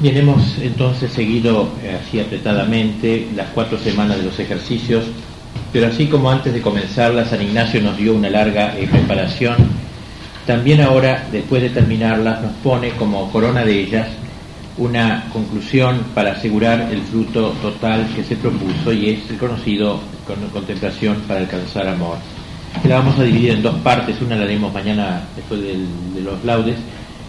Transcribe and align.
Bien, 0.00 0.16
hemos 0.16 0.58
entonces 0.58 1.12
seguido 1.12 1.70
eh, 1.82 1.98
así 2.00 2.20
apretadamente 2.20 3.26
las 3.34 3.48
cuatro 3.48 3.76
semanas 3.80 4.18
de 4.18 4.22
los 4.26 4.38
ejercicios, 4.38 5.02
pero 5.72 5.88
así 5.88 6.06
como 6.06 6.30
antes 6.30 6.54
de 6.54 6.60
comenzarla 6.60 7.24
San 7.24 7.42
Ignacio 7.42 7.82
nos 7.82 7.96
dio 7.96 8.14
una 8.14 8.30
larga 8.30 8.78
eh, 8.78 8.86
preparación, 8.88 9.56
también 10.46 10.82
ahora, 10.82 11.26
después 11.32 11.62
de 11.62 11.70
terminarlas, 11.70 12.40
nos 12.40 12.52
pone 12.62 12.90
como 12.90 13.28
corona 13.32 13.64
de 13.64 13.80
ellas 13.80 14.06
una 14.76 15.24
conclusión 15.32 16.04
para 16.14 16.30
asegurar 16.34 16.88
el 16.92 17.02
fruto 17.02 17.50
total 17.60 18.06
que 18.14 18.22
se 18.22 18.36
propuso 18.36 18.92
y 18.92 19.10
es 19.10 19.28
el 19.28 19.36
conocido 19.36 19.98
con 20.24 20.36
contemplación 20.50 21.16
para 21.26 21.40
alcanzar 21.40 21.88
amor. 21.88 22.18
La 22.84 23.00
vamos 23.00 23.18
a 23.18 23.24
dividir 23.24 23.50
en 23.50 23.62
dos 23.62 23.74
partes, 23.80 24.20
una 24.20 24.36
la 24.36 24.44
haremos 24.44 24.72
mañana 24.72 25.22
después 25.34 25.60
de 25.60 26.22
los 26.22 26.44
laudes 26.44 26.76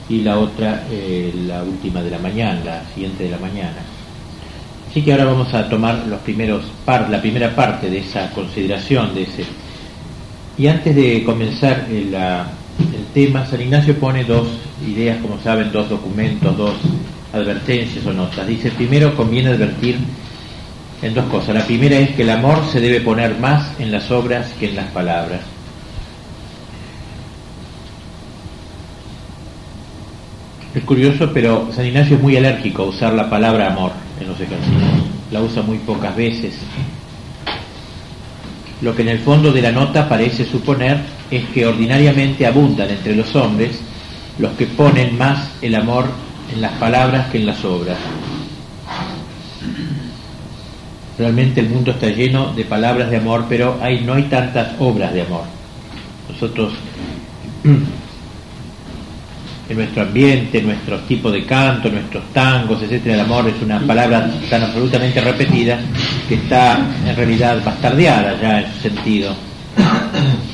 y 0.10 0.22
la 0.22 0.40
otra 0.40 0.86
eh, 0.92 1.32
la 1.48 1.64
última 1.64 2.02
de 2.02 2.10
la 2.10 2.18
mañana, 2.20 2.60
la 2.66 2.84
siguiente 2.94 3.26
de 3.26 3.30
la 3.30 3.38
mañana. 3.38 3.78
Así 4.90 5.04
que 5.04 5.12
ahora 5.12 5.26
vamos 5.26 5.54
a 5.54 5.70
tomar 5.70 6.08
los 6.08 6.20
primeros 6.22 6.66
par, 6.84 7.10
la 7.10 7.22
primera 7.22 7.56
parte 7.56 7.90
de 7.90 8.00
esa 8.00 8.32
consideración 8.32 9.14
de 9.14 9.24
ese. 9.24 9.46
Y 10.58 10.68
antes 10.68 10.96
de 10.96 11.24
comenzar 11.24 11.86
el, 11.90 12.14
el 12.14 13.06
tema, 13.14 13.46
San 13.46 13.62
Ignacio 13.62 13.96
pone 14.00 14.24
dos 14.24 14.48
ideas, 14.86 15.22
como 15.22 15.40
saben, 15.42 15.72
dos 15.72 15.90
documentos, 15.90 16.58
dos 16.58 16.74
advertencias 17.32 18.04
o 18.06 18.14
notas. 18.14 18.48
Dice, 18.48 18.72
primero 18.72 19.16
conviene 19.16 19.52
advertir 19.52 20.00
en 21.02 21.14
dos 21.14 21.26
cosas. 21.26 21.56
La 21.56 21.66
primera 21.66 21.96
es 21.98 22.10
que 22.16 22.24
el 22.24 22.30
amor 22.32 22.66
se 22.72 22.82
debe 22.82 23.02
poner 23.02 23.38
más 23.38 23.80
en 23.80 23.92
las 23.92 24.10
obras 24.10 24.52
que 24.60 24.70
en 24.70 24.76
las 24.76 24.88
palabras. 24.88 25.42
Es 30.74 30.84
curioso, 30.84 31.32
pero 31.34 31.70
San 31.74 31.86
Ignacio 31.86 32.18
es 32.18 32.22
muy 32.22 32.38
alérgico 32.38 32.84
a 32.84 32.90
usar 32.90 33.14
la 33.14 33.30
palabra 33.30 33.72
amor 33.72 33.92
en 34.20 34.28
los 34.28 34.40
ejercicios. 34.40 34.84
La 35.32 35.42
usa 35.42 35.64
muy 35.64 35.80
pocas 35.80 36.16
veces. 36.16 36.56
Lo 38.82 38.96
que 38.96 39.02
en 39.02 39.10
el 39.10 39.20
fondo 39.20 39.52
de 39.52 39.62
la 39.62 39.72
nota 39.72 40.08
parece 40.08 40.46
suponer 40.46 41.00
es 41.32 41.46
que 41.50 41.66
ordinariamente 41.66 42.46
abundan 42.46 42.90
entre 42.90 43.16
los 43.16 43.36
hombres 43.36 43.80
los 44.38 44.52
que 44.54 44.68
ponen 44.68 45.18
más 45.18 45.50
el 45.62 45.76
amor 45.76 46.06
en 46.54 46.62
las 46.62 46.72
palabras 46.74 47.30
que 47.30 47.40
en 47.40 47.46
las 47.46 47.64
obras. 47.66 47.98
Realmente 51.18 51.60
el 51.60 51.70
mundo 51.70 51.92
está 51.92 52.08
lleno 52.08 52.54
de 52.54 52.64
palabras 52.64 53.10
de 53.10 53.18
amor, 53.18 53.46
pero 53.50 53.78
hay, 53.82 54.02
no 54.02 54.14
hay 54.14 54.24
tantas 54.24 54.70
obras 54.80 55.14
de 55.14 55.24
amor. 55.24 55.44
Nosotros, 56.30 56.74
en 59.70 59.78
nuestro 59.78 60.02
ambiente, 60.02 60.62
nuestro 60.64 61.00
tipo 61.02 61.32
de 61.32 61.46
canto, 61.46 61.90
nuestros 61.90 62.24
tangos, 62.34 62.82
etcétera, 62.82 63.16
el 63.16 63.22
amor 63.22 63.48
es 63.48 63.62
una 63.62 63.80
palabra 63.80 64.30
tan 64.50 64.64
absolutamente 64.64 65.22
repetida 65.22 65.80
que 66.28 66.36
está 66.36 66.80
en 67.06 67.16
realidad 67.16 67.64
bastardeada 67.64 68.42
ya 68.42 68.62
en 68.62 68.74
su 68.74 68.80
sentido. 68.82 69.36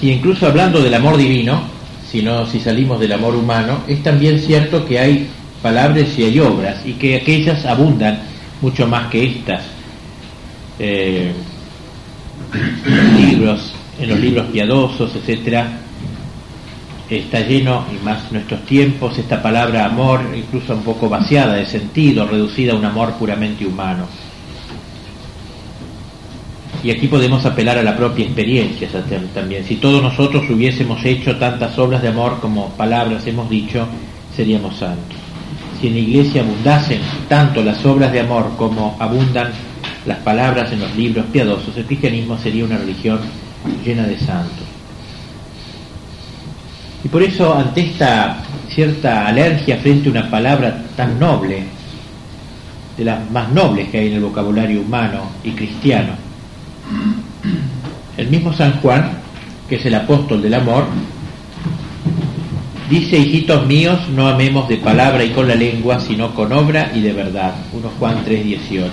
Y 0.01 0.11
incluso 0.11 0.47
hablando 0.47 0.81
del 0.81 0.93
amor 0.93 1.15
divino, 1.15 1.63
si, 2.11 2.21
no, 2.21 2.45
si 2.45 2.59
salimos 2.59 2.99
del 2.99 3.13
amor 3.13 3.35
humano, 3.35 3.83
es 3.87 4.03
también 4.03 4.39
cierto 4.39 4.85
que 4.85 4.99
hay 4.99 5.29
palabras 5.61 6.07
y 6.19 6.23
hay 6.23 6.39
obras, 6.39 6.85
y 6.85 6.93
que 6.93 7.15
aquellas 7.15 7.65
abundan 7.65 8.19
mucho 8.61 8.85
más 8.85 9.07
que 9.09 9.25
estas. 9.25 9.63
Eh, 10.77 11.31
libros, 13.17 13.73
en 13.99 14.09
los 14.09 14.19
libros 14.19 14.45
piadosos, 14.47 15.15
etcétera, 15.15 15.84
está 17.09 17.41
lleno, 17.41 17.85
y 17.93 18.03
más 18.03 18.31
nuestros 18.31 18.65
tiempos, 18.65 19.17
esta 19.17 19.41
palabra 19.41 19.85
amor, 19.85 20.21
incluso 20.35 20.73
un 20.73 20.83
poco 20.83 21.09
vaciada 21.09 21.53
de 21.53 21.65
sentido, 21.65 22.25
reducida 22.27 22.73
a 22.73 22.75
un 22.75 22.85
amor 22.85 23.13
puramente 23.13 23.65
humano. 23.65 24.05
Y 26.83 26.91
aquí 26.91 27.07
podemos 27.07 27.45
apelar 27.45 27.77
a 27.77 27.83
la 27.83 27.97
propia 27.97 28.25
experiencia 28.25 28.87
también. 29.33 29.65
Si 29.65 29.75
todos 29.77 30.03
nosotros 30.03 30.49
hubiésemos 30.49 31.03
hecho 31.03 31.37
tantas 31.37 31.77
obras 31.79 32.01
de 32.01 32.09
amor 32.09 32.39
como 32.39 32.69
palabras 32.69 33.25
hemos 33.25 33.49
dicho, 33.49 33.87
seríamos 34.35 34.75
santos 34.77 35.25
si 35.79 35.87
en 35.87 35.93
la 35.93 35.99
iglesia 35.99 36.41
abundasen 36.41 37.01
tanto 37.27 37.61
las 37.63 37.85
obras 37.85 38.11
de 38.11 38.21
amor 38.21 38.51
como 38.57 38.95
abundan 38.99 39.51
las 40.05 40.19
palabras 40.19 40.71
en 40.71 40.79
los 40.79 40.95
libros 40.95 41.25
piadosos, 41.31 41.75
el 41.77 41.85
cristianismo 41.85 42.37
sería 42.37 42.63
una 42.63 42.77
religión 42.77 43.19
llena 43.83 44.03
de 44.07 44.17
santos. 44.17 44.74
Y 47.05 47.07
por 47.07 47.21
eso, 47.21 47.53
ante 47.53 47.81
esta 47.81 48.37
cierta 48.67 49.27
alergia 49.27 49.77
frente 49.77 50.09
a 50.09 50.11
una 50.11 50.29
palabra 50.29 50.83
tan 50.97 51.19
noble, 51.19 51.63
de 52.97 53.05
las 53.05 53.29
más 53.29 53.51
nobles 53.51 53.89
que 53.89 53.99
hay 53.99 54.07
en 54.07 54.13
el 54.13 54.21
vocabulario 54.21 54.81
humano 54.81 55.29
y 55.43 55.51
cristiano, 55.51 56.13
el 58.17 58.27
mismo 58.27 58.51
San 58.53 58.81
Juan, 58.81 59.11
que 59.69 59.75
es 59.75 59.85
el 59.85 59.93
apóstol 59.93 60.41
del 60.41 60.55
amor, 60.55 60.87
Dice, 62.89 63.17
hijitos 63.17 63.65
míos, 63.65 63.99
no 64.13 64.27
amemos 64.27 64.69
de 64.69 64.77
palabra 64.77 65.23
y 65.23 65.31
con 65.31 65.47
la 65.47 65.55
lengua, 65.55 65.99
sino 65.99 66.35
con 66.35 66.53
obra 66.53 66.91
y 66.93 67.01
de 67.01 67.13
verdad. 67.13 67.55
1 67.73 67.91
Juan 67.97 68.23
3:18. 68.23 68.91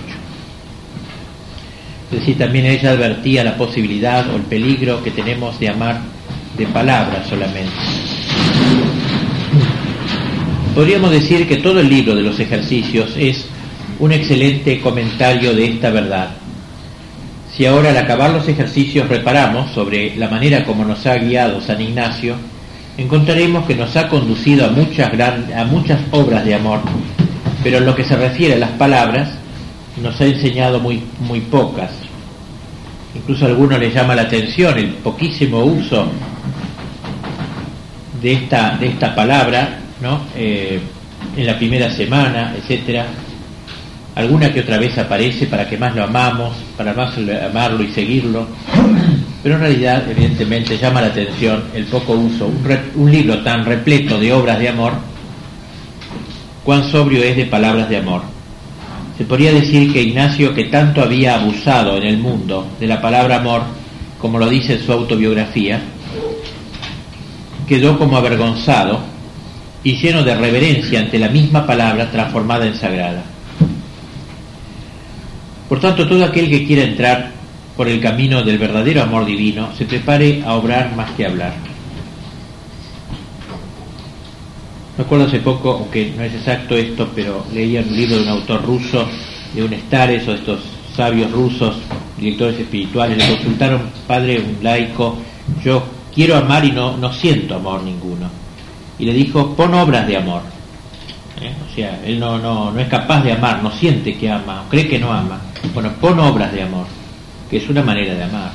Es 2.10 2.20
decir, 2.20 2.38
también 2.38 2.64
ella 2.64 2.92
advertía 2.92 3.44
la 3.44 3.54
posibilidad 3.58 4.30
o 4.30 4.36
el 4.36 4.44
peligro 4.44 5.02
que 5.04 5.10
tenemos 5.10 5.60
de 5.60 5.68
amar 5.68 6.00
de 6.56 6.66
palabra 6.66 7.24
solamente. 7.28 7.72
Podríamos 10.74 11.10
decir 11.10 11.46
que 11.46 11.58
todo 11.58 11.80
el 11.80 11.88
libro 11.88 12.14
de 12.14 12.22
los 12.22 12.40
ejercicios 12.40 13.14
es 13.18 13.46
un 13.98 14.12
excelente 14.12 14.80
comentario 14.80 15.54
de 15.54 15.66
esta 15.66 15.91
verdad. 15.91 16.30
Si 17.54 17.66
ahora 17.66 17.91
al 17.91 17.96
acabar 17.98 18.30
los 18.30 18.48
ejercicios 18.48 19.08
reparamos 19.08 19.70
sobre 19.72 20.16
la 20.16 20.28
manera 20.28 20.64
como 20.64 20.84
nos 20.84 21.04
ha 21.06 21.16
guiado 21.16 21.60
San 21.60 21.80
Ignacio, 21.80 22.36
encontraremos 22.96 23.66
que 23.66 23.74
nos 23.74 23.94
ha 23.96 24.08
conducido 24.08 24.64
a 24.66 24.70
muchas, 24.70 25.10
a 25.54 25.64
muchas 25.64 26.00
obras 26.10 26.44
de 26.44 26.54
amor, 26.54 26.80
pero 27.62 27.78
en 27.78 27.86
lo 27.86 27.94
que 27.94 28.04
se 28.04 28.16
refiere 28.16 28.54
a 28.54 28.58
las 28.58 28.70
palabras, 28.70 29.28
nos 30.02 30.18
ha 30.20 30.24
enseñado 30.24 30.80
muy, 30.80 31.02
muy 31.20 31.41
pocas. 31.41 31.91
Incluso 33.14 33.44
a 33.44 33.48
algunos 33.48 33.78
les 33.78 33.92
llama 33.92 34.14
la 34.14 34.22
atención 34.22 34.78
el 34.78 34.88
poquísimo 34.94 35.62
uso 35.64 36.08
de 38.22 38.33
esta, 38.33 38.77
de 38.78 38.88
esta 38.88 39.15
palabra 39.15 39.78
¿no? 40.00 40.22
Eh, 40.37 40.81
en 41.37 41.47
la 41.47 41.56
primera 41.56 41.91
semana, 41.91 42.55
etcétera. 42.56 43.06
Alguna 44.15 44.53
que 44.53 44.60
otra 44.60 44.78
vez 44.78 44.97
aparece 44.99 45.47
para 45.47 45.69
que 45.69 45.78
más 45.78 45.94
lo 45.94 46.05
amamos, 46.05 46.55
para 46.77 46.93
más 46.93 47.16
amarlo 47.16 47.83
y 47.83 47.88
seguirlo 47.93 48.47
pero 49.43 49.56
en 49.56 49.60
realidad 49.60 50.05
evidentemente 50.09 50.78
llama 50.78 51.00
la 51.00 51.09
atención 51.09 51.65
el 51.75 51.84
poco 51.87 52.12
uso, 52.12 52.50
un, 52.94 53.10
libro 53.10 53.43
tan 53.43 53.65
repleto 53.65 54.19
de 54.19 54.33
obras 54.33 54.59
de 54.60 54.69
amor, 54.69 54.93
cuán 56.62 56.89
sobrio 56.89 57.22
es 57.25 57.37
de 57.37 57.47
palabras 57.47 57.89
de 57.89 57.97
amor. 57.97 58.22
Se 59.19 59.25
podría 59.25 59.53
decir 59.53 59.93
que 59.93 60.03
Ignacio, 60.03 60.54
que 60.54 60.65
tanto 60.65 61.03
había 61.03 61.34
abusado 61.34 61.97
en 61.97 62.04
el 62.04 62.19
mundo 62.19 62.69
de 62.78 62.87
la 62.87 63.00
palabra 63.00 63.37
amor, 63.37 63.62
como 64.19 64.39
lo 64.39 64.49
dice 64.49 64.75
en 64.75 64.87
su 64.87 64.93
autobiografía, 64.93 65.81
quedó 67.72 67.99
como 67.99 68.19
avergonzado 68.19 69.00
y 69.83 69.97
lleno 69.97 70.22
de 70.22 70.34
reverencia 70.34 71.00
ante 71.00 71.19
la 71.19 71.31
misma 71.31 71.66
palabra 71.66 72.10
transformada 72.10 72.66
en 72.66 72.75
sagrada. 72.75 73.22
Por 75.71 75.81
tanto, 75.81 76.06
todo 76.06 76.22
aquel 76.22 76.50
que 76.50 76.66
quiera 76.66 76.83
entrar 76.83 77.31
por 77.75 77.88
el 77.88 77.99
camino 77.99 78.43
del 78.43 78.59
verdadero 78.59 79.03
amor 79.03 79.25
divino, 79.25 79.71
se 79.75 79.87
prepare 79.87 80.43
a 80.44 80.53
obrar 80.53 80.94
más 80.94 81.12
que 81.12 81.25
hablar. 81.25 81.55
Me 84.99 85.04
acuerdo 85.04 85.25
hace 85.25 85.39
poco, 85.39 85.71
aunque 85.71 86.12
no 86.15 86.25
es 86.25 86.34
exacto 86.34 86.77
esto, 86.77 87.09
pero 87.15 87.47
leía 87.54 87.81
un 87.81 87.97
libro 87.97 88.16
de 88.16 88.22
un 88.25 88.28
autor 88.28 88.66
ruso, 88.66 89.09
de 89.54 89.65
un 89.65 89.72
Estares 89.72 90.28
o 90.28 90.34
estos 90.34 90.60
sabios 90.95 91.33
rusos, 91.33 91.77
directores 92.18 92.60
espirituales, 92.60 93.16
le 93.16 93.34
consultaron, 93.34 93.80
padre, 94.07 94.41
un 94.41 94.63
laico, 94.63 95.16
yo 95.65 95.83
quiero 96.14 96.36
amar 96.36 96.64
y 96.64 96.72
no, 96.72 96.97
no 96.97 97.12
siento 97.12 97.56
amor 97.56 97.82
ninguno. 97.82 98.28
Y 98.98 99.04
le 99.04 99.12
dijo, 99.12 99.54
pon 99.54 99.74
obras 99.74 100.06
de 100.06 100.16
amor. 100.16 100.42
¿Eh? 101.41 101.53
O 101.68 101.74
sea, 101.74 102.00
él 102.04 102.20
no, 102.20 102.38
no, 102.38 102.70
no 102.70 102.80
es 102.80 102.88
capaz 102.88 103.22
de 103.22 103.32
amar, 103.32 103.62
no 103.62 103.70
siente 103.70 104.16
que 104.16 104.30
ama, 104.30 104.64
cree 104.68 104.88
que 104.88 104.98
no 104.98 105.12
ama. 105.12 105.41
Bueno, 105.74 105.92
pon 106.00 106.18
obras 106.20 106.53
de 106.53 106.62
amor 106.62 106.86
que 107.53 107.59
es 107.59 107.68
una 107.68 107.82
manera 107.82 108.14
de 108.14 108.24
amar. 108.24 108.50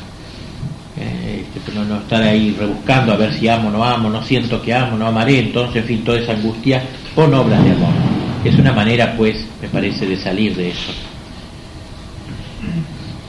Eh, 1.00 1.46
este, 1.56 1.72
no, 1.72 1.98
estar 1.98 2.20
ahí 2.24 2.56
rebuscando 2.58 3.14
a 3.14 3.16
ver 3.16 3.32
si 3.32 3.48
amo, 3.48 3.70
no 3.70 3.84
amo, 3.84 4.10
no 4.10 4.24
siento 4.24 4.60
que 4.60 4.74
amo, 4.74 4.98
no 4.98 5.06
amaré, 5.06 5.38
entonces, 5.38 5.84
en 5.84 5.88
fin, 5.88 6.04
toda 6.04 6.18
esa 6.18 6.32
angustia, 6.32 6.82
pon 7.14 7.32
obras 7.36 7.64
de 7.64 7.74
amor. 7.74 7.94
Es 8.44 8.58
una 8.58 8.74
manera, 8.74 9.14
pues, 9.16 9.46
me 9.62 9.68
parece, 9.68 10.08
de 10.08 10.18
salir 10.18 10.56
de 10.56 10.72
eso. 10.72 10.92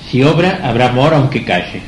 Si 0.09 0.23
obra, 0.23 0.59
habrá 0.65 0.89
amor 0.89 1.13
aunque 1.13 1.45
calle. 1.45 1.83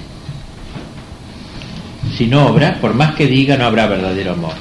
Si 2.17 2.27
no 2.27 2.47
obra, 2.49 2.79
por 2.81 2.95
más 2.95 3.15
que 3.15 3.27
diga, 3.27 3.57
no 3.57 3.65
habrá 3.65 3.87
verdadero 3.87 4.33
amor. 4.33 4.55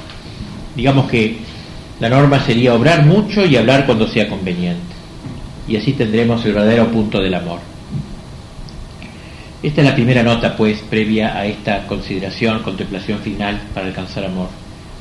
Digamos 0.76 1.10
que 1.10 1.38
La 2.00 2.08
norma 2.08 2.40
sería 2.40 2.74
obrar 2.74 3.04
mucho 3.04 3.44
y 3.44 3.56
hablar 3.56 3.84
cuando 3.84 4.08
sea 4.08 4.26
conveniente. 4.26 4.94
Y 5.68 5.76
así 5.76 5.92
tendremos 5.92 6.42
el 6.46 6.54
verdadero 6.54 6.90
punto 6.90 7.20
del 7.20 7.34
amor. 7.34 7.60
Esta 9.62 9.82
es 9.82 9.86
la 9.86 9.94
primera 9.94 10.22
nota, 10.22 10.56
pues, 10.56 10.80
previa 10.80 11.36
a 11.36 11.44
esta 11.44 11.86
consideración, 11.86 12.62
contemplación 12.62 13.18
final 13.18 13.60
para 13.74 13.88
alcanzar 13.88 14.24
amor. 14.24 14.48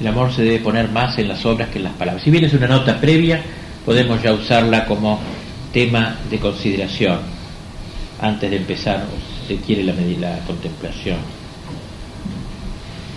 El 0.01 0.07
amor 0.07 0.33
se 0.33 0.43
debe 0.43 0.59
poner 0.59 0.89
más 0.89 1.17
en 1.17 1.29
las 1.29 1.45
obras 1.45 1.69
que 1.69 1.77
en 1.77 1.85
las 1.85 1.93
palabras. 1.93 2.21
Si 2.21 2.31
bien 2.31 2.43
es 2.43 2.53
una 2.53 2.67
nota 2.67 2.99
previa, 2.99 3.41
podemos 3.85 4.21
ya 4.21 4.33
usarla 4.33 4.83
como 4.85 5.21
tema 5.71 6.17
de 6.29 6.37
consideración 6.37 7.19
antes 8.19 8.51
de 8.51 8.57
empezar, 8.57 9.05
o 9.05 9.47
se 9.47 9.55
quiere, 9.55 9.83
la, 9.83 9.93
la 9.93 10.39
contemplación. 10.39 11.38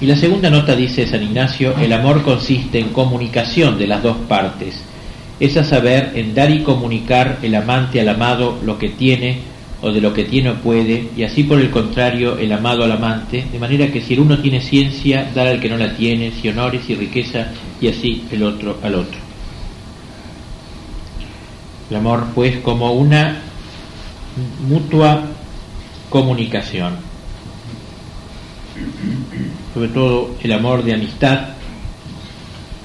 Y 0.03 0.07
la 0.07 0.17
segunda 0.17 0.51
nota 0.51 0.75
dice 0.75 1.07
San 1.07 1.23
Ignacio, 1.23 1.77
el 1.79 1.93
amor 1.93 2.25
consiste 2.25 2.81
en 2.81 2.89
comunicación 2.89 3.79
de 3.79 3.87
las 3.87 4.03
dos 4.03 4.17
partes, 4.29 4.83
es 5.39 5.57
a 5.57 5.63
saber, 5.63 6.11
en 6.17 6.35
dar 6.35 6.51
y 6.51 6.65
comunicar 6.65 7.39
el 7.41 7.55
amante 7.55 8.01
al 8.01 8.09
amado 8.09 8.59
lo 8.65 8.79
que 8.79 8.89
tiene 8.89 9.39
o 9.81 9.93
de 9.93 10.01
lo 10.01 10.13
que 10.13 10.25
tiene 10.25 10.51
o 10.51 10.55
puede, 10.57 11.11
y 11.17 11.23
así 11.23 11.45
por 11.45 11.61
el 11.61 11.71
contrario 11.71 12.37
el 12.37 12.51
amado 12.51 12.83
al 12.83 12.91
amante, 12.91 13.47
de 13.53 13.59
manera 13.61 13.93
que 13.93 14.01
si 14.01 14.15
el 14.15 14.21
uno 14.21 14.41
tiene 14.41 14.61
ciencia, 14.61 15.31
dar 15.33 15.47
al 15.47 15.61
que 15.61 15.69
no 15.69 15.77
la 15.77 15.95
tiene, 15.95 16.33
si 16.33 16.49
honores 16.49 16.83
y 16.91 16.97
riqueza, 16.97 17.53
y 17.81 17.87
así 17.87 18.25
el 18.33 18.43
otro 18.43 18.79
al 18.83 18.97
otro. 18.97 19.21
El 21.91 21.97
amor, 21.97 22.27
pues, 22.35 22.57
como 22.57 22.91
una 22.91 23.41
mutua 24.67 25.27
comunicación, 26.11 27.12
sobre 29.75 29.89
todo 29.89 30.37
el 30.43 30.53
amor 30.53 30.85
de 30.85 30.95
amistad, 30.95 31.49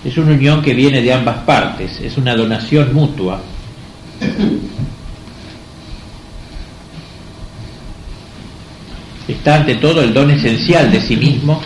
es 0.06 0.18
una 0.18 0.34
unión 0.34 0.62
que 0.62 0.74
viene 0.74 1.02
de 1.02 1.14
ambas 1.14 1.38
partes, 1.40 2.00
es 2.02 2.18
una 2.18 2.36
donación 2.36 2.94
mutua. 2.94 3.42
está 9.28 9.56
ante 9.56 9.76
todo 9.76 10.02
el 10.02 10.14
don 10.14 10.32
esencial 10.32 10.92
de 10.92 11.02
sí 11.02 11.18
mismo, 11.18 11.62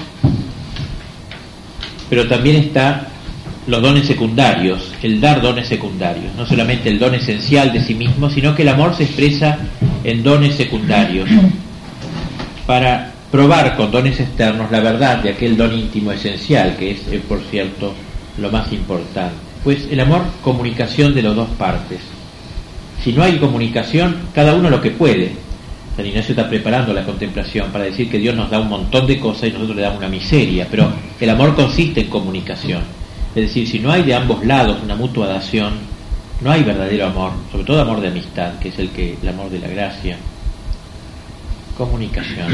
pero 2.09 2.27
también 2.27 2.55
está 2.57 3.07
los 3.67 3.81
dones 3.81 4.07
secundarios, 4.07 4.91
el 5.03 5.21
dar 5.21 5.41
dones 5.41 5.67
secundarios, 5.67 6.33
no 6.35 6.45
solamente 6.45 6.89
el 6.89 6.97
don 6.97 7.13
esencial 7.13 7.71
de 7.71 7.83
sí 7.83 7.93
mismo, 7.93 8.29
sino 8.29 8.55
que 8.55 8.63
el 8.63 8.69
amor 8.69 8.95
se 8.95 9.03
expresa 9.03 9.59
en 10.03 10.23
dones 10.23 10.55
secundarios, 10.55 11.29
para 12.65 13.10
probar 13.31 13.77
con 13.77 13.91
dones 13.91 14.19
externos 14.19 14.69
la 14.69 14.81
verdad 14.81 15.19
de 15.23 15.29
aquel 15.29 15.55
don 15.55 15.73
íntimo 15.73 16.11
esencial, 16.11 16.75
que 16.75 16.91
es, 16.91 17.07
eh, 17.09 17.21
por 17.27 17.39
cierto, 17.49 17.93
lo 18.37 18.51
más 18.51 18.71
importante. 18.73 19.35
Pues 19.63 19.87
el 19.89 19.99
amor, 20.01 20.23
comunicación 20.43 21.13
de 21.13 21.21
las 21.21 21.35
dos 21.35 21.49
partes. 21.51 21.99
Si 23.03 23.13
no 23.13 23.23
hay 23.23 23.37
comunicación, 23.37 24.17
cada 24.33 24.53
uno 24.53 24.69
lo 24.69 24.81
que 24.81 24.91
puede, 24.91 25.31
San 25.95 26.05
Ignacio 26.05 26.33
está 26.33 26.49
preparando 26.49 26.93
la 26.93 27.05
contemplación 27.05 27.71
para 27.71 27.85
decir 27.85 28.09
que 28.09 28.17
Dios 28.17 28.35
nos 28.35 28.49
da 28.49 28.59
un 28.59 28.69
montón 28.69 29.07
de 29.07 29.19
cosas 29.19 29.49
y 29.49 29.51
nosotros 29.51 29.75
le 29.75 29.83
damos 29.83 29.99
una 29.99 30.09
miseria, 30.09 30.67
pero 30.69 30.91
el 31.19 31.29
amor 31.29 31.55
consiste 31.55 32.01
en 32.01 32.07
comunicación. 32.07 32.81
Es 33.33 33.43
decir, 33.47 33.67
si 33.67 33.79
no 33.79 33.91
hay 33.91 34.03
de 34.03 34.13
ambos 34.13 34.45
lados 34.45 34.77
una 34.83 34.95
mutua 34.95 35.27
dación, 35.27 35.73
no 36.41 36.51
hay 36.51 36.63
verdadero 36.63 37.05
amor, 37.05 37.31
sobre 37.51 37.63
todo 37.63 37.81
amor 37.81 38.01
de 38.01 38.09
amistad, 38.09 38.59
que 38.59 38.69
es 38.69 38.79
el 38.79 38.89
que 38.89 39.15
el 39.21 39.29
amor 39.29 39.49
de 39.49 39.59
la 39.59 39.67
gracia. 39.67 40.17
Comunicación. 41.81 42.47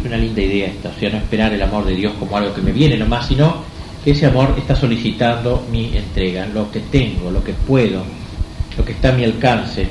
Es 0.00 0.04
una 0.04 0.16
linda 0.16 0.42
idea 0.42 0.66
esta, 0.66 0.88
o 0.88 0.94
sea, 0.98 1.08
no 1.08 1.18
esperar 1.18 1.52
el 1.52 1.62
amor 1.62 1.84
de 1.84 1.94
Dios 1.94 2.14
como 2.18 2.36
algo 2.36 2.52
que 2.52 2.60
me 2.60 2.72
viene 2.72 2.96
nomás, 2.96 3.28
sino 3.28 3.62
que 4.04 4.10
ese 4.10 4.26
amor 4.26 4.56
está 4.58 4.74
solicitando 4.74 5.64
mi 5.70 5.96
entrega, 5.96 6.46
lo 6.46 6.68
que 6.72 6.80
tengo, 6.80 7.30
lo 7.30 7.44
que 7.44 7.52
puedo, 7.52 8.02
lo 8.76 8.84
que 8.84 8.90
está 8.90 9.10
a 9.10 9.12
mi 9.12 9.22
alcance, 9.22 9.86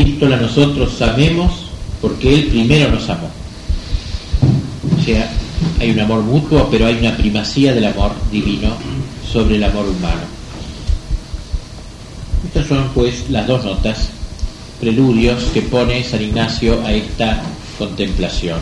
epístola 0.00 0.36
nosotros 0.36 1.00
amemos 1.00 1.52
porque 2.02 2.34
Él 2.34 2.46
primero 2.48 2.90
nos 2.90 3.08
amó. 3.08 3.30
O 4.98 5.02
sea, 5.02 5.30
hay 5.80 5.90
un 5.90 6.00
amor 6.00 6.22
mutuo, 6.22 6.68
pero 6.70 6.86
hay 6.86 6.98
una 6.98 7.16
primacía 7.16 7.72
del 7.72 7.86
amor 7.86 8.12
divino 8.30 8.76
sobre 9.30 9.56
el 9.56 9.64
amor 9.64 9.86
humano. 9.88 10.20
Estas 12.46 12.66
son 12.66 12.90
pues 12.94 13.30
las 13.30 13.46
dos 13.46 13.64
notas, 13.64 14.10
preludios 14.80 15.44
que 15.54 15.62
pone 15.62 16.04
San 16.04 16.22
Ignacio 16.22 16.84
a 16.84 16.92
esta 16.92 17.42
contemplación. 17.78 18.58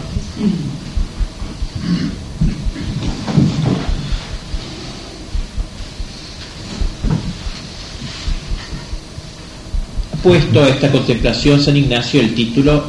Puesto 10.25 10.65
a 10.65 10.71
esta 10.71 10.91
contemplación 10.91 11.61
San 11.61 11.77
Ignacio 11.77 12.19
el 12.19 12.35
título 12.35 12.83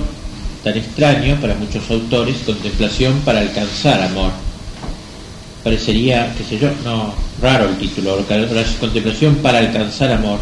tan 0.63 0.77
extraño 0.77 1.35
para 1.41 1.53
muchos 1.55 1.91
autores, 1.91 2.37
contemplación 2.45 3.19
para 3.25 3.41
alcanzar 3.41 4.01
amor. 4.01 4.31
Parecería, 5.61 6.33
qué 6.37 6.45
sé 6.45 6.57
yo, 6.57 6.69
no, 6.85 7.13
raro 7.41 7.67
el 7.67 7.77
título, 7.77 8.25
contemplación 8.79 9.35
para 9.35 9.59
alcanzar 9.59 10.13
amor. 10.13 10.39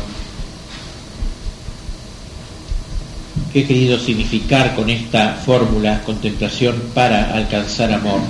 ¿Qué 3.52 3.62
he 3.62 3.66
querido 3.66 3.98
significar 3.98 4.76
con 4.76 4.88
esta 4.90 5.34
fórmula, 5.44 6.04
contemplación 6.04 6.76
para 6.94 7.34
alcanzar 7.34 7.92
amor? 7.92 8.22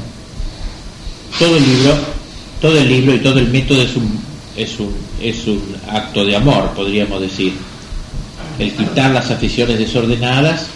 Todo 1.38 1.58
el 1.58 1.64
libro, 1.66 1.96
todo 2.62 2.78
el 2.78 2.88
libro 2.88 3.14
y 3.14 3.20
todo 3.20 3.40
el 3.40 3.50
método 3.50 3.82
es 3.82 3.96
un, 3.98 4.20
es 4.56 4.80
un, 4.80 4.96
es 5.22 5.46
un 5.48 5.62
acto 5.92 6.24
de 6.24 6.38
amor, 6.38 6.72
podríamos 6.74 7.20
decir 7.20 7.73
el 8.60 8.72
quitar 8.74 9.12
las 9.12 9.32
aficiones 9.32 9.80
desordenadas 9.80 10.68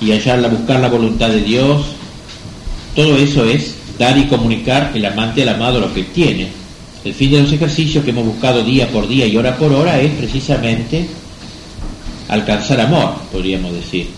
y 0.00 0.10
hallarla, 0.10 0.48
buscar 0.48 0.80
la 0.80 0.88
voluntad 0.88 1.28
de 1.28 1.42
Dios, 1.42 1.82
todo 2.94 3.16
eso 3.16 3.44
es 3.44 3.74
dar 3.98 4.18
y 4.18 4.26
comunicar 4.26 4.90
el 4.94 5.04
amante 5.04 5.42
al 5.42 5.50
amado 5.50 5.80
lo 5.80 5.92
que 5.94 6.02
tiene. 6.04 6.48
El 7.04 7.14
fin 7.14 7.32
de 7.32 7.42
los 7.42 7.52
ejercicios 7.52 8.04
que 8.04 8.10
hemos 8.10 8.26
buscado 8.26 8.62
día 8.62 8.88
por 8.88 9.08
día 9.08 9.26
y 9.26 9.36
hora 9.36 9.56
por 9.56 9.72
hora 9.72 10.00
es 10.00 10.12
precisamente 10.12 11.06
alcanzar 12.28 12.80
amor, 12.80 13.14
podríamos 13.30 13.72
decir. 13.72 14.08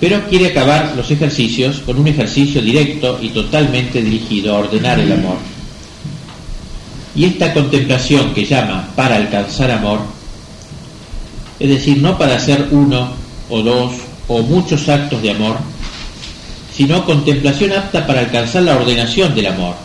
Pero 0.00 0.28
quiere 0.28 0.48
acabar 0.48 0.94
los 0.96 1.10
ejercicios 1.10 1.80
con 1.80 1.98
un 1.98 2.08
ejercicio 2.08 2.60
directo 2.60 3.18
y 3.22 3.28
totalmente 3.28 4.02
dirigido 4.02 4.54
a 4.54 4.58
ordenar 4.58 4.98
el 4.98 5.12
amor. 5.12 5.36
Y 7.14 7.24
esta 7.24 7.52
contemplación 7.52 8.34
que 8.34 8.44
llama 8.44 8.88
para 8.96 9.16
alcanzar 9.16 9.70
amor 9.70 10.00
es 11.62 11.68
decir, 11.68 11.98
no 11.98 12.18
para 12.18 12.34
hacer 12.34 12.66
uno 12.72 13.12
o 13.48 13.62
dos 13.62 13.92
o 14.26 14.42
muchos 14.42 14.88
actos 14.88 15.22
de 15.22 15.30
amor, 15.30 15.58
sino 16.74 17.04
contemplación 17.04 17.72
apta 17.72 18.04
para 18.04 18.18
alcanzar 18.18 18.64
la 18.64 18.74
ordenación 18.74 19.32
del 19.32 19.46
amor. 19.46 19.76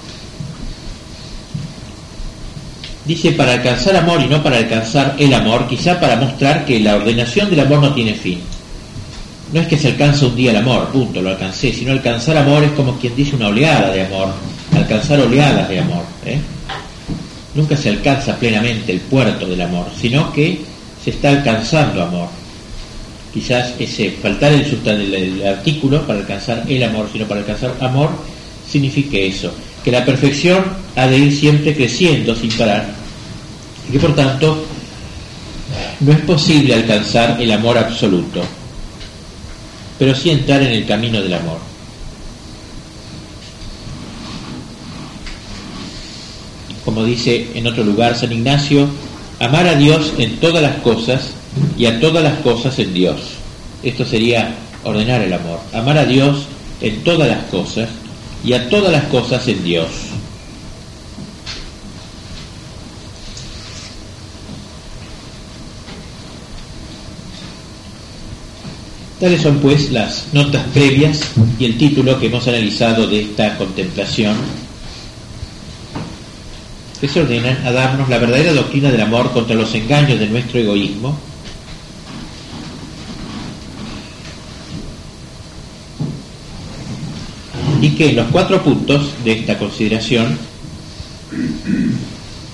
Dice 3.06 3.32
para 3.34 3.54
alcanzar 3.54 3.96
amor 3.96 4.24
y 4.24 4.28
no 4.28 4.42
para 4.42 4.58
alcanzar 4.58 5.16
el 5.20 5.32
amor, 5.36 5.68
quizá 5.68 6.00
para 6.00 6.16
mostrar 6.16 6.66
que 6.66 6.80
la 6.80 6.96
ordenación 6.96 7.48
del 7.52 7.60
amor 7.60 7.80
no 7.80 7.94
tiene 7.94 8.16
fin. 8.16 8.42
No 9.54 9.62
es 9.62 9.68
que 9.68 9.78
se 9.78 9.90
alcanza 9.90 10.26
un 10.26 10.36
día 10.36 10.50
el 10.50 10.58
amor, 10.58 10.88
punto, 10.88 11.22
lo 11.22 11.30
alcancé, 11.30 11.72
sino 11.72 11.92
alcanzar 11.92 12.38
amor 12.38 12.64
es 12.64 12.72
como 12.72 12.98
quien 12.98 13.16
dice 13.16 13.36
una 13.36 13.50
oleada 13.50 13.92
de 13.92 14.04
amor. 14.04 14.34
alcanzar 14.76 15.20
oleadas 15.20 15.70
de 15.70 15.80
amor. 15.80 16.04
¿eh? 16.26 16.40
Nunca 17.54 17.78
se 17.78 17.90
alcanza 17.90 18.36
plenamente 18.36 18.92
el 18.92 19.00
puerto 19.02 19.46
del 19.46 19.62
amor, 19.62 19.86
sino 19.96 20.34
que 20.34 20.77
se 21.08 21.12
está 21.12 21.30
alcanzando 21.30 22.04
amor. 22.04 22.28
Quizás 23.34 23.76
ese 23.80 24.12
faltar 24.12 24.52
el, 24.52 25.14
el 25.14 25.48
artículo 25.48 26.06
para 26.06 26.20
alcanzar 26.20 26.66
el 26.68 26.84
amor, 26.84 27.08
sino 27.10 27.26
para 27.26 27.40
alcanzar 27.40 27.74
amor, 27.80 28.10
signifique 28.70 29.26
eso, 29.26 29.54
que 29.86 29.90
la 29.90 30.04
perfección 30.04 30.66
ha 30.98 31.08
de 31.08 31.18
ir 31.18 31.34
siempre 31.34 31.74
creciendo 31.74 32.36
sin 32.36 32.52
parar 32.52 32.90
y 33.88 33.94
que 33.94 34.00
por 34.02 34.14
tanto 34.16 34.66
no 36.02 36.12
es 36.12 36.20
posible 36.20 36.74
alcanzar 36.74 37.42
el 37.42 37.54
amor 37.54 37.78
absoluto, 37.78 38.42
pero 39.98 40.14
sí 40.14 40.30
entrar 40.30 40.62
en 40.62 40.74
el 40.74 40.86
camino 40.86 41.22
del 41.22 41.36
amor. 41.36 41.60
Como 46.84 47.06
dice 47.06 47.52
en 47.54 47.66
otro 47.66 47.86
lugar 47.86 48.18
San 48.18 48.34
Ignacio, 48.34 48.90
amar 49.40 49.68
a 49.68 49.76
Dios 49.76 50.14
en 50.18 50.38
todas 50.38 50.62
las 50.62 50.78
cosas 50.78 51.32
y 51.78 51.86
a 51.86 52.00
todas 52.00 52.24
las 52.24 52.40
cosas 52.40 52.78
en 52.80 52.94
Dios. 52.94 53.22
Esto 53.84 54.06
sería 54.06 54.56
ordenar 54.84 55.22
el 55.22 55.34
amor. 55.34 55.60
Amar 55.74 55.98
a 55.98 56.06
Dios 56.06 56.46
en 56.82 57.04
todas 57.04 57.28
las 57.28 57.44
cosas 57.46 57.90
y 58.44 58.54
a 58.54 58.70
todas 58.70 58.92
las 58.92 59.04
cosas 59.06 59.48
en 59.48 59.64
Dios. 59.64 59.88
Tales 69.20 69.42
son 69.42 69.58
pues 69.58 69.92
las 69.92 70.28
notas 70.32 70.64
previas 70.76 71.22
y 71.58 71.66
el 71.66 71.78
título 71.80 72.20
que 72.20 72.28
hemos 72.28 72.48
analizado 72.48 73.08
de 73.08 73.22
esta 73.22 73.58
contemplación, 73.58 74.36
que 77.00 77.08
se 77.08 77.22
ordenan 77.22 77.66
a 77.66 77.72
darnos 77.72 78.10
la 78.10 78.18
verdadera 78.18 78.54
doctrina 78.54 78.92
del 78.92 79.02
amor 79.02 79.32
contra 79.32 79.56
los 79.56 79.74
engaños 79.76 80.20
de 80.20 80.28
nuestro 80.28 80.60
egoísmo, 80.60 81.18
y 87.82 87.90
que 87.90 88.10
en 88.10 88.16
los 88.16 88.28
cuatro 88.28 88.64
puntos 88.64 89.12
de 89.24 89.34
esta 89.34 89.58
consideración 89.58 90.38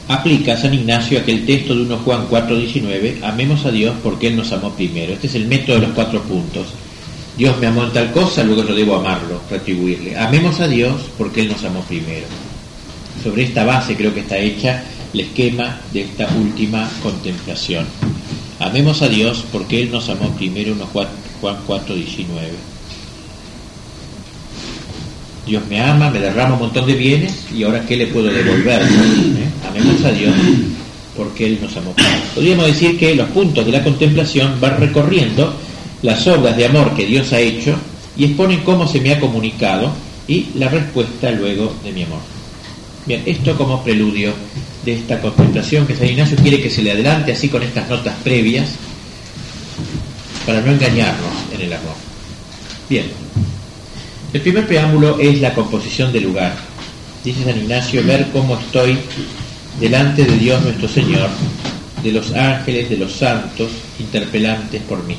aplica 0.07 0.57
San 0.57 0.73
Ignacio 0.73 1.19
aquel 1.19 1.45
texto 1.45 1.75
de 1.75 1.83
1 1.83 1.97
Juan 2.00 2.27
4:19, 2.29 3.23
amemos 3.23 3.65
a 3.65 3.71
Dios 3.71 3.95
porque 4.03 4.27
Él 4.27 4.35
nos 4.35 4.51
amó 4.51 4.71
primero. 4.71 5.13
Este 5.13 5.27
es 5.27 5.35
el 5.35 5.47
método 5.47 5.79
de 5.79 5.88
los 5.88 5.95
cuatro 5.95 6.21
puntos. 6.21 6.67
Dios 7.38 7.57
me 7.59 7.67
amó 7.67 7.83
en 7.83 7.93
tal 7.93 8.12
cosa, 8.12 8.43
luego 8.43 8.63
yo 8.67 8.75
debo 8.75 8.95
amarlo, 8.95 9.41
retribuirle. 9.50 10.17
Amemos 10.17 10.59
a 10.59 10.67
Dios 10.67 10.93
porque 11.17 11.41
Él 11.41 11.50
nos 11.50 11.63
amó 11.63 11.81
primero. 11.81 12.25
Sobre 13.22 13.43
esta 13.43 13.63
base 13.63 13.96
creo 13.96 14.13
que 14.13 14.22
está 14.22 14.38
hecha 14.38 14.84
el 15.13 15.20
esquema 15.20 15.79
de 15.91 16.01
esta 16.01 16.27
última 16.36 16.89
contemplación. 17.01 17.86
Amemos 18.60 19.01
a 19.01 19.10
Dios 19.10 19.46
porque 19.51 19.82
Él 19.82 19.91
nos 19.91 20.10
amó 20.10 20.29
primero, 20.32 20.74
1 20.74 20.86
Juan 21.41 21.58
4:19. 21.67 22.74
Dios 25.46 25.63
me 25.70 25.82
ama, 25.82 26.10
me 26.10 26.20
derrama 26.20 26.53
un 26.53 26.62
montón 26.62 26.86
de 26.86 26.93
bienes 26.93 27.46
y 27.53 27.63
ahora 27.63 27.86
¿qué 27.86 27.98
le 27.98 28.08
puedo 28.08 28.32
devolver? 28.32 28.82
¿Eh? 28.82 29.50
Amemos 29.70 30.03
a 30.05 30.12
Dios 30.12 30.34
porque 31.17 31.48
Él 31.48 31.60
nos 31.62 31.75
amó. 31.75 31.93
Podríamos 32.34 32.67
decir 32.67 32.98
que 32.98 33.13
los 33.15 33.29
puntos 33.29 33.65
de 33.65 33.72
la 33.72 33.84
contemplación 33.84 34.60
van 34.62 34.79
recorriendo 34.79 35.53
las 36.01 36.25
obras 36.27 36.55
de 36.55 36.65
amor 36.65 36.96
que 36.96 37.05
Dios 37.05 37.34
ha 37.34 37.39
hecho 37.39 37.75
y 38.17 38.25
exponen 38.25 38.62
cómo 38.62 38.88
se 38.88 39.01
me 39.01 39.12
ha 39.12 39.20
comunicado 39.20 39.91
y 40.27 40.48
la 40.55 40.70
respuesta 40.70 41.32
luego 41.32 41.74
de 41.84 41.91
mi 41.91 42.03
amor. 42.03 42.20
Bien, 43.05 43.22
esto 43.25 43.57
como 43.57 43.83
preludio 43.83 44.33
de 44.86 44.93
esta 44.93 45.19
contemplación 45.19 45.86
que 45.86 45.95
San 45.95 46.07
Ignacio 46.07 46.38
quiere 46.38 46.62
que 46.62 46.69
se 46.69 46.81
le 46.81 46.91
adelante 46.91 47.33
así 47.33 47.50
con 47.50 47.62
estas 47.62 47.89
notas 47.89 48.15
previas 48.24 48.69
para 50.45 50.62
no 50.62 50.72
engañarnos 50.72 51.33
en 51.53 51.62
el 51.62 51.74
amor. 51.74 51.95
Bien, 52.89 53.05
el 54.31 54.41
primer 54.41 54.67
preámbulo 54.67 55.19
es 55.19 55.41
la 55.41 55.53
composición 55.53 56.13
del 56.13 56.24
lugar. 56.24 56.55
Dice 57.24 57.43
San 57.43 57.57
Ignacio, 57.57 58.03
ver 58.05 58.27
cómo 58.31 58.57
estoy 58.57 58.98
delante 59.79 60.24
de 60.24 60.38
Dios 60.38 60.62
nuestro 60.62 60.88
Señor, 60.88 61.29
de 62.03 62.12
los 62.12 62.31
ángeles, 62.33 62.89
de 62.89 62.98
los 62.98 63.12
santos, 63.12 63.69
interpelantes 64.00 64.81
por 64.81 65.03
mí. 65.03 65.17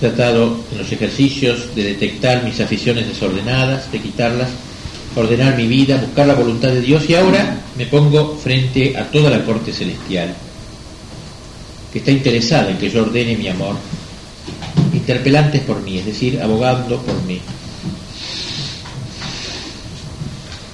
Tratado 0.00 0.60
en 0.72 0.78
los 0.78 0.92
ejercicios 0.92 1.74
de 1.74 1.84
detectar 1.84 2.44
mis 2.44 2.60
aficiones 2.60 3.06
desordenadas, 3.08 3.90
de 3.90 4.00
quitarlas, 4.00 4.48
ordenar 5.16 5.56
mi 5.56 5.66
vida, 5.66 5.96
buscar 5.96 6.26
la 6.26 6.34
voluntad 6.34 6.68
de 6.68 6.80
Dios 6.80 7.08
y 7.08 7.14
ahora 7.14 7.62
me 7.76 7.86
pongo 7.86 8.36
frente 8.36 8.96
a 8.96 9.04
toda 9.10 9.30
la 9.30 9.44
corte 9.44 9.72
celestial 9.72 10.34
que 11.92 11.98
está 12.00 12.10
interesada 12.10 12.70
en 12.70 12.78
que 12.78 12.90
yo 12.90 13.02
ordene 13.02 13.36
mi 13.36 13.48
amor 13.48 13.76
interpelantes 15.08 15.62
por 15.62 15.80
mí, 15.80 15.96
es 15.96 16.04
decir, 16.04 16.38
abogando 16.42 17.00
por 17.00 17.22
mí. 17.22 17.40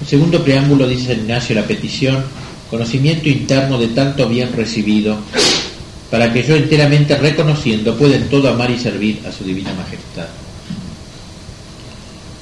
El 0.00 0.06
segundo 0.08 0.42
preámbulo 0.42 0.88
dice 0.88 1.14
Ignacio 1.14 1.54
la 1.54 1.62
petición, 1.62 2.24
conocimiento 2.68 3.28
interno 3.28 3.78
de 3.78 3.88
tanto 3.88 4.28
bien 4.28 4.52
recibido, 4.52 5.18
para 6.14 6.32
que 6.32 6.44
yo 6.44 6.54
enteramente 6.54 7.16
reconociendo 7.16 7.98
pueda 7.98 8.14
en 8.14 8.28
todo 8.28 8.48
amar 8.48 8.70
y 8.70 8.78
servir 8.78 9.20
a 9.26 9.32
su 9.32 9.42
divina 9.42 9.74
majestad. 9.74 10.28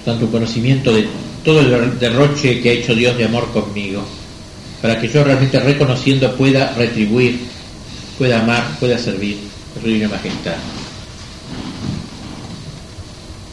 Tanto 0.05 0.31
conocimiento 0.31 0.93
de 0.93 1.09
todo 1.43 1.61
el 1.61 1.99
derroche 1.99 2.61
que 2.61 2.69
ha 2.69 2.73
hecho 2.75 2.95
Dios 2.95 3.17
de 3.17 3.25
amor 3.25 3.51
conmigo, 3.51 4.05
para 4.83 5.01
que 5.01 5.09
yo 5.09 5.25
realmente 5.25 5.59
reconociendo 5.59 6.37
pueda 6.37 6.75
retribuir, 6.75 7.47
pueda 8.19 8.43
amar, 8.43 8.77
pueda 8.79 8.99
servir 8.99 9.39
a 9.75 9.81
su 9.81 9.87
divina 9.87 10.09
majestad. 10.09 10.57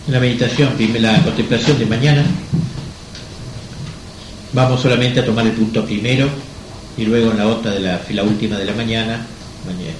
En 0.05 0.13
la 0.13 0.19
meditación, 0.19 0.73
la 0.99 1.23
contemplación 1.23 1.79
de 1.79 1.85
mañana, 1.85 2.25
vamos 4.51 4.81
solamente 4.81 5.21
a 5.21 5.25
tomar 5.25 5.45
el 5.45 5.53
punto 5.53 5.85
primero 5.85 6.27
y 6.97 7.05
luego 7.05 7.31
en 7.31 7.37
la 7.37 7.47
otra 7.47 7.71
de 7.71 7.79
la, 7.79 8.01
la 8.09 8.23
última 8.23 8.57
de 8.57 8.65
la 8.65 8.73
mañana, 8.73 9.25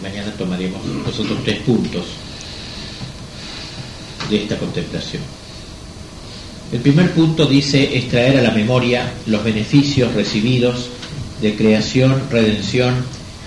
mañana, 0.02 0.32
tomaremos 0.38 0.82
los 1.06 1.20
otros 1.20 1.44
tres 1.44 1.60
puntos 1.60 2.06
de 4.30 4.44
esta 4.44 4.58
contemplación. 4.58 5.22
El 6.72 6.80
primer 6.82 7.12
punto 7.12 7.46
dice 7.46 7.98
extraer 7.98 8.38
a 8.38 8.42
la 8.44 8.52
memoria 8.52 9.12
los 9.26 9.44
beneficios 9.44 10.14
recibidos 10.14 10.90
de 11.42 11.56
creación, 11.56 12.22
redención 12.30 12.94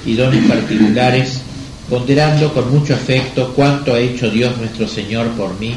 y 0.05 0.15
dones 0.15 0.45
particulares, 0.47 1.41
ponderando 1.89 2.53
con 2.53 2.71
mucho 2.73 2.95
afecto 2.95 3.53
cuánto 3.55 3.95
ha 3.95 4.01
hecho 4.01 4.31
Dios 4.31 4.57
nuestro 4.57 4.89
Señor 4.89 5.29
por 5.33 5.59
mí 5.61 5.75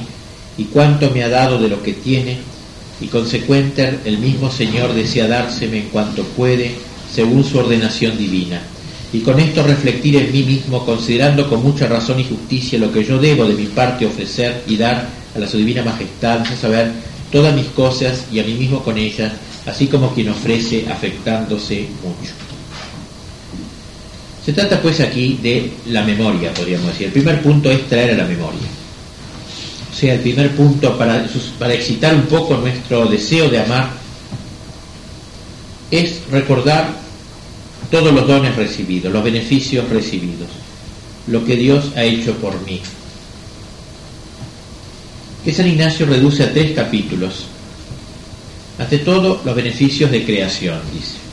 y 0.58 0.64
cuánto 0.66 1.12
me 1.12 1.24
ha 1.24 1.30
dado 1.30 1.60
de 1.60 1.68
lo 1.70 1.84
que 1.84 1.94
tiene, 1.94 2.38
y 3.02 3.08
consecuente 3.08 4.00
el 4.06 4.18
mismo 4.18 4.50
Señor 4.50 4.94
desea 4.94 5.28
dárseme 5.28 5.80
en 5.80 5.90
cuanto 5.90 6.24
puede, 6.24 6.76
según 7.14 7.44
su 7.44 7.60
ordenación 7.60 8.18
divina. 8.18 8.62
Y 9.16 9.22
con 9.22 9.40
esto 9.40 9.64
reflectir 9.64 10.18
en 10.18 10.30
mí 10.30 10.44
mismo, 10.44 10.86
considerando 10.86 11.50
con 11.50 11.64
mucha 11.64 11.88
razón 11.88 12.20
y 12.20 12.26
justicia 12.26 12.78
lo 12.78 12.92
que 12.92 13.06
yo 13.06 13.18
debo 13.18 13.46
de 13.46 13.54
mi 13.54 13.68
parte 13.68 14.06
ofrecer 14.06 14.64
y 14.68 14.76
dar 14.76 15.08
a 15.34 15.40
la 15.40 15.48
su 15.48 15.58
divina 15.58 15.84
majestad, 15.84 16.42
a 16.42 16.56
saber 16.58 16.92
todas 17.32 17.56
mis 17.56 17.68
cosas 17.68 18.26
y 18.30 18.40
a 18.40 18.44
mí 18.44 18.56
mismo 18.56 18.84
con 18.84 18.98
ellas, 18.98 19.32
así 19.66 19.88
como 19.88 20.14
quien 20.14 20.28
ofrece 20.28 20.86
afectándose 20.92 21.88
mucho. 22.04 22.34
Se 24.46 24.52
trata 24.52 24.82
pues 24.82 25.00
aquí 25.00 25.40
de 25.42 25.72
la 25.88 26.04
memoria, 26.04 26.54
podríamos 26.54 26.88
decir. 26.88 27.08
El 27.08 27.14
primer 27.14 27.42
punto 27.42 27.72
es 27.72 27.88
traer 27.88 28.16
a 28.16 28.18
la 28.18 28.26
memoria 28.26 28.68
sea 29.98 30.16
el 30.16 30.20
primer 30.20 30.54
punto 30.58 30.98
para, 30.98 31.26
para 31.58 31.74
excitar 31.74 32.14
un 32.14 32.24
poco 32.24 32.58
nuestro 32.58 33.06
deseo 33.06 33.48
de 33.48 33.62
amar, 33.62 33.92
es 35.90 36.20
recordar 36.30 37.05
todos 37.92 38.14
los 38.14 38.28
dones 38.28 38.56
recibidos, 38.56 39.12
los 39.12 39.24
beneficios 39.24 39.90
recibidos, 39.90 40.50
lo 41.28 41.46
que 41.46 41.56
Dios 41.56 41.92
ha 41.96 42.04
hecho 42.04 42.34
por 42.36 42.60
mí. 42.66 42.82
Que 45.44 45.54
San 45.54 45.68
Ignacio 45.68 46.06
reduce 46.06 46.44
a 46.44 46.52
tres 46.52 46.74
capítulos. 46.74 47.46
Ante 48.80 49.00
todo, 49.00 49.42
los 49.46 49.56
beneficios 49.56 50.12
de 50.12 50.26
creación, 50.26 50.80
dice. 50.94 51.26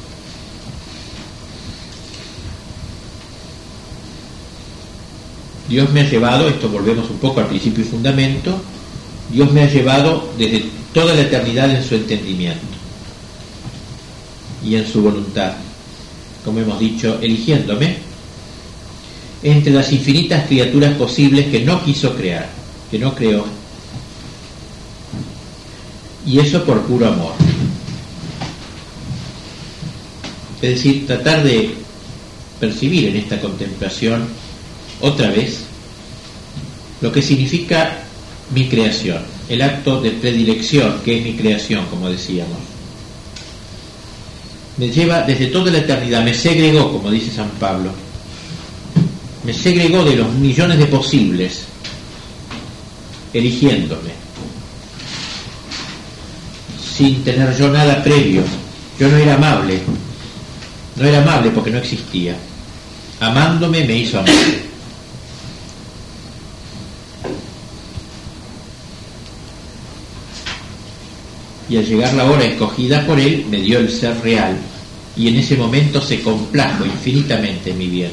Dios 5.68 5.90
me 5.90 6.02
ha 6.02 6.10
llevado, 6.10 6.48
esto 6.48 6.68
volvemos 6.68 7.08
un 7.08 7.16
poco 7.16 7.40
al 7.40 7.46
principio 7.46 7.82
y 7.82 7.86
fundamento, 7.86 8.60
Dios 9.32 9.50
me 9.52 9.62
ha 9.62 9.70
llevado 9.70 10.30
desde 10.36 10.66
toda 10.92 11.14
la 11.14 11.22
eternidad 11.22 11.70
en 11.70 11.82
su 11.82 11.94
entendimiento 11.94 12.60
y 14.62 14.76
en 14.76 14.86
su 14.86 15.02
voluntad, 15.02 15.54
como 16.44 16.60
hemos 16.60 16.78
dicho, 16.78 17.18
eligiéndome 17.20 17.96
entre 19.42 19.72
las 19.72 19.92
infinitas 19.92 20.46
criaturas 20.46 20.94
posibles 20.94 21.46
que 21.46 21.60
no 21.60 21.84
quiso 21.84 22.14
crear, 22.14 22.48
que 22.90 22.98
no 22.98 23.14
creó, 23.14 23.44
Y 26.24 26.38
eso 26.38 26.64
por 26.64 26.82
puro 26.82 27.08
amor. 27.08 27.32
Es 30.60 30.70
decir, 30.76 31.04
tratar 31.04 31.42
de 31.42 31.74
percibir 32.60 33.06
en 33.06 33.16
esta 33.16 33.40
contemplación 33.40 34.28
otra 35.00 35.30
vez 35.30 35.64
lo 37.00 37.10
que 37.10 37.20
significa 37.20 38.04
mi 38.54 38.68
creación, 38.68 39.22
el 39.48 39.62
acto 39.62 40.00
de 40.00 40.12
predilección 40.12 41.00
que 41.04 41.18
es 41.18 41.24
mi 41.24 41.32
creación, 41.34 41.86
como 41.86 42.08
decíamos. 42.08 42.71
Me 44.76 44.88
lleva 44.88 45.22
desde 45.22 45.46
toda 45.46 45.70
la 45.70 45.78
eternidad, 45.78 46.24
me 46.24 46.34
segregó, 46.34 46.92
como 46.92 47.10
dice 47.10 47.30
San 47.30 47.50
Pablo, 47.60 47.92
me 49.44 49.52
segregó 49.52 50.04
de 50.04 50.16
los 50.16 50.32
millones 50.34 50.78
de 50.78 50.86
posibles, 50.86 51.64
eligiéndome, 53.32 54.10
sin 56.96 57.22
tener 57.22 57.56
yo 57.56 57.70
nada 57.70 58.02
previo. 58.02 58.42
Yo 58.98 59.08
no 59.08 59.16
era 59.16 59.34
amable, 59.34 59.80
no 60.96 61.06
era 61.06 61.22
amable 61.22 61.50
porque 61.50 61.70
no 61.70 61.78
existía. 61.78 62.36
Amándome 63.20 63.84
me 63.84 63.96
hizo 63.96 64.18
amable. 64.18 64.71
Y 71.72 71.78
al 71.78 71.86
llegar 71.86 72.12
la 72.12 72.30
hora 72.30 72.44
escogida 72.44 73.06
por 73.06 73.18
él, 73.18 73.46
me 73.48 73.56
dio 73.56 73.78
el 73.78 73.88
ser 73.90 74.20
real, 74.20 74.58
y 75.16 75.28
en 75.28 75.36
ese 75.36 75.56
momento 75.56 76.02
se 76.02 76.20
complajo 76.20 76.84
infinitamente 76.84 77.70
en 77.70 77.78
mi 77.78 77.86
bien. 77.86 78.10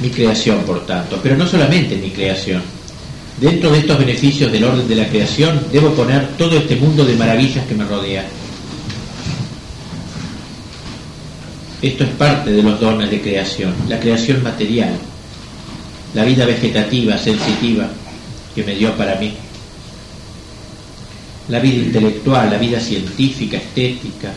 Mi 0.00 0.10
creación, 0.10 0.64
por 0.64 0.84
tanto, 0.84 1.20
pero 1.22 1.36
no 1.36 1.46
solamente 1.46 1.94
mi 1.94 2.10
creación 2.10 2.60
Dentro 3.40 3.70
de 3.70 3.78
estos 3.78 3.96
beneficios 3.96 4.50
del 4.50 4.64
orden 4.64 4.88
de 4.88 4.96
la 4.96 5.08
creación, 5.08 5.66
debo 5.70 5.92
poner 5.92 6.26
todo 6.36 6.58
este 6.58 6.74
mundo 6.74 7.04
de 7.04 7.14
maravillas 7.14 7.64
que 7.66 7.74
me 7.76 7.84
rodea. 7.84 8.26
Esto 11.80 12.02
es 12.02 12.10
parte 12.10 12.50
de 12.50 12.60
los 12.60 12.80
dones 12.80 13.08
de 13.08 13.20
creación, 13.20 13.72
la 13.88 14.00
creación 14.00 14.42
material, 14.42 14.98
la 16.14 16.24
vida 16.24 16.46
vegetativa, 16.46 17.18
sensitiva 17.18 17.88
que 18.54 18.64
me 18.64 18.74
dio 18.74 18.96
para 18.96 19.16
mí, 19.16 19.32
la 21.48 21.60
vida 21.60 21.84
intelectual, 21.84 22.50
la 22.50 22.58
vida 22.58 22.80
científica, 22.80 23.56
estética. 23.56 24.32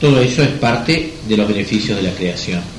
Todo 0.00 0.20
eso 0.20 0.42
es 0.42 0.50
parte 0.50 1.14
de 1.28 1.36
los 1.36 1.48
beneficios 1.48 1.96
de 1.96 2.02
la 2.02 2.14
creación 2.14 2.78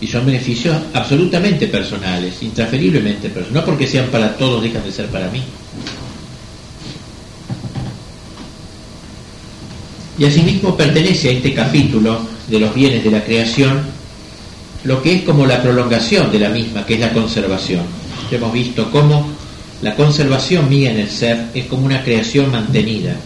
y 0.00 0.06
son 0.06 0.24
beneficios 0.24 0.76
absolutamente 0.94 1.66
personales, 1.66 2.34
intransferiblemente 2.42 3.28
personales. 3.28 3.52
No 3.52 3.64
porque 3.64 3.86
sean 3.86 4.06
para 4.06 4.36
todos, 4.36 4.62
dejan 4.62 4.84
de 4.84 4.92
ser 4.92 5.06
para 5.06 5.28
mí. 5.30 5.42
Y 10.18 10.24
asimismo 10.24 10.76
pertenece 10.76 11.28
a 11.28 11.32
este 11.32 11.52
capítulo 11.52 12.20
de 12.48 12.60
los 12.60 12.74
bienes 12.74 13.04
de 13.04 13.10
la 13.10 13.24
creación 13.24 13.82
lo 14.84 15.02
que 15.02 15.16
es 15.16 15.22
como 15.22 15.44
la 15.46 15.60
prolongación 15.60 16.30
de 16.30 16.38
la 16.38 16.50
misma, 16.50 16.86
que 16.86 16.94
es 16.94 17.00
la 17.00 17.12
conservación. 17.12 17.82
Ya 18.30 18.36
hemos 18.36 18.52
visto 18.52 18.90
cómo 18.90 19.28
la 19.82 19.94
conservación 19.94 20.68
mía 20.68 20.92
en 20.92 20.98
el 20.98 21.10
ser 21.10 21.46
es 21.52 21.66
como 21.66 21.84
una 21.86 22.02
creación 22.02 22.50
mantenida, 22.50 23.16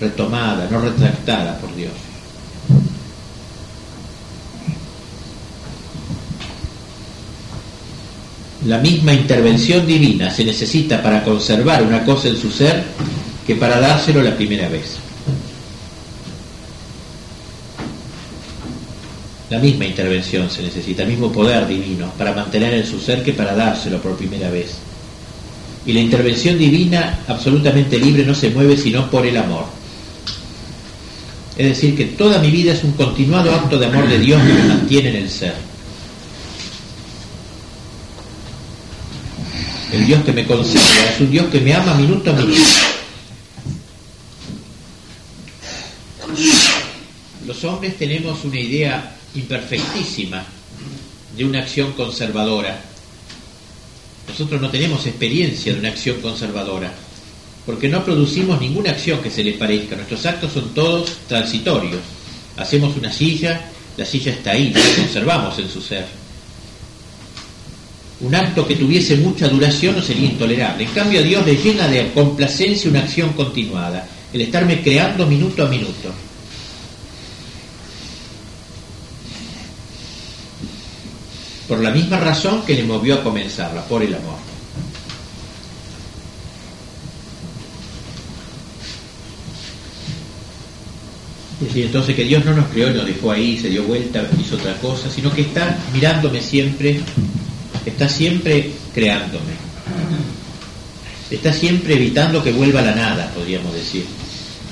retomada, 0.00 0.68
no 0.70 0.80
retractada 0.80 1.58
por 1.58 1.74
Dios. 1.74 1.92
la 8.66 8.78
misma 8.78 9.12
intervención 9.12 9.86
divina 9.86 10.30
se 10.30 10.44
necesita 10.44 11.02
para 11.02 11.22
conservar 11.22 11.82
una 11.82 12.04
cosa 12.04 12.28
en 12.28 12.36
su 12.36 12.50
ser 12.50 12.82
que 13.46 13.56
para 13.56 13.78
dárselo 13.78 14.22
la 14.22 14.34
primera 14.34 14.68
vez. 14.68 14.96
La 19.54 19.60
misma 19.60 19.84
intervención 19.84 20.50
se 20.50 20.62
necesita, 20.62 21.04
el 21.04 21.10
mismo 21.10 21.30
poder 21.30 21.68
divino 21.68 22.12
para 22.18 22.34
mantener 22.34 22.74
en 22.74 22.84
su 22.84 22.98
ser 22.98 23.22
que 23.22 23.32
para 23.32 23.54
dárselo 23.54 24.02
por 24.02 24.16
primera 24.16 24.50
vez. 24.50 24.78
Y 25.86 25.92
la 25.92 26.00
intervención 26.00 26.58
divina 26.58 27.20
absolutamente 27.28 28.00
libre 28.00 28.26
no 28.26 28.34
se 28.34 28.50
mueve 28.50 28.76
sino 28.76 29.08
por 29.08 29.24
el 29.24 29.36
amor. 29.36 29.66
Es 31.56 31.68
decir, 31.68 31.96
que 31.96 32.06
toda 32.06 32.40
mi 32.40 32.50
vida 32.50 32.72
es 32.72 32.82
un 32.82 32.94
continuado 32.94 33.54
acto 33.54 33.78
de 33.78 33.86
amor 33.86 34.08
de 34.08 34.18
Dios 34.18 34.42
que 34.42 34.52
me 34.54 34.64
mantiene 34.64 35.10
en 35.10 35.16
el 35.22 35.30
ser. 35.30 35.54
El 39.92 40.04
Dios 40.04 40.24
que 40.24 40.32
me 40.32 40.44
conserva 40.46 41.12
es 41.14 41.20
un 41.20 41.30
Dios 41.30 41.46
que 41.46 41.60
me 41.60 41.74
ama 41.74 41.94
minuto 41.94 42.28
a 42.28 42.32
minuto. 42.32 42.60
Los 47.54 47.62
hombres 47.72 47.96
tenemos 47.96 48.44
una 48.44 48.58
idea 48.58 49.14
imperfectísima 49.36 50.44
de 51.36 51.44
una 51.44 51.60
acción 51.60 51.92
conservadora. 51.92 52.82
Nosotros 54.26 54.60
no 54.60 54.68
tenemos 54.70 55.06
experiencia 55.06 55.72
de 55.72 55.78
una 55.78 55.90
acción 55.90 56.20
conservadora, 56.20 56.92
porque 57.64 57.88
no 57.88 58.04
producimos 58.04 58.60
ninguna 58.60 58.90
acción 58.90 59.22
que 59.22 59.30
se 59.30 59.44
le 59.44 59.52
parezca. 59.52 59.94
Nuestros 59.94 60.26
actos 60.26 60.52
son 60.52 60.74
todos 60.74 61.12
transitorios. 61.28 62.00
Hacemos 62.56 62.96
una 62.96 63.12
silla, 63.12 63.70
la 63.96 64.04
silla 64.04 64.32
está 64.32 64.50
ahí, 64.50 64.72
la 64.72 64.80
conservamos 64.96 65.56
en 65.60 65.70
su 65.70 65.80
ser 65.80 66.06
un 68.20 68.34
acto 68.34 68.66
que 68.66 68.76
tuviese 68.76 69.16
mucha 69.16 69.48
duración 69.48 69.96
no 69.96 70.02
sería 70.02 70.30
intolerable. 70.30 70.84
En 70.84 70.90
cambio 70.90 71.20
a 71.20 71.22
Dios 71.22 71.44
le 71.44 71.56
llena 71.56 71.88
de 71.88 72.10
complacencia 72.12 72.88
una 72.88 73.00
acción 73.00 73.32
continuada, 73.34 74.08
el 74.32 74.40
estarme 74.40 74.80
creando 74.82 75.26
minuto 75.26 75.64
a 75.64 75.68
minuto. 75.68 76.10
Por 81.68 81.80
la 81.80 81.90
misma 81.90 82.18
razón 82.18 82.62
que 82.66 82.74
le 82.74 82.84
movió 82.84 83.14
a 83.14 83.22
comenzarla, 83.22 83.84
por 83.84 84.02
el 84.02 84.14
amor. 84.14 84.36
Es 91.60 91.68
decir, 91.68 91.86
entonces 91.86 92.14
que 92.14 92.24
Dios 92.24 92.44
no 92.44 92.52
nos 92.54 92.66
creó 92.66 92.90
y 92.90 92.94
nos 92.94 93.06
dejó 93.06 93.30
ahí, 93.30 93.58
se 93.58 93.70
dio 93.70 93.84
vuelta, 93.84 94.28
hizo 94.38 94.56
otra 94.56 94.76
cosa, 94.78 95.08
sino 95.08 95.32
que 95.32 95.42
está 95.42 95.78
mirándome 95.94 96.42
siempre 96.42 97.00
está 97.86 98.08
siempre 98.08 98.70
creándome. 98.94 99.54
Está 101.30 101.52
siempre 101.52 101.94
evitando 101.94 102.42
que 102.42 102.52
vuelva 102.52 102.80
a 102.80 102.84
la 102.84 102.94
nada, 102.94 103.30
podríamos 103.34 103.72
decir. 103.74 104.04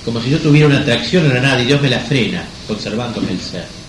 Como 0.05 0.20
si 0.20 0.31
yo 0.31 0.38
tuviera 0.38 0.66
una 0.66 0.81
atracción 0.81 1.31
a 1.31 1.35
la 1.35 1.40
nada 1.40 1.62
y 1.62 1.66
Dios 1.66 1.81
me 1.81 1.90
la 1.90 2.00
frena, 2.00 2.44
conservándome 2.66 3.33
el 3.33 3.40
ser. 3.40 3.82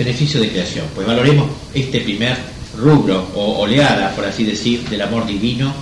Beneficio 0.00 0.40
de 0.40 0.48
creación. 0.48 0.86
Pues 0.94 1.06
valoremos 1.06 1.46
este 1.74 2.00
primer 2.00 2.34
rubro 2.74 3.28
o 3.34 3.58
oleada, 3.58 4.16
por 4.16 4.24
así 4.24 4.44
decir, 4.44 4.82
del 4.88 5.02
amor 5.02 5.26
divino, 5.26 5.74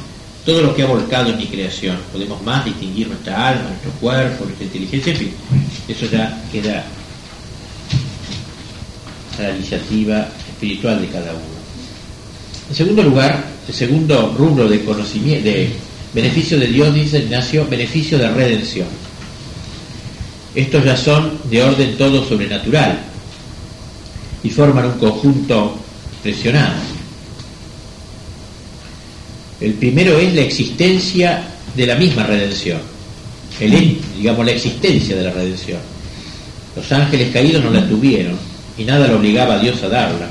todo 0.44 0.60
lo 0.60 0.74
que 0.74 0.82
ha 0.82 0.86
volcado 0.86 1.30
en 1.30 1.36
mi 1.36 1.46
creación. 1.46 1.96
Podemos 2.10 2.42
más 2.42 2.64
distinguir 2.64 3.06
nuestra 3.06 3.50
alma, 3.50 3.68
nuestro 3.68 3.92
cuerpo, 3.92 4.44
nuestra 4.44 4.64
inteligencia, 4.64 5.12
en 5.12 5.18
fin, 5.20 5.30
eso 5.86 6.06
ya 6.06 6.42
queda 6.50 6.84
a 9.38 9.42
la 9.42 9.50
iniciativa 9.54 10.28
espiritual 10.48 11.00
de 11.00 11.06
cada 11.06 11.30
uno. 11.30 11.58
En 12.70 12.74
segundo 12.74 13.04
lugar, 13.04 13.44
el 13.68 13.74
segundo 13.74 14.34
rubro 14.36 14.68
de 14.68 14.84
conocimiento, 14.84 15.44
de 15.44 15.70
beneficio 16.12 16.58
de 16.58 16.66
Dios, 16.66 16.92
dice 16.92 17.20
Ignacio, 17.20 17.68
beneficio 17.70 18.18
de 18.18 18.28
redención. 18.30 18.88
Estos 20.56 20.84
ya 20.84 20.96
son 20.96 21.38
de 21.48 21.62
orden 21.62 21.96
todo 21.96 22.24
sobrenatural 22.24 22.98
y 24.42 24.50
forman 24.50 24.86
un 24.86 24.98
conjunto 24.98 25.78
impresionante. 26.16 26.86
El 29.60 29.74
primero 29.74 30.18
es 30.18 30.34
la 30.34 30.42
existencia 30.42 31.42
de 31.74 31.86
la 31.86 31.96
misma 31.96 32.24
redención, 32.24 32.80
el, 33.60 33.98
digamos 34.16 34.46
la 34.46 34.52
existencia 34.52 35.16
de 35.16 35.24
la 35.24 35.32
redención. 35.32 35.80
Los 36.76 36.92
ángeles 36.92 37.32
caídos 37.32 37.64
no 37.64 37.70
la 37.70 37.88
tuvieron 37.88 38.36
y 38.76 38.84
nada 38.84 39.08
lo 39.08 39.16
obligaba 39.16 39.54
a 39.54 39.58
Dios 39.58 39.82
a 39.82 39.88
darla 39.88 40.28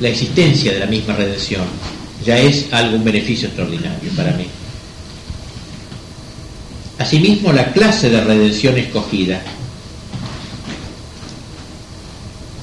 la 0.00 0.08
existencia 0.08 0.72
de 0.72 0.80
la 0.80 0.86
misma 0.86 1.14
redención 1.14 1.62
ya 2.24 2.38
es 2.38 2.66
algo, 2.72 2.96
un 2.96 3.04
beneficio 3.04 3.48
extraordinario 3.48 4.10
para 4.16 4.32
mí. 4.32 4.46
Asimismo, 6.98 7.52
la 7.52 7.72
clase 7.72 8.10
de 8.10 8.20
redención 8.20 8.76
escogida, 8.76 9.40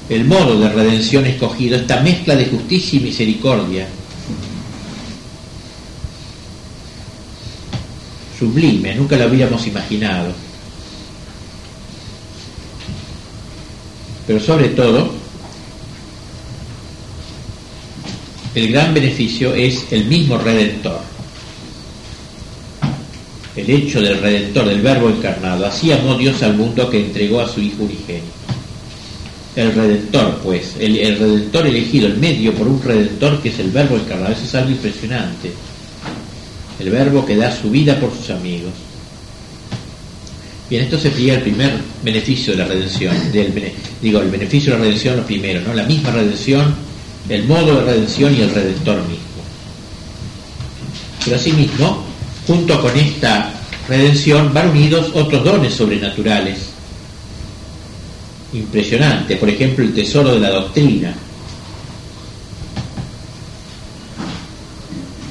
el 0.08 0.24
modo 0.24 0.58
de 0.58 0.68
redención 0.70 1.26
escogido, 1.26 1.76
esta 1.76 2.00
mezcla 2.00 2.34
de 2.34 2.46
justicia 2.46 2.98
y 2.98 3.02
misericordia, 3.02 3.86
sublime, 8.38 8.94
nunca 8.94 9.16
lo 9.16 9.24
habíamos 9.24 9.66
imaginado. 9.66 10.32
Pero 14.26 14.40
sobre 14.40 14.68
todo, 14.68 15.10
el 18.54 18.72
gran 18.72 18.94
beneficio 18.94 19.54
es 19.54 19.86
el 19.90 20.06
mismo 20.06 20.38
redentor. 20.38 21.00
El 23.56 23.70
hecho 23.70 24.00
del 24.00 24.20
redentor, 24.20 24.66
del 24.66 24.80
verbo 24.80 25.08
encarnado. 25.08 25.66
Así 25.66 25.90
amó 25.92 26.14
Dios 26.14 26.42
al 26.42 26.56
mundo 26.56 26.88
que 26.88 27.00
entregó 27.00 27.40
a 27.40 27.48
su 27.48 27.60
Hijo 27.60 27.82
unigénito. 27.82 28.37
El 29.58 29.74
redentor, 29.74 30.38
pues, 30.44 30.76
el, 30.78 30.96
el, 30.98 31.18
redentor 31.18 31.66
elegido, 31.66 32.06
el 32.06 32.16
medio 32.16 32.54
por 32.54 32.68
un 32.68 32.80
redentor 32.80 33.42
que 33.42 33.48
es 33.48 33.58
el 33.58 33.72
verbo 33.72 33.96
encarnado. 33.96 34.32
Eso 34.32 34.44
es 34.44 34.54
algo 34.54 34.70
impresionante. 34.70 35.50
El 36.78 36.90
verbo 36.90 37.26
que 37.26 37.34
da 37.34 37.50
su 37.50 37.68
vida 37.68 37.98
por 37.98 38.16
sus 38.16 38.30
amigos. 38.30 38.70
Bien, 40.70 40.84
esto 40.84 40.96
sería 40.96 41.34
el 41.34 41.40
primer 41.40 41.72
beneficio 42.04 42.52
de 42.52 42.58
la 42.60 42.66
redención. 42.66 43.16
Digo, 44.00 44.20
el 44.20 44.30
beneficio 44.30 44.70
de 44.74 44.78
la 44.78 44.84
redención 44.84 45.16
lo 45.16 45.26
primero, 45.26 45.60
¿no? 45.62 45.74
La 45.74 45.82
misma 45.82 46.12
redención, 46.12 46.76
el 47.28 47.42
modo 47.42 47.80
de 47.80 47.84
redención 47.84 48.36
y 48.36 48.42
el 48.42 48.54
redentor 48.54 48.98
mismo. 49.08 49.26
Pero 51.24 51.34
asimismo, 51.34 52.04
junto 52.46 52.80
con 52.80 52.96
esta 52.96 53.52
redención 53.88 54.54
van 54.54 54.68
unidos 54.68 55.10
otros 55.14 55.42
dones 55.42 55.74
sobrenaturales. 55.74 56.67
Impresionante, 58.52 59.36
por 59.36 59.50
ejemplo, 59.50 59.84
el 59.84 59.94
tesoro 59.94 60.32
de 60.32 60.40
la 60.40 60.50
doctrina, 60.50 61.14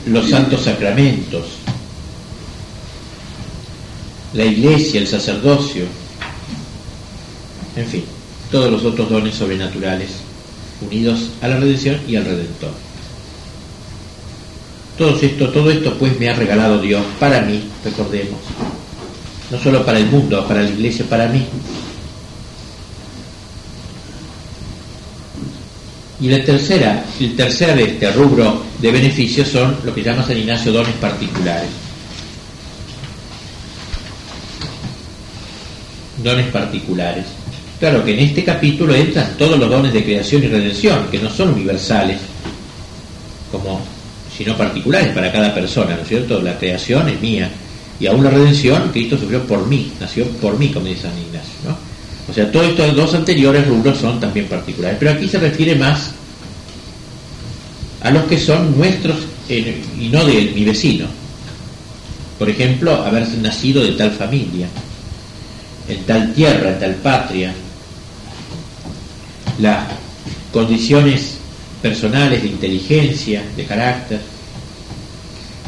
los 0.05 0.29
santos 0.29 0.61
sacramentos, 0.61 1.45
la 4.33 4.45
iglesia, 4.45 5.01
el 5.01 5.07
sacerdocio, 5.07 5.85
en 7.75 7.87
fin, 7.87 8.03
todos 8.51 8.71
los 8.71 8.85
otros 8.85 9.09
dones 9.09 9.35
sobrenaturales 9.35 10.09
unidos 10.81 11.29
a 11.41 11.47
la 11.47 11.57
redención 11.57 11.99
y 12.07 12.15
al 12.15 12.25
redentor. 12.25 12.71
Todo 14.97 15.19
esto, 15.19 15.49
todo 15.49 15.71
esto 15.71 15.95
pues 15.97 16.19
me 16.19 16.29
ha 16.29 16.33
regalado 16.33 16.79
Dios 16.79 17.03
para 17.19 17.41
mí, 17.41 17.63
recordemos, 17.83 18.39
no 19.51 19.59
solo 19.59 19.85
para 19.85 19.97
el 19.99 20.05
mundo, 20.05 20.47
para 20.47 20.61
la 20.61 20.69
iglesia, 20.69 21.05
para 21.09 21.27
mí. 21.27 21.45
Y 26.19 26.29
la 26.29 26.43
tercera, 26.43 27.05
el 27.19 27.35
tercer 27.35 27.77
este 27.79 28.11
rubro 28.11 28.63
de 28.79 28.91
beneficios 28.91 29.47
son 29.47 29.77
lo 29.83 29.93
que 29.93 30.03
llama 30.03 30.23
San 30.23 30.37
Ignacio 30.37 30.71
dones 30.71 30.95
particulares. 30.95 31.69
dones 36.23 36.47
particulares. 36.47 37.25
Claro 37.79 38.03
que 38.03 38.13
en 38.13 38.19
este 38.19 38.43
capítulo 38.43 38.95
entran 38.95 39.37
todos 39.37 39.57
los 39.59 39.69
dones 39.69 39.93
de 39.93 40.03
creación 40.03 40.43
y 40.43 40.47
redención, 40.47 41.07
que 41.11 41.19
no 41.19 41.29
son 41.29 41.53
universales, 41.53 42.17
como 43.51 43.79
sino 44.35 44.57
particulares 44.57 45.13
para 45.13 45.31
cada 45.31 45.53
persona, 45.53 45.95
¿no 45.95 46.01
es 46.01 46.07
cierto? 46.07 46.41
La 46.41 46.57
creación 46.57 47.07
es 47.09 47.21
mía, 47.21 47.49
y 47.99 48.07
aún 48.07 48.23
la 48.23 48.29
redención, 48.29 48.89
Cristo 48.91 49.17
sufrió 49.17 49.43
por 49.43 49.65
mí, 49.67 49.91
nació 49.99 50.27
por 50.41 50.57
mí, 50.59 50.69
como 50.69 50.87
dice 50.87 51.03
San 51.03 51.17
Ignacio, 51.17 51.53
¿no? 51.65 51.86
O 52.29 52.33
sea, 52.33 52.51
todos 52.51 52.67
estos 52.67 52.95
dos 52.95 53.13
anteriores 53.13 53.67
rubros 53.67 53.97
son 53.97 54.19
también 54.19 54.47
particulares, 54.47 54.97
pero 54.99 55.11
aquí 55.11 55.27
se 55.27 55.39
refiere 55.39 55.75
más 55.75 56.11
a 58.01 58.11
los 58.11 58.25
que 58.25 58.37
son 58.37 58.77
nuestros 58.77 59.17
eh, 59.49 59.81
y 59.99 60.09
no 60.09 60.25
de 60.25 60.51
mi 60.53 60.65
vecino. 60.65 61.07
Por 62.37 62.49
ejemplo, 62.49 62.93
haber 62.93 63.27
nacido 63.39 63.83
de 63.83 63.93
tal 63.93 64.11
familia, 64.11 64.67
en 65.87 66.03
tal 66.03 66.33
tierra, 66.33 66.71
en 66.71 66.79
tal 66.79 66.95
patria, 66.95 67.53
las 69.59 69.87
condiciones 70.51 71.37
personales 71.81 72.43
de 72.43 72.49
inteligencia, 72.49 73.43
de 73.55 73.65
carácter, 73.65 74.19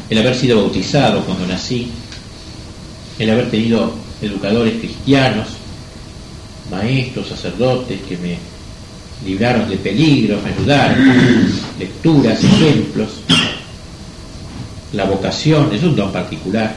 el 0.09 0.17
haber 0.17 0.35
sido 0.35 0.57
bautizado 0.57 1.23
cuando 1.23 1.47
nací, 1.47 1.89
el 3.17 3.29
haber 3.29 3.49
tenido 3.49 3.93
educadores 4.21 4.79
cristianos, 4.79 5.47
maestros, 6.69 7.27
sacerdotes 7.27 7.99
que 8.07 8.17
me 8.17 8.37
libraron 9.25 9.69
de 9.69 9.77
peligros, 9.77 10.41
me 10.43 10.51
ayudaron, 10.51 10.97
lecturas, 11.79 12.43
ejemplos, 12.43 13.09
la 14.93 15.05
vocación, 15.05 15.73
es 15.73 15.83
un 15.83 15.95
don 15.95 16.11
particular 16.11 16.75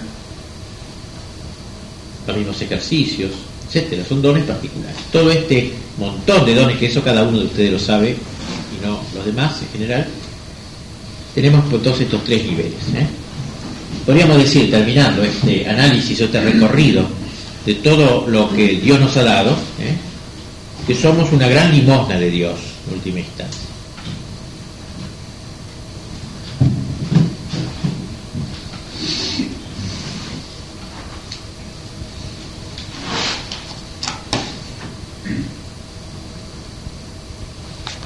los 2.26 2.36
mismos 2.36 2.60
ejercicios, 2.62 3.30
etcétera, 3.66 4.04
son 4.08 4.22
dones 4.22 4.44
particulares. 4.44 4.96
Todo 5.10 5.30
este 5.30 5.72
montón 5.98 6.44
de 6.46 6.54
dones, 6.54 6.76
que 6.78 6.86
eso 6.86 7.02
cada 7.02 7.22
uno 7.24 7.40
de 7.40 7.46
ustedes 7.46 7.72
lo 7.72 7.78
sabe, 7.78 8.10
y 8.10 8.86
no 8.86 9.00
los 9.14 9.24
demás 9.24 9.60
en 9.62 9.68
general, 9.68 10.06
tenemos 11.34 11.64
por 11.66 11.82
todos 11.82 12.00
estos 12.00 12.22
tres 12.24 12.44
niveles. 12.44 12.80
¿eh? 12.94 13.06
Podríamos 14.06 14.36
decir, 14.38 14.70
terminando 14.70 15.22
este 15.22 15.68
análisis 15.68 16.20
o 16.20 16.24
este 16.24 16.40
recorrido 16.40 17.06
de 17.64 17.74
todo 17.74 18.26
lo 18.26 18.50
que 18.52 18.68
Dios 18.68 18.98
nos 18.98 19.16
ha 19.16 19.22
dado, 19.22 19.52
¿eh? 19.78 19.96
que 20.86 20.94
somos 20.94 21.32
una 21.32 21.48
gran 21.48 21.72
limosna 21.72 22.18
de 22.18 22.30
Dios, 22.30 22.58
en 22.88 22.94
última 22.94 23.20
instancia. 23.20 23.72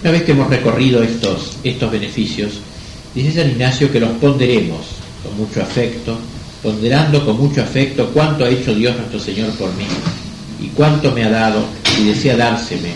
Una 0.02 0.12
vez 0.12 0.22
que 0.22 0.32
hemos 0.32 0.48
recorrido 0.48 1.02
estos, 1.02 1.56
estos 1.64 1.90
beneficios, 1.90 2.60
dice 3.12 3.32
San 3.32 3.50
Ignacio 3.50 3.90
que 3.90 3.98
los 3.98 4.10
ponderemos 4.18 4.86
con 5.24 5.36
mucho 5.36 5.60
afecto, 5.60 6.16
ponderando 6.66 7.24
con 7.24 7.38
mucho 7.38 7.62
afecto 7.62 8.10
cuánto 8.12 8.44
ha 8.44 8.48
hecho 8.48 8.74
Dios 8.74 8.96
nuestro 8.96 9.20
Señor 9.20 9.50
por 9.50 9.72
mí 9.76 9.84
y 10.60 10.66
cuánto 10.70 11.12
me 11.12 11.22
ha 11.22 11.30
dado 11.30 11.64
y 11.96 12.08
desea 12.08 12.36
dárseme. 12.36 12.90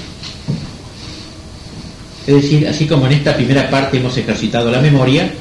Es 2.27 2.35
decir, 2.35 2.67
así 2.67 2.87
como 2.89 3.07
en 3.07 3.13
esta 3.13 3.37
primera 3.37 3.71
parte 3.71 3.99
hemos 3.99 4.17
ejercitado 4.17 4.73
la 4.73 4.81
memoria, 4.81 5.33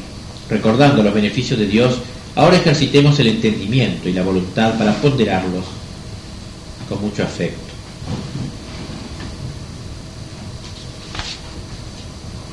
recordando 0.48 1.02
los 1.02 1.12
beneficios 1.12 1.58
de 1.58 1.66
Dios, 1.66 1.96
ahora 2.36 2.58
ejercitemos 2.58 3.20
el 3.20 3.30
entendimiento 3.30 4.08
y 4.08 4.14
la 4.14 4.22
voluntad 4.22 4.78
para 4.78 4.94
ponderarlos 4.94 5.66
con 6.88 7.02
mucho 7.02 7.24
afecto. 7.24 7.68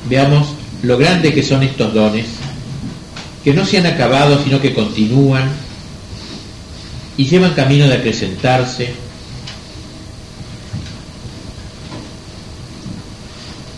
veamos 0.09 0.47
lo 0.83 0.97
grande 0.97 1.33
que 1.33 1.43
son 1.43 1.61
estos 1.61 1.93
dones, 1.93 2.25
que 3.43 3.53
no 3.53 3.65
se 3.65 3.77
han 3.77 3.85
acabado, 3.85 4.41
sino 4.41 4.61
que 4.61 4.73
continúan 4.73 5.66
y 7.17 7.25
llevan 7.25 7.53
camino 7.53 7.87
de 7.87 7.95
acrecentarse. 7.95 8.93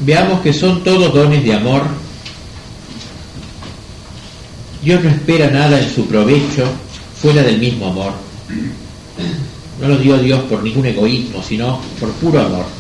Veamos 0.02 0.42
que 0.42 0.54
son 0.54 0.84
todos 0.84 1.14
dones 1.14 1.44
de 1.44 1.54
amor. 1.54 1.84
Dios 4.84 5.04
no 5.04 5.10
espera 5.10 5.50
nada 5.50 5.80
en 5.80 5.90
su 5.90 6.06
provecho 6.06 6.66
fuera 7.22 7.42
del 7.42 7.60
mismo 7.60 7.88
amor. 7.88 8.14
No 9.82 9.88
lo 9.88 9.98
dio 9.98 10.18
Dios 10.18 10.42
por 10.44 10.62
ningún 10.62 10.86
egoísmo, 10.86 11.42
sino 11.42 11.82
por 12.00 12.12
puro 12.14 12.40
amor. 12.40 12.80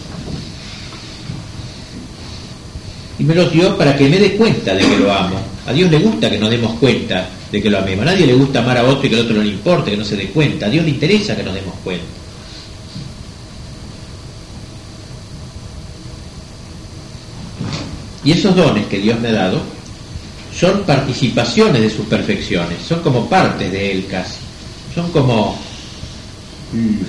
y 3.19 3.23
me 3.25 3.35
lo 3.35 3.49
dio 3.49 3.77
para 3.77 3.95
que 3.95 4.07
me 4.07 4.17
dé 4.17 4.35
cuenta 4.35 4.73
de 4.73 4.81
que 4.81 4.97
lo 4.97 5.13
amo. 5.13 5.37
A 5.67 5.73
Dios 5.73 5.91
le 5.91 5.99
gusta 5.99 6.29
que 6.29 6.39
nos 6.39 6.49
demos 6.49 6.79
cuenta 6.79 7.29
de 7.51 7.61
que 7.61 7.69
lo 7.69 7.79
amemos. 7.79 8.03
A 8.07 8.11
nadie 8.11 8.25
le 8.25 8.33
gusta 8.33 8.59
amar 8.59 8.77
a 8.77 8.83
otro 8.83 9.05
y 9.05 9.09
que 9.09 9.15
el 9.15 9.21
otro 9.21 9.35
no 9.35 9.43
le 9.43 9.49
importe, 9.49 9.91
que 9.91 9.97
no 9.97 10.05
se 10.05 10.15
dé 10.15 10.27
cuenta. 10.29 10.65
A 10.65 10.69
Dios 10.69 10.83
le 10.83 10.91
interesa 10.91 11.35
que 11.35 11.43
nos 11.43 11.53
demos 11.53 11.75
cuenta. 11.83 12.05
Y 18.23 18.31
esos 18.31 18.55
dones 18.55 18.85
que 18.87 18.99
Dios 18.99 19.19
me 19.19 19.29
ha 19.29 19.33
dado 19.33 19.61
son 20.53 20.83
participaciones 20.83 21.81
de 21.81 21.89
sus 21.89 22.05
perfecciones, 22.05 22.79
son 22.87 23.01
como 23.01 23.29
partes 23.29 23.71
de 23.71 23.91
Él 23.91 24.05
casi, 24.07 24.39
son 24.93 25.09
como 25.11 25.57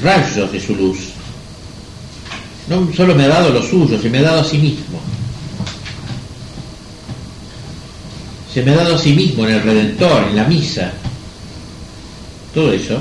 rayos 0.02 0.52
de 0.52 0.60
su 0.60 0.74
luz. 0.76 0.98
No 2.68 2.88
solo 2.94 3.14
me 3.14 3.24
ha 3.24 3.28
dado 3.28 3.50
lo 3.50 3.60
suyo, 3.60 4.00
se 4.00 4.08
me 4.08 4.18
ha 4.18 4.22
dado 4.22 4.40
a 4.40 4.44
sí 4.44 4.58
mismo. 4.58 5.00
Se 8.52 8.62
me 8.62 8.72
ha 8.72 8.76
dado 8.76 8.96
a 8.96 8.98
sí 8.98 9.12
mismo 9.12 9.46
en 9.46 9.54
el 9.54 9.62
Redentor, 9.62 10.24
en 10.24 10.36
la 10.36 10.44
misa. 10.44 10.92
Todo 12.52 12.72
eso 12.72 13.00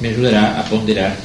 me 0.00 0.08
ayudará 0.08 0.60
a 0.60 0.64
ponderar 0.64 1.16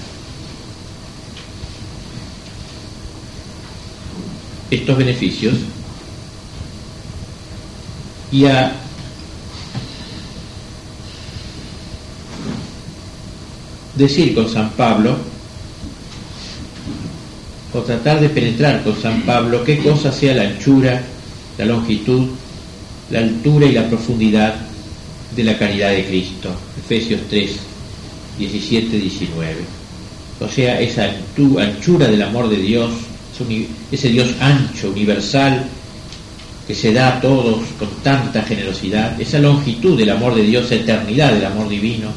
estos 4.69 4.97
beneficios 4.97 5.55
y 8.32 8.45
a 8.45 8.73
decir 13.95 14.36
con 14.36 14.49
San 14.49 14.69
Pablo 14.71 15.17
o 17.73 17.79
tratar 17.79 18.19
de 18.19 18.29
penetrar 18.29 18.84
con 18.84 18.99
San 19.01 19.21
Pablo 19.23 19.63
qué 19.63 19.79
cosa 19.79 20.12
sea 20.12 20.36
la 20.36 20.43
anchura, 20.43 21.03
la 21.60 21.65
longitud, 21.65 22.26
la 23.12 23.19
altura 23.19 23.65
y 23.65 23.74
la 23.74 23.88
profundidad 23.88 24.56
de 25.36 25.43
la 25.43 25.58
caridad 25.58 25.91
de 25.91 26.06
Cristo. 26.06 26.50
Efesios 26.80 27.22
3, 27.30 27.52
17, 28.39 28.98
19. 28.98 29.56
O 30.39 30.48
sea, 30.48 30.80
esa 30.80 31.12
anchura 31.60 32.08
del 32.08 32.22
amor 32.22 32.50
de 32.50 32.58
Dios, 32.58 32.91
ese 33.91 34.10
Dios 34.10 34.30
ancho, 34.39 34.89
universal, 34.89 35.65
que 36.65 36.74
se 36.74 36.93
da 36.93 37.17
a 37.17 37.22
todos 37.22 37.58
con 37.78 37.89
tanta 38.04 38.41
generosidad, 38.43 39.19
esa 39.19 39.39
longitud 39.39 39.98
del 39.98 40.12
amor 40.12 40.36
de 40.36 40.43
Dios, 40.43 40.65
esa 40.65 40.76
eternidad 40.76 41.34
del 41.34 41.45
amor 41.45 41.67
divino, 41.67 42.08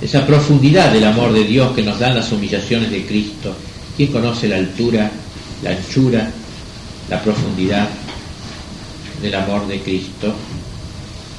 esa 0.00 0.26
profundidad 0.26 0.92
del 0.92 1.04
amor 1.04 1.32
de 1.32 1.44
Dios 1.44 1.74
que 1.74 1.82
nos 1.82 1.98
dan 1.98 2.14
las 2.14 2.32
humillaciones 2.32 2.90
de 2.90 3.04
Cristo. 3.04 3.54
¿Quién 3.96 4.12
conoce 4.12 4.48
la 4.48 4.56
altura, 4.56 5.10
la 5.62 5.70
anchura, 5.70 6.30
la 7.08 7.20
profundidad 7.22 7.88
del 9.22 9.34
amor 9.34 9.66
de 9.66 9.80
Cristo? 9.80 10.34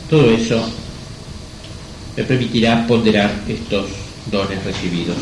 Todo 0.10 0.32
eso 0.32 0.64
me 2.16 2.24
permitirá 2.24 2.86
ponderar 2.88 3.32
estos 3.48 3.88
dones 4.32 4.64
recibidos. 4.64 5.16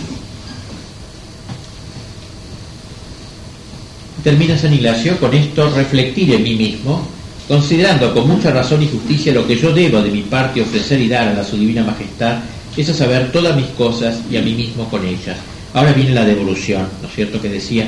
Termina 4.23 4.58
San 4.58 4.73
Ignacio 4.73 5.19
con 5.19 5.34
esto, 5.34 5.69
reflectir 5.69 6.34
en 6.34 6.41
mí 6.43 6.55
mismo, 6.55 7.08
considerando 7.47 8.13
con 8.13 8.27
mucha 8.27 8.51
razón 8.51 8.81
y 8.81 8.88
justicia 8.88 9.34
lo 9.34 9.45
que 9.45 9.55
yo 9.55 9.71
debo 9.71 10.01
de 10.01 10.10
mi 10.10 10.23
parte 10.23 10.62
ofrecer 10.62 10.99
y 10.99 11.08
dar 11.08 11.27
a 11.27 11.34
la 11.34 11.43
su 11.43 11.58
divina 11.58 11.84
majestad, 11.84 12.39
es 12.75 12.89
a 12.89 12.93
saber 12.93 13.31
todas 13.31 13.55
mis 13.55 13.67
cosas 13.67 14.19
y 14.31 14.38
a 14.38 14.41
mí 14.41 14.53
mismo 14.53 14.89
con 14.89 15.05
ellas. 15.05 15.38
Ahora 15.73 15.93
viene 15.93 16.12
la 16.12 16.25
devolución, 16.25 16.88
¿no 17.01 17.08
es 17.08 17.13
cierto? 17.13 17.41
Que 17.41 17.49
decía, 17.49 17.88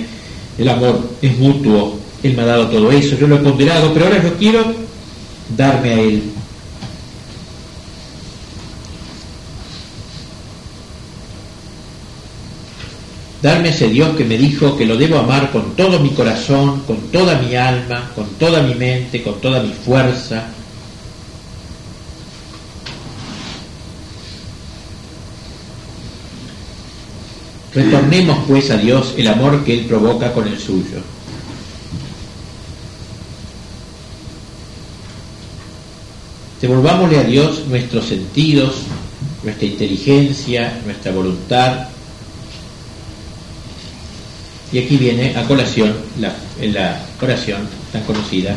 el 0.58 0.70
amor 0.70 1.12
es 1.22 1.38
mutuo, 1.38 2.00
Él 2.28 2.36
me 2.36 2.44
ha 2.44 2.46
dado 2.46 2.68
todo 2.68 2.92
eso, 2.92 3.18
yo 3.18 3.28
lo 3.28 3.38
he 3.38 3.40
ponderado, 3.40 3.94
pero 3.94 4.08
ahora 4.08 4.22
yo 4.22 4.34
quiero 4.34 4.66
darme 5.56 5.90
a 5.90 6.00
Él, 6.00 6.24
darme 13.42 13.70
ese 13.70 13.88
Dios 13.88 14.16
que 14.18 14.26
me 14.26 14.38
dijo 14.38 14.76
que 14.76 14.86
lo 14.86 14.98
debo 14.98 15.20
amar 15.20 15.52
con 15.52 15.76
todo 15.78 16.00
mi 16.00 16.10
corazón, 16.10 16.82
con 16.82 16.98
toda 17.12 17.40
mi 17.40 17.56
alma, 17.56 18.12
con 18.14 18.28
toda 18.32 18.62
mi 18.62 18.76
mente, 18.76 19.24
con 19.24 19.40
toda 19.40 19.64
mi 19.64 19.72
fuerza. 19.72 20.48
Retornemos 27.74 28.40
pues 28.48 28.70
a 28.72 28.78
Dios 28.78 29.14
el 29.18 29.28
amor 29.28 29.64
que 29.64 29.74
Él 29.80 29.86
provoca 29.86 30.34
con 30.34 30.48
el 30.48 30.60
suyo. 30.60 31.17
Devolvámosle 36.62 37.20
a 37.20 37.24
Dios 37.24 37.66
nuestros 37.68 38.06
sentidos, 38.06 38.84
nuestra 39.44 39.68
inteligencia, 39.68 40.80
nuestra 40.86 41.12
voluntad, 41.12 41.88
y 44.72 44.80
aquí 44.80 44.98
viene 44.98 45.36
a 45.36 45.44
colación 45.44 45.94
la, 46.20 46.34
la 46.62 47.00
oración 47.22 47.62
tan 47.92 48.04
conocida, 48.04 48.56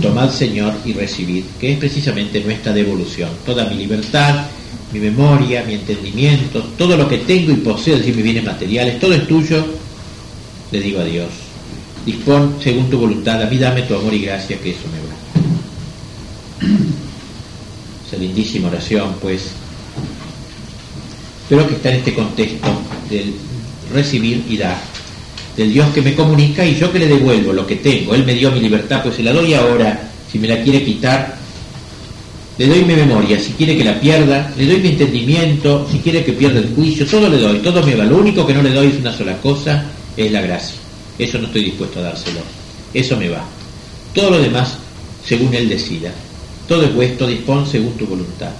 tomad 0.00 0.30
Señor 0.30 0.74
y 0.84 0.92
recibid, 0.92 1.44
que 1.58 1.72
es 1.72 1.78
precisamente 1.78 2.40
nuestra 2.40 2.72
devolución. 2.72 3.30
Toda 3.44 3.64
mi 3.64 3.74
libertad, 3.74 4.46
mi 4.92 5.00
memoria, 5.00 5.64
mi 5.64 5.74
entendimiento, 5.74 6.62
todo 6.76 6.96
lo 6.96 7.08
que 7.08 7.18
tengo 7.18 7.50
y 7.50 7.56
poseo, 7.56 7.94
es 7.94 8.00
decir, 8.00 8.14
mis 8.14 8.24
bienes 8.24 8.44
materiales, 8.44 9.00
todo 9.00 9.14
es 9.14 9.26
tuyo, 9.26 9.66
le 10.70 10.80
digo 10.80 11.00
a 11.00 11.04
Dios. 11.04 11.28
Dispón 12.06 12.54
según 12.62 12.88
tu 12.88 12.98
voluntad, 12.98 13.42
a 13.42 13.46
mí 13.46 13.58
dame 13.58 13.82
tu 13.82 13.96
amor 13.96 14.14
y 14.14 14.20
gracia, 14.20 14.58
que 14.58 14.70
eso 14.70 14.84
me 14.92 15.00
va. 15.00 15.08
Esa 18.08 18.16
lindísima 18.16 18.68
oración, 18.68 19.14
pues, 19.20 19.50
pero 21.48 21.68
que 21.68 21.74
está 21.74 21.90
en 21.90 21.96
este 21.96 22.14
contexto 22.14 22.68
del 23.10 23.34
recibir 23.92 24.44
y 24.48 24.56
dar 24.56 24.78
del 25.58 25.72
Dios 25.72 25.88
que 25.92 26.00
me 26.00 26.14
comunica 26.14 26.64
y 26.64 26.76
yo 26.76 26.90
que 26.92 27.00
le 27.00 27.08
devuelvo 27.08 27.52
lo 27.52 27.66
que 27.66 27.76
tengo. 27.76 28.14
Él 28.14 28.24
me 28.24 28.34
dio 28.34 28.50
mi 28.52 28.60
libertad, 28.60 29.02
pues 29.02 29.16
se 29.16 29.24
la 29.24 29.32
doy 29.32 29.54
ahora. 29.54 30.08
Si 30.30 30.38
me 30.38 30.46
la 30.46 30.62
quiere 30.62 30.84
quitar, 30.84 31.36
le 32.56 32.66
doy 32.66 32.84
mi 32.84 32.94
memoria. 32.94 33.40
Si 33.40 33.52
quiere 33.52 33.76
que 33.76 33.82
la 33.82 33.98
pierda, 33.98 34.52
le 34.56 34.66
doy 34.66 34.78
mi 34.78 34.90
entendimiento. 34.90 35.86
Si 35.90 35.98
quiere 35.98 36.24
que 36.24 36.32
pierda 36.32 36.60
el 36.60 36.74
juicio, 36.74 37.04
todo 37.06 37.28
le 37.28 37.38
doy, 37.38 37.58
todo 37.58 37.82
me 37.82 37.96
va. 37.96 38.04
Lo 38.04 38.18
único 38.18 38.46
que 38.46 38.54
no 38.54 38.62
le 38.62 38.70
doy 38.70 38.86
es 38.86 38.98
una 38.98 39.12
sola 39.12 39.36
cosa, 39.38 39.84
es 40.16 40.30
la 40.30 40.40
gracia. 40.42 40.76
Eso 41.18 41.38
no 41.38 41.46
estoy 41.48 41.64
dispuesto 41.64 41.98
a 41.98 42.02
dárselo. 42.02 42.40
Eso 42.94 43.16
me 43.16 43.28
va. 43.28 43.44
Todo 44.14 44.30
lo 44.30 44.38
demás, 44.38 44.76
según 45.26 45.52
Él 45.54 45.68
decida. 45.68 46.12
Todo 46.68 46.84
es 46.84 46.94
vuestro, 46.94 47.26
dispón 47.26 47.66
según 47.66 47.94
tu 47.96 48.06
voluntad. 48.06 48.50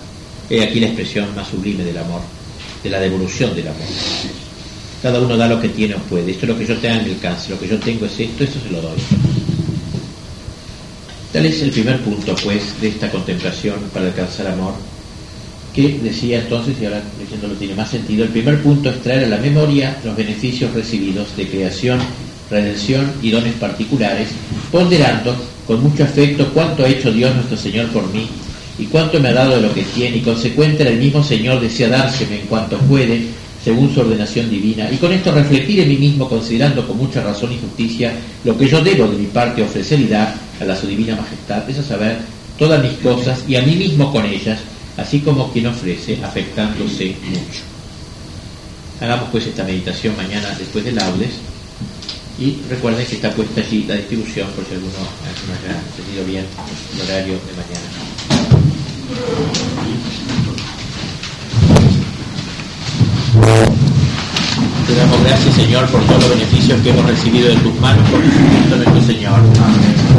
He 0.49 0.63
aquí 0.63 0.81
la 0.81 0.87
expresión 0.87 1.35
más 1.37 1.49
sublime 1.49 1.85
del 1.85 1.99
amor, 1.99 2.23
de 2.83 2.89
la 2.89 2.99
devolución 2.99 3.55
del 3.55 3.69
amor. 3.69 3.87
Cada 5.03 5.21
uno 5.21 5.37
da 5.37 5.47
lo 5.47 5.61
que 5.61 5.69
tiene 5.69 5.95
o 5.95 5.99
puede. 5.99 6.31
Esto 6.31 6.47
es 6.47 6.49
lo 6.49 6.59
que 6.59 6.67
yo 6.67 6.77
tenga 6.79 6.99
en 6.99 7.05
mi 7.05 7.13
alcance. 7.13 7.51
Lo 7.51 7.61
que 7.61 7.69
yo 7.69 7.79
tengo 7.79 8.07
es 8.07 8.19
esto, 8.19 8.45
eso 8.45 8.59
se 8.61 8.71
lo 8.71 8.81
doy. 8.81 8.97
Tal 11.33 11.45
es 11.45 11.61
el 11.61 11.71
primer 11.71 12.01
punto, 12.01 12.35
pues, 12.43 12.81
de 12.81 12.89
esta 12.89 13.11
contemplación 13.11 13.77
para 13.93 14.07
alcanzar 14.07 14.47
amor, 14.47 14.73
que 15.75 15.99
decía 16.03 16.41
entonces, 16.41 16.77
y 16.81 16.87
ahora 16.87 17.03
leyéndolo 17.23 17.55
tiene 17.55 17.75
más 17.75 17.91
sentido, 17.91 18.25
el 18.25 18.31
primer 18.31 18.63
punto 18.63 18.89
es 18.89 19.03
traer 19.03 19.25
a 19.25 19.29
la 19.29 19.37
memoria 19.37 19.99
los 20.03 20.17
beneficios 20.17 20.73
recibidos 20.73 21.37
de 21.37 21.47
creación, 21.47 22.01
redención 22.51 23.13
y 23.23 23.31
dones 23.31 23.55
particulares, 23.55 24.29
ponderando 24.71 25.37
con 25.67 25.83
mucho 25.83 26.05
afecto 26.05 26.49
cuánto 26.55 26.85
ha 26.85 26.89
hecho 26.89 27.13
Dios 27.13 27.35
nuestro 27.35 27.57
Señor 27.57 27.89
por 27.89 28.11
mí 28.13 28.27
y 28.79 28.87
cuánto 28.87 29.21
me 29.21 29.29
ha 29.29 29.35
dado 29.35 29.57
de 29.57 29.63
lo 29.63 29.75
que 29.75 29.83
tiene, 29.83 30.19
y 30.19 30.21
consecuente 30.21 30.89
el 30.89 30.99
mismo 30.99 31.23
Señor 31.23 31.61
desea 31.61 31.89
dárseme 31.89 32.41
en 32.41 32.47
cuanto 32.47 32.79
puede, 32.79 33.23
según 33.63 33.93
su 33.93 34.01
ordenación 34.01 34.49
divina, 34.49 34.89
y 34.91 34.97
con 34.97 35.13
esto 35.13 35.33
refletir 35.33 35.81
en 35.81 35.89
mí 35.89 35.97
mismo, 35.97 36.29
considerando 36.29 36.87
con 36.87 36.97
mucha 36.97 37.23
razón 37.23 37.53
y 37.53 37.59
justicia 37.59 38.13
lo 38.45 38.57
que 38.57 38.69
yo 38.69 38.81
debo 38.81 39.09
de 39.09 39.19
mi 39.19 39.27
parte 39.27 39.63
ofrecer 39.63 39.99
y 40.01 40.07
dar 40.07 40.33
a 40.61 40.65
la 40.65 40.77
su 40.77 40.87
divina 40.87 41.17
majestad, 41.17 41.69
es 41.69 41.79
a 41.79 41.83
saber 41.83 42.19
todas 42.57 42.81
mis 42.83 42.93
cosas 42.99 43.41
y 43.49 43.57
a 43.57 43.63
mí 43.63 43.75
mismo 43.75 44.13
con 44.13 44.25
ellas, 44.25 44.61
así 44.97 45.21
como 45.21 45.53
quien 45.53 45.67
ofrece, 45.67 46.19
afectándose 46.25 47.17
mucho. 47.29 47.63
Hagamos 49.01 49.29
pues 49.31 49.47
esta 49.47 49.65
meditación 49.65 50.17
mañana 50.17 50.55
después 50.57 50.85
de 50.85 50.93
laudes 50.93 51.31
y 52.39 52.59
recuerden 52.69 53.05
que 53.05 53.17
está 53.17 53.33
puesta 53.33 53.61
allí 53.61 53.85
la 53.89 53.97
distribución 53.97 54.49
por 54.51 54.65
si 54.65 54.75
alguno 54.75 54.93
no 54.95 55.55
haya 55.55 55.81
entendido 55.81 56.25
bien 56.25 56.45
el 56.95 57.01
horario 57.03 57.35
de 57.35 57.53
mañana. 57.59 57.89
Te 64.87 64.95
damos 64.95 65.23
gracias, 65.25 65.55
Señor, 65.55 65.87
por 65.89 66.01
todos 66.07 66.23
los 66.23 66.31
beneficios 66.31 66.81
que 66.81 66.91
hemos 66.91 67.07
recibido 67.07 67.49
de 67.49 67.57
tus 67.57 67.75
manos 67.81 68.09
por 68.09 68.23
Jesucristo 68.23 68.77
nuestro 68.77 69.03
Señor. 69.03 69.35
Amén. 69.35 70.18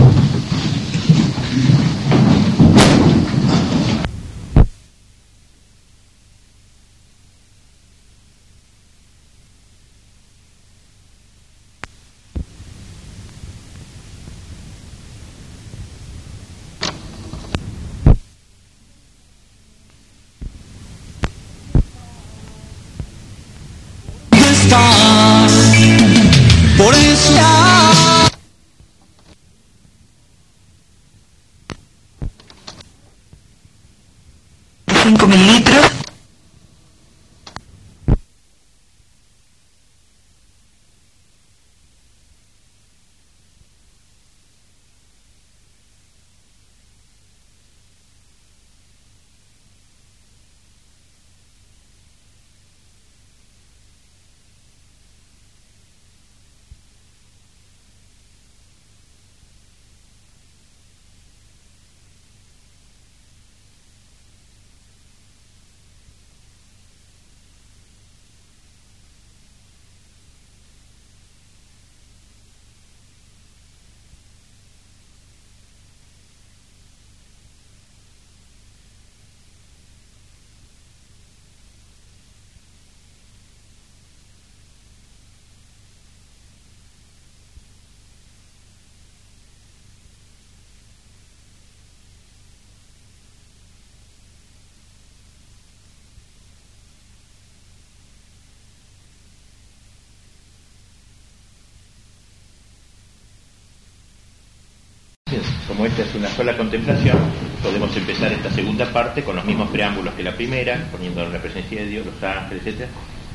Como 105.67 105.86
esta 105.86 106.04
es 106.04 106.15
una 106.15 106.30
sola 106.30 106.56
contemplación, 106.56 107.17
podemos 107.62 107.95
empezar 107.95 108.32
esta 108.32 108.52
segunda 108.52 108.86
parte 108.91 109.23
con 109.23 109.36
los 109.36 109.45
mismos 109.45 109.69
preámbulos 109.69 110.13
que 110.13 110.23
la 110.23 110.36
primera, 110.36 110.88
poniendo 110.91 111.28
la 111.28 111.39
presencia 111.39 111.82
de 111.82 111.88
Dios, 111.88 112.06
los 112.06 112.23
ángeles, 112.23 112.65
etc., 112.65 112.88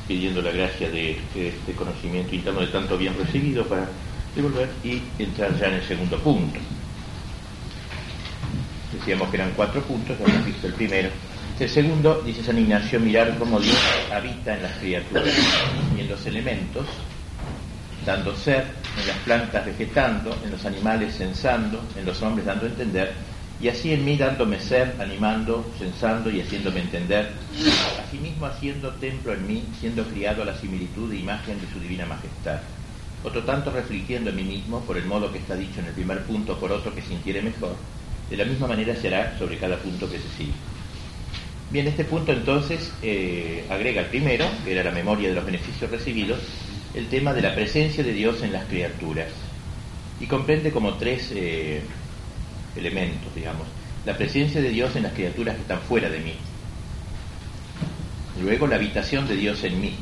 pidiendo 0.07 0.41
la 0.41 0.51
gracia 0.51 0.89
de, 0.89 1.17
este 1.35 1.73
conocimiento 1.73 2.35
interno 2.35 2.61
de 2.61 2.67
tanto 2.67 2.97
bien 2.97 3.15
recibido 3.17 3.65
para 3.65 3.87
devolver 4.35 4.69
y 4.83 5.01
entrar 5.17 5.57
ya 5.59 5.67
en 5.67 5.73
el 5.75 5.83
segundo 5.83 6.19
punto. 6.19 6.59
Decíamos 8.93 9.29
que 9.29 9.37
eran 9.37 9.51
cuatro 9.55 9.81
puntos, 9.81 10.17
ya 10.19 10.25
hemos 10.25 10.45
visto 10.45 10.67
el 10.67 10.73
primero. 10.73 11.09
El 11.59 11.69
segundo, 11.69 12.21
dice 12.25 12.43
San 12.43 12.59
Ignacio, 12.59 12.99
mirar 12.99 13.37
cómo 13.37 13.59
Dios 13.59 13.77
habita 14.13 14.55
en 14.55 14.63
las 14.63 14.73
criaturas 14.73 15.33
y 15.97 16.01
en 16.01 16.09
los 16.09 16.25
elementos, 16.25 16.85
dando 18.05 18.35
ser, 18.35 18.65
en 18.99 19.07
las 19.07 19.17
plantas 19.19 19.65
vegetando, 19.65 20.37
en 20.43 20.51
los 20.51 20.65
animales 20.65 21.15
sensando, 21.15 21.83
en 21.97 22.05
los 22.05 22.21
hombres 22.21 22.45
dando 22.45 22.65
a 22.65 22.69
entender, 22.69 23.13
y 23.61 23.69
así 23.69 23.93
en 23.93 24.03
mí 24.03 24.17
dándome 24.17 24.59
ser, 24.59 24.95
animando, 24.99 25.65
sensando 25.79 26.29
y 26.29 26.41
haciéndome 26.41 26.81
entender, 26.81 27.31
asimismo 28.05 28.45
haciendo 28.45 28.91
templo 28.95 29.33
en 29.33 29.47
mí, 29.47 29.63
siendo 29.79 30.03
criado 30.03 30.41
a 30.41 30.45
la 30.45 30.57
similitud 30.57 31.11
e 31.11 31.17
imagen 31.17 31.59
de 31.59 31.67
su 31.67 31.79
divina 31.79 32.05
majestad. 32.05 32.59
Otro 33.23 33.43
tanto 33.43 33.71
reflexionando 33.71 34.29
en 34.29 34.35
mí 34.35 34.43
mismo, 34.43 34.81
por 34.81 34.97
el 34.97 35.05
modo 35.05 35.31
que 35.31 35.39
está 35.39 35.55
dicho 35.55 35.79
en 35.79 35.87
el 35.87 35.93
primer 35.93 36.23
punto, 36.23 36.59
por 36.59 36.71
otro 36.71 36.93
que 36.93 37.01
sintiere 37.01 37.41
mejor, 37.41 37.75
de 38.29 38.37
la 38.37 38.45
misma 38.45 38.67
manera 38.67 38.95
será 38.95 39.37
sobre 39.37 39.57
cada 39.57 39.77
punto 39.77 40.09
que 40.09 40.17
se 40.17 40.29
sigue. 40.37 40.53
Bien, 41.71 41.87
este 41.87 42.05
punto 42.05 42.31
entonces 42.31 42.91
eh, 43.01 43.65
agrega 43.69 44.01
el 44.01 44.07
primero, 44.07 44.45
que 44.63 44.73
era 44.73 44.83
la 44.83 44.91
memoria 44.91 45.29
de 45.29 45.35
los 45.35 45.45
beneficios 45.45 45.89
recibidos, 45.89 46.39
el 46.95 47.07
tema 47.07 47.33
de 47.33 47.41
la 47.41 47.53
presencia 47.53 48.03
de 48.03 48.13
Dios 48.13 48.41
en 48.41 48.53
las 48.53 48.65
criaturas. 48.65 49.27
Y 50.19 50.27
comprende 50.27 50.71
como 50.71 50.93
tres 50.93 51.29
eh, 51.35 51.81
elementos, 52.75 53.35
digamos. 53.35 53.67
La 54.05 54.15
presencia 54.15 54.61
de 54.61 54.69
Dios 54.69 54.95
en 54.95 55.03
las 55.03 55.13
criaturas 55.13 55.55
que 55.55 55.61
están 55.61 55.81
fuera 55.81 56.09
de 56.09 56.19
mí. 56.19 56.35
Luego 58.41 58.67
la 58.67 58.77
habitación 58.77 59.27
de 59.27 59.35
Dios 59.35 59.63
en 59.63 59.81
mí. 59.81 59.95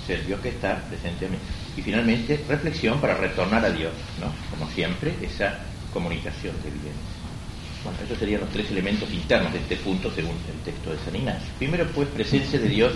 O 0.00 0.06
sea, 0.06 0.16
el 0.16 0.26
Dios 0.26 0.40
que 0.40 0.50
está 0.50 0.76
presente 0.88 1.26
en 1.26 1.32
mí. 1.32 1.38
Y 1.76 1.82
finalmente, 1.82 2.40
reflexión 2.48 3.00
para 3.00 3.14
retornar 3.14 3.64
a 3.64 3.70
Dios, 3.70 3.92
¿no? 4.20 4.32
Como 4.56 4.70
siempre, 4.70 5.14
esa 5.22 5.58
comunicación 5.92 6.54
de 6.62 6.70
bienes. 6.70 7.14
Bueno, 7.82 7.98
esos 8.04 8.18
serían 8.18 8.42
los 8.42 8.50
tres 8.50 8.70
elementos 8.70 9.10
internos 9.12 9.52
de 9.52 9.58
este 9.58 9.76
punto 9.76 10.10
según 10.14 10.36
el 10.52 10.60
texto 10.64 10.92
de 10.92 10.98
San 11.04 11.16
Ignacio. 11.16 11.48
Primero, 11.58 11.86
pues, 11.94 12.08
presencia 12.08 12.60
de 12.60 12.68
Dios 12.68 12.92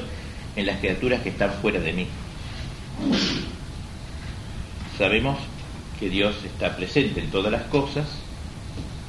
en 0.54 0.66
las 0.66 0.78
criaturas 0.78 1.22
que 1.22 1.30
están 1.30 1.52
fuera 1.54 1.80
de 1.80 1.92
mí. 1.92 2.06
Sabemos 4.96 5.38
que 5.98 6.08
Dios 6.08 6.37
está 6.44 6.76
presente 6.76 7.20
en 7.20 7.30
todas 7.30 7.52
las 7.52 7.62
cosas, 7.64 8.06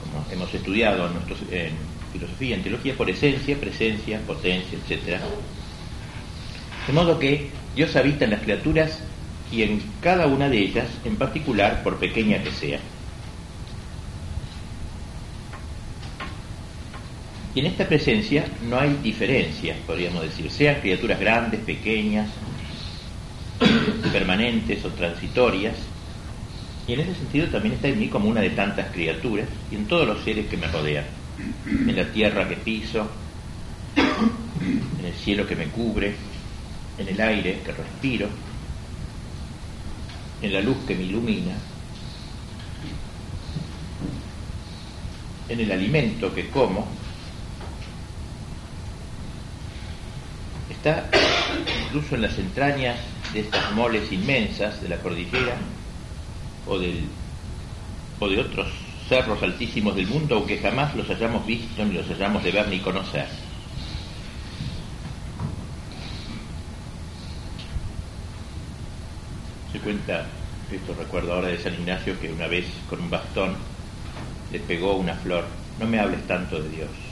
como 0.03 0.25
hemos 0.31 0.53
estudiado 0.53 1.07
en, 1.07 1.13
nuestros, 1.13 1.39
en 1.51 1.73
filosofía, 2.13 2.55
en 2.55 2.63
teología, 2.63 2.95
por 2.95 3.09
esencia, 3.09 3.59
presencia, 3.59 4.19
potencia, 4.25 4.77
etc. 4.77 5.19
De 6.87 6.93
modo 6.93 7.19
que 7.19 7.49
Dios 7.75 7.95
habita 7.95 8.25
en 8.25 8.31
las 8.31 8.41
criaturas 8.41 8.99
y 9.51 9.63
en 9.63 9.81
cada 10.01 10.27
una 10.27 10.49
de 10.49 10.59
ellas, 10.59 10.87
en 11.05 11.15
particular, 11.15 11.83
por 11.83 11.97
pequeña 11.97 12.41
que 12.43 12.51
sea. 12.51 12.79
Y 17.55 17.61
en 17.61 17.65
esta 17.65 17.87
presencia 17.87 18.45
no 18.69 18.79
hay 18.79 18.93
diferencias, 19.01 19.77
podríamos 19.87 20.21
decir, 20.21 20.51
sean 20.51 20.81
criaturas 20.81 21.19
grandes, 21.19 21.59
pequeñas, 21.61 22.29
permanentes 24.11 24.83
o 24.85 24.89
transitorias. 24.89 25.75
Y 26.87 26.93
en 26.93 27.01
ese 27.01 27.15
sentido 27.15 27.47
también 27.47 27.75
está 27.75 27.87
en 27.87 27.99
mí 27.99 28.07
como 28.07 28.29
una 28.29 28.41
de 28.41 28.49
tantas 28.51 28.91
criaturas 28.91 29.47
y 29.71 29.75
en 29.75 29.85
todos 29.85 30.07
los 30.07 30.23
seres 30.23 30.47
que 30.47 30.57
me 30.57 30.67
rodean. 30.67 31.05
En 31.65 31.95
la 31.95 32.11
tierra 32.11 32.47
que 32.47 32.55
piso, 32.55 33.07
en 33.95 35.05
el 35.05 35.13
cielo 35.13 35.47
que 35.47 35.55
me 35.55 35.67
cubre, 35.67 36.15
en 36.97 37.07
el 37.07 37.21
aire 37.21 37.61
que 37.63 37.71
respiro, 37.71 38.27
en 40.41 40.53
la 40.53 40.61
luz 40.61 40.77
que 40.87 40.95
me 40.95 41.03
ilumina, 41.03 41.53
en 45.47 45.59
el 45.59 45.71
alimento 45.71 46.33
que 46.33 46.49
como, 46.49 46.87
está 50.69 51.09
incluso 51.85 52.15
en 52.15 52.21
las 52.21 52.37
entrañas 52.37 52.97
de 53.33 53.41
estas 53.41 53.71
moles 53.73 54.11
inmensas 54.11 54.81
de 54.81 54.89
la 54.89 54.97
cordillera 54.97 55.55
o, 56.67 56.79
del, 56.79 57.03
o 58.19 58.27
de 58.27 58.39
otros 58.39 58.67
cerros 59.07 59.41
altísimos 59.41 59.95
del 59.95 60.07
mundo, 60.07 60.35
aunque 60.35 60.59
jamás 60.59 60.95
los 60.95 61.09
hayamos 61.09 61.45
visto 61.45 61.83
ni 61.83 61.93
los 61.93 62.09
hayamos 62.09 62.43
de 62.43 62.51
ver 62.51 62.67
ni 62.67 62.79
conocer. 62.79 63.27
Se 69.71 69.79
cuenta, 69.79 70.25
esto 70.71 70.95
recuerdo 70.97 71.33
ahora 71.33 71.47
de 71.47 71.57
San 71.59 71.73
Ignacio, 71.73 72.19
que 72.19 72.31
una 72.31 72.47
vez 72.47 72.65
con 72.89 73.01
un 73.01 73.09
bastón 73.09 73.55
le 74.51 74.59
pegó 74.59 74.95
una 74.95 75.15
flor. 75.15 75.45
No 75.79 75.87
me 75.87 75.99
hables 75.99 76.25
tanto 76.27 76.61
de 76.61 76.69
Dios. 76.69 77.08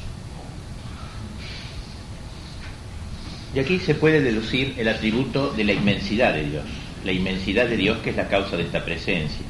Y 3.58 3.60
aquí 3.60 3.80
se 3.80 3.96
puede 3.96 4.22
deducir 4.22 4.76
el 4.78 4.88
atributo 4.88 5.52
de 5.52 5.64
la 5.64 5.74
inmensidad 5.74 6.32
de 6.32 6.44
Dios, 6.44 6.64
la 7.04 7.12
inmensidad 7.12 7.66
de 7.66 7.76
Dios 7.76 7.98
que 8.04 8.12
es 8.12 8.16
la 8.16 8.28
causa 8.28 8.56
de 8.56 8.62
esta 8.62 8.86
presencia. 8.86 9.44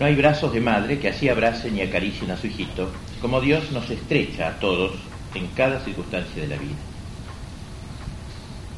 No 0.00 0.06
hay 0.06 0.16
brazos 0.16 0.52
de 0.52 0.60
madre 0.60 0.98
que 0.98 1.10
así 1.10 1.28
abracen 1.28 1.76
y 1.76 1.82
acaricien 1.82 2.32
a 2.32 2.36
su 2.36 2.48
hijito, 2.48 2.90
como 3.20 3.40
Dios 3.40 3.70
nos 3.70 3.88
estrecha 3.88 4.48
a 4.48 4.58
todos 4.58 4.94
en 5.32 5.46
cada 5.54 5.78
circunstancia 5.84 6.42
de 6.42 6.48
la 6.48 6.56
vida. 6.56 6.74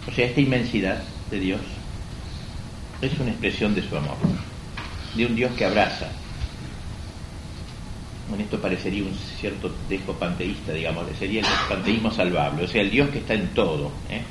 O 0.07 0.13
sea, 0.13 0.27
esta 0.27 0.43
inmensidad 0.43 1.03
de 1.31 1.41
Dios 1.41 1.63
es 3.01 3.19
una 3.19 3.31
expresión 3.31 3.75
de 3.75 3.89
su 3.89 3.97
amor, 3.97 4.19
de 5.15 5.25
un 5.25 5.35
Dios 5.35 5.53
que 5.57 5.65
abraza, 5.65 6.09
bueno, 8.31 8.45
esto 8.45 8.61
parecería 8.61 9.03
un 9.03 9.15
cierto 9.15 9.71
dejo 9.89 10.15
panteísta, 10.15 10.73
digamos, 10.73 11.05
sería 11.19 11.41
el 11.41 11.47
panteísmo 11.69 12.13
salvable, 12.13 12.65
o 12.65 12.69
sea, 12.69 12.81
el 12.81 12.91
Dios 12.91 13.11
que 13.11 13.19
está 13.19 13.35
en 13.35 13.49
todo, 13.49 13.91
¿eh? 14.09 14.23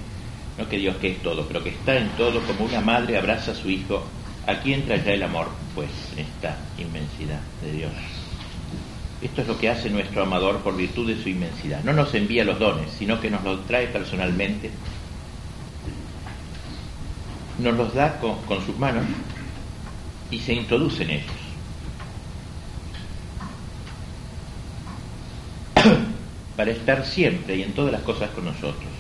no 0.58 0.68
que 0.70 0.78
Dios 0.78 0.96
que 0.98 1.12
es 1.12 1.22
todo, 1.22 1.46
pero 1.46 1.62
que 1.62 1.72
está 1.72 1.98
en 1.98 2.08
todo 2.12 2.40
como 2.42 2.66
una 2.66 2.80
madre 2.80 3.18
abraza 3.18 3.52
a 3.52 3.56
su 3.56 3.70
hijo, 3.70 4.04
aquí 4.48 4.74
entra 4.74 4.96
ya 4.98 5.12
el 5.12 5.24
amor, 5.24 5.50
pues, 5.76 5.90
en 6.14 6.20
esta 6.20 6.58
inmensidad 6.78 7.42
de 7.62 7.72
Dios. 7.74 7.92
Esto 9.22 9.42
es 9.42 9.48
lo 9.50 9.60
que 9.60 9.70
hace 9.70 9.90
nuestro 9.90 10.24
amador 10.24 10.60
por 10.60 10.78
virtud 10.78 11.08
de 11.08 11.22
su 11.22 11.28
inmensidad. 11.28 11.84
No 11.84 11.92
nos 11.92 12.14
envía 12.14 12.46
los 12.46 12.58
dones, 12.58 12.90
sino 12.98 13.20
que 13.20 13.30
nos 13.30 13.44
los 13.44 13.68
trae 13.68 13.88
personalmente, 13.88 14.72
nos 17.60 17.76
los 17.76 17.94
da 17.94 18.18
con, 18.22 18.42
con 18.44 18.66
sus 18.66 18.78
manos 18.78 19.04
y 20.32 20.40
se 20.40 20.54
introduce 20.54 21.04
en 21.04 21.10
ellos. 21.10 21.39
Para 26.60 26.72
estar 26.72 27.06
siempre 27.06 27.56
y 27.56 27.62
en 27.64 27.72
todas 27.72 27.90
las 27.90 28.02
cosas 28.02 28.32
con 28.32 28.44
nosotros. 28.44 28.92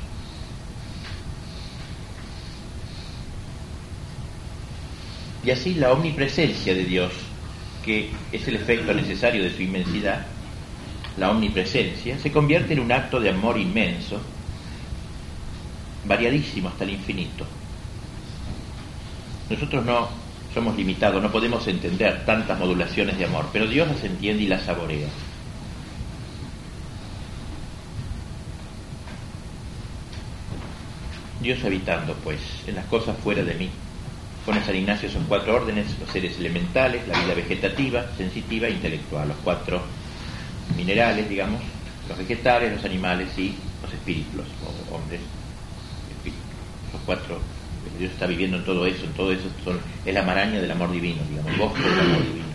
Y 5.43 5.51
así 5.51 5.73
la 5.73 5.91
omnipresencia 5.91 6.73
de 6.73 6.85
Dios, 6.85 7.11
que 7.83 8.11
es 8.31 8.47
el 8.47 8.55
efecto 8.55 8.93
necesario 8.93 9.43
de 9.43 9.53
su 9.53 9.61
inmensidad, 9.61 10.25
la 11.17 11.31
omnipresencia, 11.31 12.17
se 12.17 12.31
convierte 12.31 12.71
en 12.71 12.79
un 12.79 12.93
acto 12.93 13.19
de 13.19 13.29
amor 13.29 13.57
inmenso, 13.57 14.21
variadísimo 16.05 16.69
hasta 16.69 16.85
el 16.85 16.91
infinito. 16.91 17.45
Nosotros 19.49 19.83
no 19.83 20.07
somos 20.53 20.77
limitados, 20.77 21.21
no 21.21 21.29
podemos 21.29 21.67
entender 21.67 22.23
tantas 22.25 22.57
modulaciones 22.57 23.17
de 23.17 23.25
amor, 23.25 23.49
pero 23.51 23.67
Dios 23.67 23.85
las 23.85 24.01
entiende 24.05 24.43
y 24.43 24.47
las 24.47 24.63
saborea. 24.63 25.09
Dios 31.41 31.63
habitando, 31.63 32.13
pues, 32.15 32.39
en 32.67 32.75
las 32.75 32.85
cosas 32.85 33.15
fuera 33.23 33.43
de 33.43 33.53
mí. 33.53 33.69
Pone 34.45 34.63
San 34.63 34.75
Ignacio 34.75 35.09
son 35.09 35.23
cuatro 35.25 35.55
órdenes, 35.55 35.87
los 35.99 36.09
seres 36.09 36.37
elementales, 36.37 37.07
la 37.07 37.17
vida 37.21 37.33
vegetativa, 37.33 38.05
sensitiva 38.17 38.67
e 38.67 38.71
intelectual, 38.71 39.27
los 39.29 39.37
cuatro 39.37 39.81
minerales, 40.75 41.29
digamos, 41.29 41.61
los 42.07 42.17
vegetales, 42.17 42.73
los 42.73 42.83
animales 42.83 43.29
y 43.37 43.55
los 43.81 43.93
espíritus, 43.93 44.35
los 44.35 44.47
hombres. 44.91 45.21
Los 46.91 47.01
cuatro, 47.05 47.39
Dios 47.97 48.11
está 48.11 48.25
viviendo 48.25 48.57
en 48.57 48.65
todo 48.65 48.85
eso, 48.85 49.05
en 49.05 49.13
todo 49.13 49.31
eso 49.31 49.43
son, 49.63 49.79
es 50.05 50.13
la 50.13 50.23
maraña 50.23 50.59
del 50.59 50.71
amor 50.71 50.91
divino, 50.91 51.21
digamos, 51.29 51.53
el 51.53 51.59
bosque 51.59 51.81
del 51.81 51.99
amor 51.99 52.23
divino. 52.23 52.49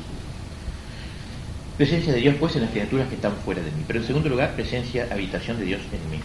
Presencia 1.76 2.12
de 2.12 2.20
Dios, 2.20 2.34
pues, 2.38 2.54
en 2.56 2.62
las 2.62 2.70
criaturas 2.70 3.08
que 3.08 3.14
están 3.14 3.34
fuera 3.44 3.62
de 3.62 3.70
mí. 3.70 3.84
Pero 3.86 4.00
en 4.00 4.06
segundo 4.06 4.28
lugar, 4.28 4.54
presencia, 4.54 5.08
habitación 5.10 5.58
de 5.58 5.64
Dios 5.64 5.80
en 5.92 6.10
mí 6.10 6.20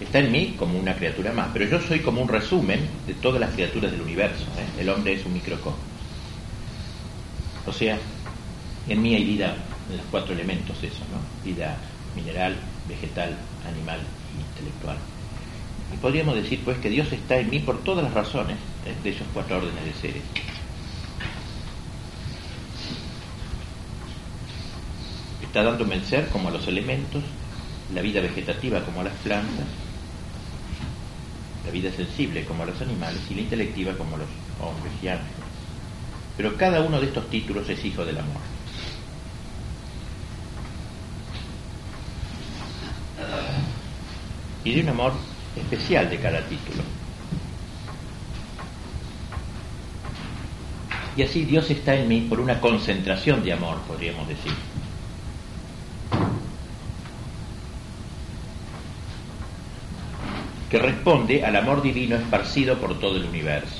está 0.00 0.18
en 0.18 0.30
mí 0.30 0.54
como 0.58 0.78
una 0.78 0.94
criatura 0.94 1.32
más, 1.32 1.48
pero 1.52 1.66
yo 1.66 1.80
soy 1.80 2.00
como 2.00 2.20
un 2.20 2.28
resumen 2.28 2.80
de 3.06 3.14
todas 3.14 3.40
las 3.40 3.50
criaturas 3.50 3.90
del 3.90 4.02
universo. 4.02 4.44
¿eh? 4.58 4.80
El 4.80 4.88
hombre 4.88 5.14
es 5.14 5.24
un 5.24 5.32
microcosmos. 5.32 5.80
O 7.66 7.72
sea, 7.72 7.98
en 8.88 9.02
mí 9.02 9.14
hay 9.14 9.24
vida 9.24 9.56
en 9.90 9.96
los 9.96 10.06
cuatro 10.10 10.34
elementos, 10.34 10.76
eso, 10.82 11.00
¿no? 11.10 11.18
Vida 11.44 11.76
mineral, 12.14 12.56
vegetal, 12.88 13.36
animal 13.68 14.00
e 14.00 14.40
intelectual. 14.40 14.96
Y 15.92 15.96
podríamos 15.96 16.34
decir, 16.34 16.60
pues, 16.64 16.78
que 16.78 16.90
Dios 16.90 17.10
está 17.12 17.38
en 17.38 17.50
mí 17.50 17.60
por 17.60 17.82
todas 17.82 18.04
las 18.04 18.12
razones 18.12 18.56
¿eh? 18.86 18.94
de 19.02 19.10
esos 19.10 19.26
cuatro 19.32 19.58
órdenes 19.58 19.84
de 19.84 19.94
seres. 19.94 20.22
Está 25.42 25.62
dándome 25.62 25.94
el 25.94 26.04
ser 26.04 26.28
como 26.28 26.48
a 26.48 26.52
los 26.52 26.66
elementos, 26.68 27.22
la 27.94 28.02
vida 28.02 28.20
vegetativa 28.20 28.84
como 28.84 29.00
a 29.00 29.04
las 29.04 29.14
plantas, 29.14 29.66
la 31.66 31.72
vida 31.72 31.90
sensible 31.90 32.44
como 32.44 32.64
los 32.64 32.80
animales 32.80 33.20
y 33.28 33.34
la 33.34 33.40
intelectiva 33.40 33.92
como 33.94 34.16
los 34.16 34.28
hombres 34.60 34.92
y 35.02 35.08
ángeles. 35.08 35.32
Pero 36.36 36.56
cada 36.56 36.80
uno 36.80 37.00
de 37.00 37.06
estos 37.06 37.28
títulos 37.28 37.68
es 37.68 37.84
hijo 37.84 38.04
del 38.04 38.18
amor. 38.18 38.40
Y 44.62 44.74
de 44.74 44.80
un 44.80 44.88
amor 44.88 45.12
especial 45.56 46.08
de 46.08 46.18
cada 46.18 46.40
título. 46.46 46.82
Y 51.16 51.22
así 51.22 51.44
Dios 51.44 51.70
está 51.70 51.94
en 51.94 52.08
mí 52.08 52.26
por 52.28 52.40
una 52.40 52.60
concentración 52.60 53.42
de 53.42 53.52
amor, 53.52 53.78
podríamos 53.88 54.28
decir. 54.28 54.52
Que 60.70 60.78
responde 60.78 61.44
al 61.44 61.56
amor 61.56 61.82
divino 61.82 62.16
esparcido 62.16 62.76
por 62.78 62.98
todo 62.98 63.16
el 63.16 63.24
universo. 63.24 63.76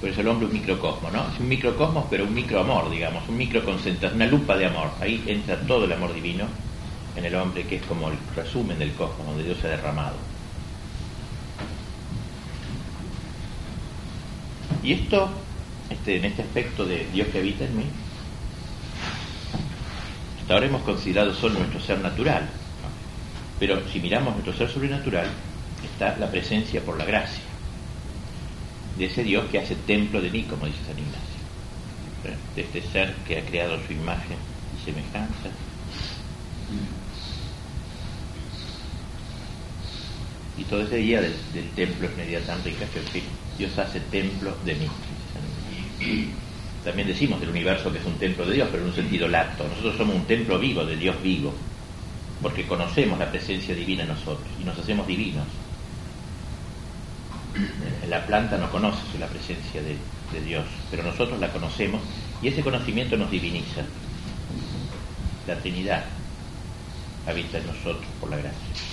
Por 0.00 0.08
eso 0.08 0.22
el 0.22 0.28
hombre 0.28 0.46
es 0.46 0.52
un 0.52 0.60
microcosmo, 0.60 1.10
¿no? 1.10 1.28
Es 1.32 1.38
un 1.38 1.48
microcosmos, 1.48 2.06
pero 2.08 2.24
un 2.24 2.32
microamor, 2.32 2.90
digamos, 2.90 3.28
un 3.28 3.36
microconcentración, 3.36 4.20
una 4.20 4.30
lupa 4.30 4.56
de 4.56 4.66
amor. 4.66 4.90
Ahí 4.98 5.22
entra 5.26 5.60
todo 5.60 5.84
el 5.84 5.92
amor 5.92 6.14
divino 6.14 6.46
en 7.16 7.24
el 7.24 7.34
hombre, 7.34 7.64
que 7.64 7.76
es 7.76 7.82
como 7.82 8.08
el 8.08 8.16
resumen 8.34 8.78
del 8.78 8.92
cosmos, 8.94 9.26
donde 9.26 9.44
Dios 9.44 9.58
se 9.60 9.66
ha 9.66 9.70
derramado. 9.70 10.14
Y 14.82 14.94
esto, 14.94 15.28
este, 15.90 16.16
en 16.16 16.24
este 16.24 16.42
aspecto 16.42 16.86
de 16.86 17.06
Dios 17.12 17.28
que 17.28 17.38
habita 17.38 17.64
en 17.64 17.76
mí, 17.76 17.84
hasta 20.40 20.54
ahora 20.54 20.66
hemos 20.66 20.82
considerado 20.82 21.34
solo 21.34 21.58
nuestro 21.58 21.80
ser 21.80 21.98
natural, 21.98 22.48
pero 23.60 23.78
si 23.92 24.00
miramos 24.00 24.32
nuestro 24.32 24.54
ser 24.54 24.70
sobrenatural, 24.70 25.28
está 25.84 26.16
la 26.16 26.30
presencia 26.30 26.80
por 26.80 26.96
la 26.96 27.04
gracia 27.04 27.44
de 28.98 29.04
ese 29.04 29.22
Dios 29.22 29.44
que 29.50 29.58
hace 29.58 29.74
templo 29.74 30.20
de 30.20 30.30
mí, 30.30 30.42
como 30.44 30.66
dice 30.66 30.78
San 30.86 30.98
Ignacio, 30.98 32.40
de 32.56 32.62
este 32.62 32.82
ser 32.82 33.14
que 33.26 33.38
ha 33.38 33.44
creado 33.44 33.78
su 33.86 33.92
imagen 33.92 34.36
y 34.76 34.84
semejanza. 34.84 35.50
Y 40.58 40.64
todo 40.64 40.82
ese 40.82 40.96
día 40.96 41.20
del, 41.20 41.34
templo 41.76 42.08
es 42.08 42.14
una 42.14 42.46
tan 42.46 42.64
rica 42.64 42.86
que, 42.92 42.98
en 42.98 43.06
fin, 43.06 43.22
Dios 43.56 43.78
hace 43.78 44.00
templo 44.00 44.54
de 44.64 44.74
mí. 44.74 44.86
También 46.84 47.08
decimos 47.08 47.40
del 47.40 47.50
universo 47.50 47.92
que 47.92 47.98
es 47.98 48.04
un 48.04 48.18
templo 48.18 48.46
de 48.46 48.54
Dios, 48.54 48.68
pero 48.70 48.82
en 48.82 48.88
un 48.88 48.94
sentido 48.94 49.28
lato. 49.28 49.66
Nosotros 49.68 49.96
somos 49.96 50.16
un 50.16 50.24
templo 50.24 50.58
vivo, 50.58 50.84
de 50.84 50.96
Dios 50.96 51.22
vivo 51.22 51.54
porque 52.42 52.66
conocemos 52.66 53.18
la 53.18 53.30
presencia 53.30 53.74
divina 53.74 54.02
en 54.02 54.08
nosotros 54.08 54.48
y 54.60 54.64
nos 54.64 54.78
hacemos 54.78 55.06
divinos. 55.06 55.46
La 58.08 58.24
planta 58.26 58.56
no 58.56 58.70
conoce 58.70 59.18
la 59.18 59.26
presencia 59.26 59.82
de, 59.82 59.96
Dios, 60.44 60.64
pero 60.90 61.02
nosotros 61.02 61.40
la 61.40 61.50
conocemos 61.50 62.00
y 62.40 62.48
ese 62.48 62.62
conocimiento 62.62 63.16
nos 63.16 63.30
diviniza. 63.30 63.82
La 65.46 65.56
Trinidad 65.56 66.04
habita 67.26 67.58
en 67.58 67.66
nosotros 67.66 68.06
por 68.20 68.30
la 68.30 68.36
gracia. 68.36 68.89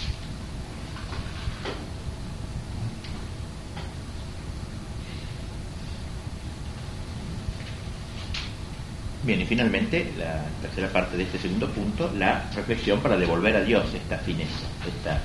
Bien, 9.27 9.41
y 9.41 9.45
finalmente, 9.45 10.13
la 10.17 10.41
tercera 10.61 10.87
parte 10.87 11.17
de 11.17 11.23
este 11.23 11.37
segundo 11.37 11.67
punto, 11.67 12.09
la 12.15 12.49
reflexión 12.55 13.01
para 13.01 13.17
devolver 13.17 13.57
a 13.57 13.61
Dios 13.61 13.93
esta 13.93 14.19
fineza, 14.19 14.65
esta 14.87 15.21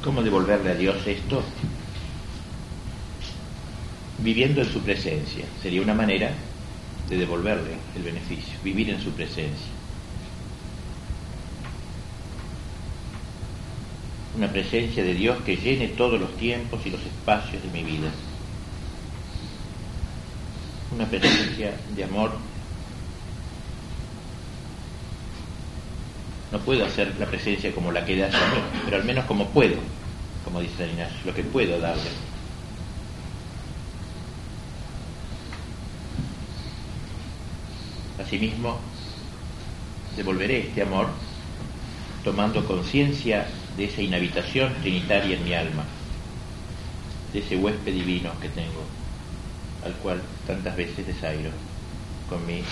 ¿Cómo 0.00 0.22
devolverle 0.22 0.70
a 0.70 0.74
Dios 0.76 1.04
esto? 1.08 1.42
Viviendo 4.18 4.60
en 4.60 4.72
su 4.72 4.80
presencia. 4.80 5.44
Sería 5.60 5.82
una 5.82 5.94
manera 5.94 6.30
de 7.08 7.16
devolverle 7.16 7.72
el 7.96 8.02
beneficio, 8.04 8.54
vivir 8.62 8.90
en 8.90 9.00
su 9.00 9.10
presencia. 9.10 9.72
Una 14.36 14.52
presencia 14.52 15.02
de 15.02 15.14
Dios 15.14 15.42
que 15.44 15.56
llene 15.56 15.88
todos 15.88 16.20
los 16.20 16.36
tiempos 16.36 16.86
y 16.86 16.90
los 16.90 17.04
espacios 17.04 17.60
de 17.60 17.70
mi 17.70 17.82
vida 17.82 18.12
una 20.94 21.06
presencia 21.06 21.72
de 21.94 22.04
amor. 22.04 22.32
No 26.52 26.58
puedo 26.60 26.84
hacer 26.84 27.12
la 27.18 27.26
presencia 27.26 27.74
como 27.74 27.90
la 27.90 28.04
que 28.04 28.16
da 28.16 28.28
mí, 28.28 28.34
pero 28.84 28.98
al 28.98 29.04
menos 29.04 29.24
como 29.24 29.48
puedo, 29.48 29.76
como 30.44 30.60
dice 30.60 30.86
San 30.86 31.08
lo 31.24 31.34
que 31.34 31.42
puedo 31.42 31.80
darle. 31.80 32.10
Asimismo, 38.24 38.78
devolveré 40.16 40.68
este 40.68 40.82
amor 40.82 41.08
tomando 42.22 42.64
conciencia 42.64 43.48
de 43.76 43.86
esa 43.86 44.00
inhabitación 44.00 44.72
trinitaria 44.80 45.36
en 45.36 45.44
mi 45.44 45.54
alma, 45.54 45.84
de 47.32 47.40
ese 47.40 47.56
huésped 47.56 47.92
divino 47.92 48.30
que 48.40 48.48
tengo 48.48 49.03
al 49.84 49.92
cual 49.94 50.22
tantas 50.46 50.76
veces 50.76 51.06
desairo 51.06 51.50
con 52.28 52.44
mi 52.46 52.62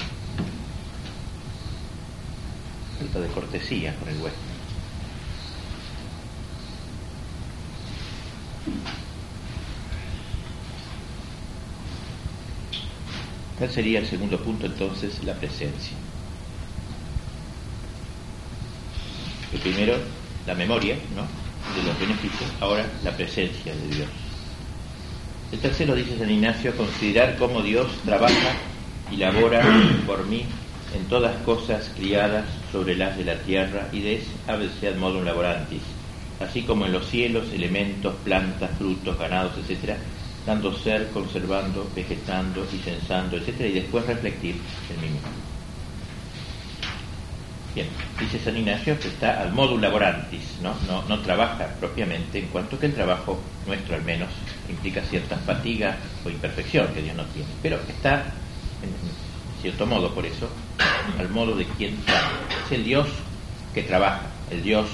falta 2.99 3.21
de 3.21 3.29
cortesía 3.29 3.95
con 3.97 4.09
el 4.09 4.17
huésped. 4.21 4.53
¿Cuál 13.59 13.71
sería 13.71 14.01
el 14.01 14.07
segundo 14.07 14.43
punto 14.43 14.67
entonces? 14.67 15.23
La 15.25 15.35
presencia. 15.35 15.97
El 19.53 19.61
primero, 19.61 19.99
la 20.47 20.55
memoria 20.55 20.97
¿no? 21.15 21.23
de 21.77 21.89
los 21.89 22.01
beneficios, 22.01 22.51
ahora 22.61 22.87
la 23.05 23.15
presencia 23.17 23.75
de 23.75 23.89
Dios. 23.89 24.09
El 25.53 25.59
tercero, 25.59 25.95
dice 25.95 26.19
San 26.19 26.31
Ignacio, 26.31 26.75
considerar 26.75 27.37
cómo 27.37 27.61
Dios 27.61 27.87
trabaja 28.07 28.55
y 29.11 29.19
labora 29.19 29.63
por 30.07 30.27
mí 30.27 30.47
en 30.95 31.05
todas 31.05 31.37
cosas 31.43 31.93
criadas 31.95 32.47
sobre 32.73 32.97
las 32.97 33.19
de 33.19 33.25
la 33.27 33.37
tierra 33.37 33.87
y 33.93 34.01
de 34.01 34.15
ese 34.15 34.91
modo 34.93 35.23
laborantis, 35.23 35.83
así 36.41 36.63
como 36.63 36.87
en 36.87 36.93
los 36.93 37.07
cielos, 37.07 37.53
elementos, 37.53 38.15
plantas, 38.25 38.71
frutos, 38.79 39.19
ganados, 39.19 39.53
etc., 39.59 39.97
dando 40.47 40.75
ser, 40.75 41.11
conservando, 41.11 41.87
vegetando 41.95 42.67
y 42.73 42.79
censando, 42.79 43.37
etc., 43.37 43.61
y 43.61 43.73
después 43.73 44.07
reflectir 44.07 44.57
en 44.89 45.01
mí 45.03 45.09
mismo. 45.09 45.29
Bien, 47.75 47.89
dice 48.19 48.39
San 48.39 48.57
Ignacio 48.57 48.99
que 48.99 49.09
está 49.09 49.41
al 49.43 49.53
modo 49.53 49.77
laborantis. 49.77 50.59
No, 50.63 50.75
no 51.09 51.21
trabaja 51.21 51.69
propiamente, 51.79 52.39
en 52.39 52.47
cuanto 52.47 52.79
que 52.79 52.87
el 52.87 52.95
trabajo 52.95 53.39
nuestro 53.67 53.97
al 53.97 54.03
menos 54.03 54.31
implica 54.73 55.03
cierta 55.03 55.37
fatiga 55.37 55.97
o 56.25 56.31
imperfección 56.31 56.89
que 56.93 57.03
Dios 57.03 57.17
no 57.17 57.25
tiene, 57.27 57.49
pero 57.63 57.79
está, 57.89 58.25
en 58.83 59.63
cierto 59.63 59.87
modo, 59.87 60.13
por 60.15 60.27
eso, 60.27 60.49
al 61.19 61.29
modo 61.31 61.55
de 61.55 61.65
quien 61.67 61.97
trabaja. 62.03 62.33
Es 62.67 62.73
el 62.73 62.85
Dios 62.85 63.09
que 63.75 63.83
trabaja, 63.83 64.23
el 64.51 64.63
Dios 64.63 64.89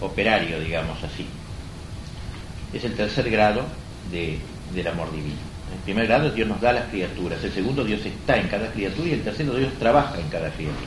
operario, 0.00 0.60
digamos 0.60 1.02
así. 1.02 1.26
Es 2.72 2.84
el 2.84 2.94
tercer 2.94 3.30
grado 3.30 3.64
de, 4.10 4.38
del 4.74 4.86
amor 4.86 5.10
divino. 5.12 5.50
En 5.74 5.80
primer 5.82 6.06
grado 6.06 6.30
Dios 6.30 6.48
nos 6.48 6.60
da 6.60 6.72
las 6.72 6.88
criaturas, 6.88 7.42
el 7.44 7.52
segundo 7.52 7.84
Dios 7.84 8.04
está 8.04 8.36
en 8.36 8.48
cada 8.48 8.70
criatura 8.72 9.08
y 9.08 9.12
el 9.12 9.22
tercero 9.22 9.54
Dios 9.54 9.72
trabaja 9.78 10.18
en 10.18 10.28
cada 10.28 10.50
criatura. 10.50 10.86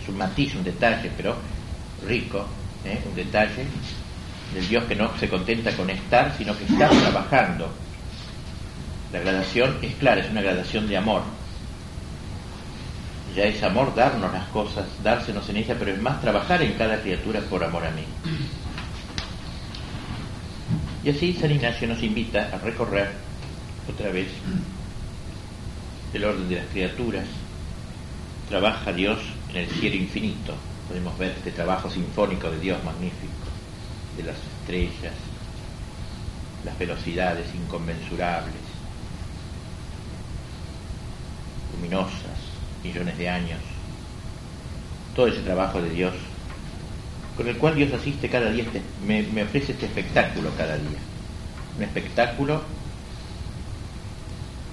Es 0.00 0.08
un 0.08 0.16
matiz, 0.16 0.54
un 0.54 0.64
detalle, 0.64 1.10
pero 1.16 1.36
rico, 2.06 2.46
¿eh? 2.84 2.98
un 3.06 3.14
detalle 3.14 3.64
del 4.54 4.68
Dios 4.68 4.84
que 4.84 4.96
no 4.96 5.16
se 5.18 5.28
contenta 5.28 5.74
con 5.76 5.88
estar, 5.90 6.34
sino 6.36 6.56
que 6.56 6.64
está 6.64 6.88
trabajando. 6.88 7.70
La 9.12 9.20
gradación 9.20 9.78
es 9.82 9.94
clara, 9.94 10.20
es 10.20 10.30
una 10.30 10.42
gradación 10.42 10.88
de 10.88 10.96
amor. 10.96 11.22
Ya 13.36 13.44
es 13.44 13.62
amor 13.62 13.94
darnos 13.94 14.32
las 14.32 14.48
cosas, 14.48 14.86
dársenos 15.02 15.48
en 15.48 15.56
ella, 15.56 15.76
pero 15.78 15.92
es 15.92 16.00
más 16.00 16.20
trabajar 16.20 16.62
en 16.62 16.74
cada 16.74 17.00
criatura 17.00 17.40
por 17.40 17.64
amor 17.64 17.86
a 17.86 17.90
mí. 17.90 18.04
Y 21.04 21.10
así 21.10 21.32
San 21.32 21.50
Ignacio 21.50 21.88
nos 21.88 22.02
invita 22.02 22.50
a 22.52 22.58
recorrer 22.58 23.10
otra 23.88 24.10
vez 24.10 24.28
el 26.14 26.24
orden 26.24 26.48
de 26.48 26.56
las 26.56 26.66
criaturas. 26.66 27.24
Trabaja 28.48 28.92
Dios 28.92 29.18
en 29.50 29.56
el 29.56 29.68
cielo 29.68 29.96
infinito. 29.96 30.54
Podemos 30.88 31.16
ver 31.18 31.30
este 31.30 31.50
trabajo 31.52 31.90
sinfónico 31.90 32.50
de 32.50 32.60
Dios 32.60 32.84
magnífico, 32.84 33.32
de 34.16 34.22
las 34.22 34.36
estrellas, 34.36 35.14
las 36.64 36.78
velocidades 36.78 37.46
inconmensurables, 37.54 38.54
luminosas, 41.74 42.38
millones 42.84 43.18
de 43.18 43.28
años. 43.28 43.60
Todo 45.14 45.26
ese 45.26 45.40
trabajo 45.40 45.80
de 45.82 45.90
Dios, 45.90 46.14
con 47.36 47.48
el 47.48 47.56
cual 47.58 47.74
Dios 47.74 47.92
asiste 47.92 48.28
cada 48.28 48.50
día, 48.50 48.64
este, 48.64 48.82
me, 49.06 49.22
me 49.22 49.42
ofrece 49.42 49.72
este 49.72 49.86
espectáculo 49.86 50.50
cada 50.56 50.76
día. 50.76 50.98
Un 51.76 51.82
espectáculo 51.82 52.62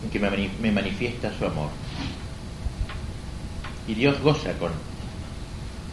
en 0.04 0.10
que 0.10 0.20
me, 0.20 0.72
manifiesta 0.72 1.32
su 1.38 1.46
amor. 1.46 1.70
Y 3.88 3.94
Dios 3.96 4.22
goza 4.22 4.54
con, 4.54 4.72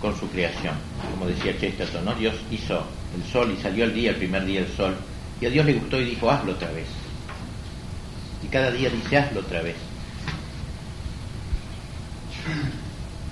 con 0.07 0.17
su 0.17 0.29
creación, 0.29 0.75
como 1.11 1.27
decía 1.27 1.59
Chesterton. 1.59 2.17
Dios 2.17 2.37
hizo 2.53 2.81
el 3.17 3.25
sol 3.25 3.53
y 3.59 3.61
salió 3.61 3.85
el 3.85 3.93
día, 3.93 4.11
el 4.11 4.17
primer 4.17 4.45
día 4.45 4.61
el 4.61 4.69
sol, 4.69 4.95
y 5.41 5.47
a 5.47 5.51
Dios 5.51 5.67
le 5.67 5.73
gustó 5.73 6.01
y 6.01 6.05
dijo, 6.05 6.31
hazlo 6.31 6.53
otra 6.53 6.71
vez. 6.71 6.87
Y 8.45 8.47
cada 8.47 8.71
día 8.71 8.89
dice, 8.89 9.19
hazlo 9.19 9.41
otra 9.41 9.63
vez. 9.63 9.75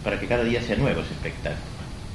Para 0.03 0.19
que 0.19 0.27
cada 0.27 0.43
día 0.43 0.61
sea 0.63 0.75
nuevo 0.75 1.01
ese 1.01 1.13
espectáculo. 1.13 1.63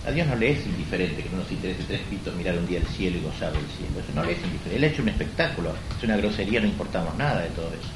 A 0.06 0.12
Dios 0.12 0.28
no 0.28 0.36
le 0.36 0.52
es 0.52 0.66
indiferente 0.66 1.24
que 1.24 1.30
no 1.30 1.38
nos 1.38 1.52
interese 1.52 1.84
tres 1.88 2.02
pitos 2.10 2.36
mirar 2.36 2.58
un 2.58 2.68
día 2.68 2.80
el 2.80 2.88
cielo 2.88 3.18
y 3.18 3.22
gozar 3.22 3.54
del 3.54 3.66
cielo. 3.78 4.02
Eso 4.02 4.12
no 4.14 4.26
le 4.26 4.34
es 4.34 4.40
indiferente. 4.40 4.76
Él 4.76 4.84
ha 4.84 4.88
hecho 4.88 5.02
un 5.04 5.10
espectáculo. 5.10 5.74
Es 5.98 6.04
una 6.04 6.18
grosería, 6.18 6.60
no 6.60 6.68
importamos 6.68 7.16
nada 7.16 7.44
de 7.44 7.50
todo 7.52 7.68
eso. 7.68 7.92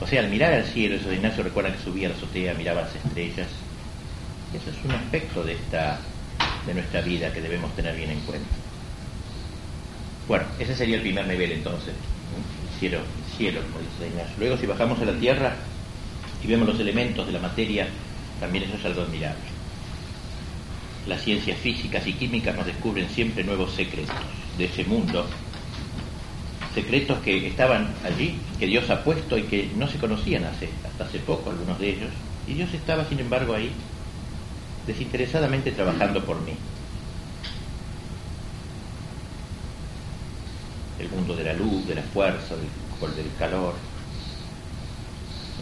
O 0.00 0.06
sea, 0.06 0.20
al 0.20 0.30
mirar 0.30 0.54
al 0.54 0.64
cielo, 0.64 0.94
eso 0.96 1.10
de 1.10 1.16
Ignacio 1.16 1.42
recuerda 1.44 1.72
que 1.72 1.82
subía 1.82 2.06
a 2.06 2.10
la 2.10 2.16
azotea, 2.16 2.54
miraba 2.54 2.82
las 2.82 2.96
estrellas. 2.96 3.48
Eso 4.54 4.70
es 4.70 4.76
un 4.84 4.92
aspecto 4.92 5.42
de 5.42 5.52
esta 5.54 6.00
de 6.66 6.74
nuestra 6.74 7.00
vida 7.00 7.32
que 7.32 7.40
debemos 7.40 7.74
tener 7.74 7.96
bien 7.96 8.10
en 8.10 8.20
cuenta. 8.20 8.48
Bueno, 10.26 10.44
ese 10.58 10.74
sería 10.74 10.96
el 10.96 11.02
primer 11.02 11.26
nivel 11.26 11.52
entonces, 11.52 11.94
el 11.94 12.78
cielo, 12.78 12.98
el 12.98 13.36
cielo, 13.36 13.60
como 13.62 13.78
dice 13.78 14.08
Ignacio. 14.08 14.34
Luego 14.38 14.56
si 14.58 14.66
bajamos 14.66 15.00
a 15.00 15.04
la 15.06 15.18
tierra 15.18 15.56
y 16.42 16.46
vemos 16.46 16.68
los 16.68 16.80
elementos 16.80 17.26
de 17.26 17.32
la 17.32 17.38
materia, 17.38 17.88
también 18.38 18.64
eso 18.64 18.76
es 18.76 18.84
algo 18.84 19.02
admirable. 19.02 19.40
Las 21.06 21.22
ciencias 21.22 21.58
físicas 21.58 22.06
y 22.06 22.12
químicas 22.12 22.54
nos 22.54 22.66
descubren 22.66 23.08
siempre 23.08 23.42
nuevos 23.42 23.72
secretos 23.72 24.14
de 24.58 24.66
ese 24.66 24.84
mundo 24.84 25.26
secretos 26.74 27.18
que 27.20 27.46
estaban 27.46 27.88
allí, 28.04 28.38
que 28.58 28.66
Dios 28.66 28.88
ha 28.90 29.02
puesto 29.02 29.36
y 29.36 29.42
que 29.42 29.70
no 29.76 29.88
se 29.88 29.98
conocían 29.98 30.44
hace, 30.44 30.68
hasta 30.86 31.04
hace 31.04 31.18
poco, 31.18 31.50
algunos 31.50 31.78
de 31.78 31.90
ellos, 31.90 32.10
y 32.46 32.54
Dios 32.54 32.72
estaba, 32.72 33.04
sin 33.04 33.18
embargo, 33.18 33.54
ahí, 33.54 33.72
desinteresadamente 34.88 35.70
trabajando 35.70 36.24
por 36.24 36.40
mí. 36.40 36.54
El 40.98 41.08
mundo 41.10 41.36
de 41.36 41.44
la 41.44 41.52
luz, 41.52 41.86
de 41.86 41.94
la 41.94 42.02
fuerza, 42.02 42.56
del, 42.56 43.14
del 43.14 43.32
calor. 43.38 43.74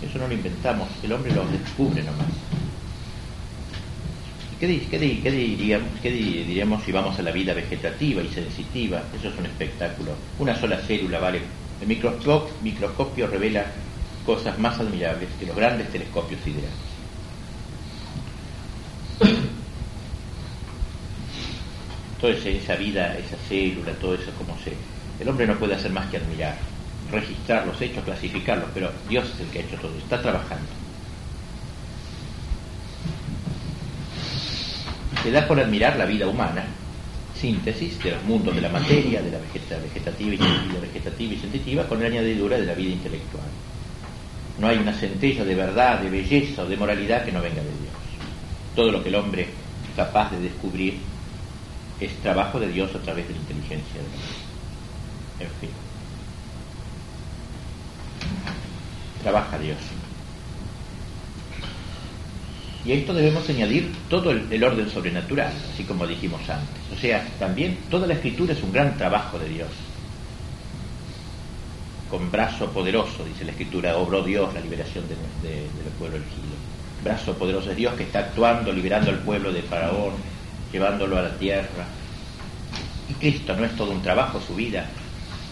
Eso 0.00 0.18
no 0.18 0.28
lo 0.28 0.34
inventamos, 0.34 0.88
el 1.02 1.12
hombre 1.12 1.34
lo 1.34 1.44
descubre 1.46 2.02
nomás. 2.02 2.28
¿Qué, 4.60 4.66
diríamos, 4.68 5.88
¿Qué, 6.00 6.10
diríamos, 6.10 6.82
si 6.84 6.92
vamos 6.92 7.18
a 7.18 7.22
la 7.22 7.30
vida 7.30 7.52
vegetativa 7.52 8.22
y 8.22 8.28
sensitiva? 8.28 9.02
Eso 9.18 9.28
es 9.28 9.38
un 9.38 9.44
espectáculo. 9.44 10.12
Una 10.38 10.58
sola 10.58 10.78
célula 10.78 11.18
vale. 11.18 11.42
El 11.82 11.88
microscopio, 11.88 12.54
microscopio 12.62 13.26
revela 13.26 13.66
cosas 14.24 14.58
más 14.58 14.78
admirables 14.78 15.28
que 15.38 15.44
los 15.46 15.56
grandes 15.56 15.90
telescopios 15.90 16.40
siderales. 16.42 16.95
Toda 22.20 22.32
esa 22.32 22.74
vida, 22.76 23.16
esa 23.18 23.36
célula, 23.48 23.92
todo 23.92 24.14
eso, 24.14 24.30
como 24.38 24.58
se. 24.60 24.72
El 25.20 25.28
hombre 25.28 25.46
no 25.46 25.54
puede 25.56 25.74
hacer 25.74 25.92
más 25.92 26.06
que 26.10 26.16
admirar, 26.16 26.56
registrar 27.10 27.66
los 27.66 27.80
hechos, 27.80 28.04
clasificarlos, 28.04 28.68
pero 28.74 28.90
Dios 29.08 29.28
es 29.34 29.40
el 29.40 29.46
que 29.48 29.58
ha 29.58 29.62
hecho 29.62 29.76
todo, 29.76 29.96
está 29.98 30.20
trabajando. 30.20 30.66
se 35.26 35.32
da 35.32 35.44
por 35.44 35.58
admirar 35.58 35.96
la 35.96 36.06
vida 36.06 36.28
humana, 36.28 36.64
síntesis 37.34 38.00
de 38.00 38.12
los 38.12 38.22
mundos 38.22 38.54
de 38.54 38.60
la 38.60 38.68
materia, 38.68 39.20
de 39.20 39.32
la 39.32 39.38
vegetativa 39.38 40.34
y, 40.34 40.38
la 40.38 40.80
vegetativa 40.80 41.34
y 41.34 41.36
sensitiva, 41.36 41.82
con 41.88 41.98
la 41.98 42.06
añadidura 42.06 42.56
de 42.56 42.64
la 42.64 42.74
vida 42.74 42.92
intelectual. 42.92 43.48
No 44.60 44.68
hay 44.68 44.78
una 44.78 44.92
centella 44.92 45.44
de 45.44 45.56
verdad, 45.56 45.98
de 45.98 46.10
belleza 46.10 46.62
o 46.62 46.66
de 46.66 46.76
moralidad 46.76 47.24
que 47.24 47.32
no 47.32 47.42
venga 47.42 47.60
de 47.60 47.62
Dios. 47.62 47.85
Todo 48.76 48.92
lo 48.92 49.02
que 49.02 49.08
el 49.08 49.14
hombre 49.14 49.42
es 49.42 49.96
capaz 49.96 50.30
de 50.30 50.38
descubrir 50.38 50.98
es 51.98 52.14
trabajo 52.18 52.60
de 52.60 52.68
Dios 52.68 52.94
a 52.94 52.98
través 52.98 53.26
de 53.26 53.34
la 53.34 53.40
inteligencia 53.40 53.94
de 53.94 54.08
Dios. 54.08 54.36
En 55.40 55.48
fin. 55.60 55.70
Trabaja 59.22 59.58
Dios. 59.58 59.78
Y 62.84 62.92
a 62.92 62.94
esto 62.94 63.14
debemos 63.14 63.48
añadir 63.48 63.92
todo 64.08 64.30
el, 64.30 64.62
orden 64.62 64.88
sobrenatural, 64.90 65.52
así 65.72 65.82
como 65.82 66.06
dijimos 66.06 66.40
antes. 66.48 66.82
O 66.96 67.00
sea, 67.00 67.26
también 67.38 67.78
toda 67.90 68.06
la 68.06 68.14
escritura 68.14 68.52
es 68.52 68.62
un 68.62 68.72
gran 68.72 68.96
trabajo 68.96 69.38
de 69.38 69.48
Dios. 69.48 69.70
Con 72.10 72.30
brazo 72.30 72.70
poderoso, 72.70 73.24
dice 73.24 73.44
la 73.44 73.50
escritura, 73.50 73.96
obró 73.96 74.22
Dios 74.22 74.54
la 74.54 74.60
liberación 74.60 75.04
del 75.08 75.18
pueblo 75.98 76.18
elegido. 76.18 76.55
Brazo 77.06 77.34
poderoso 77.34 77.68
de 77.68 77.76
Dios 77.76 77.94
que 77.94 78.02
está 78.02 78.18
actuando, 78.18 78.72
liberando 78.72 79.10
al 79.10 79.18
pueblo 79.18 79.52
de 79.52 79.62
Faraón, 79.62 80.14
llevándolo 80.72 81.16
a 81.16 81.22
la 81.22 81.38
tierra. 81.38 81.86
Y 83.08 83.14
Cristo 83.14 83.54
no 83.56 83.64
es 83.64 83.76
todo 83.76 83.92
un 83.92 84.02
trabajo, 84.02 84.40
su 84.40 84.54
vida. 84.54 84.86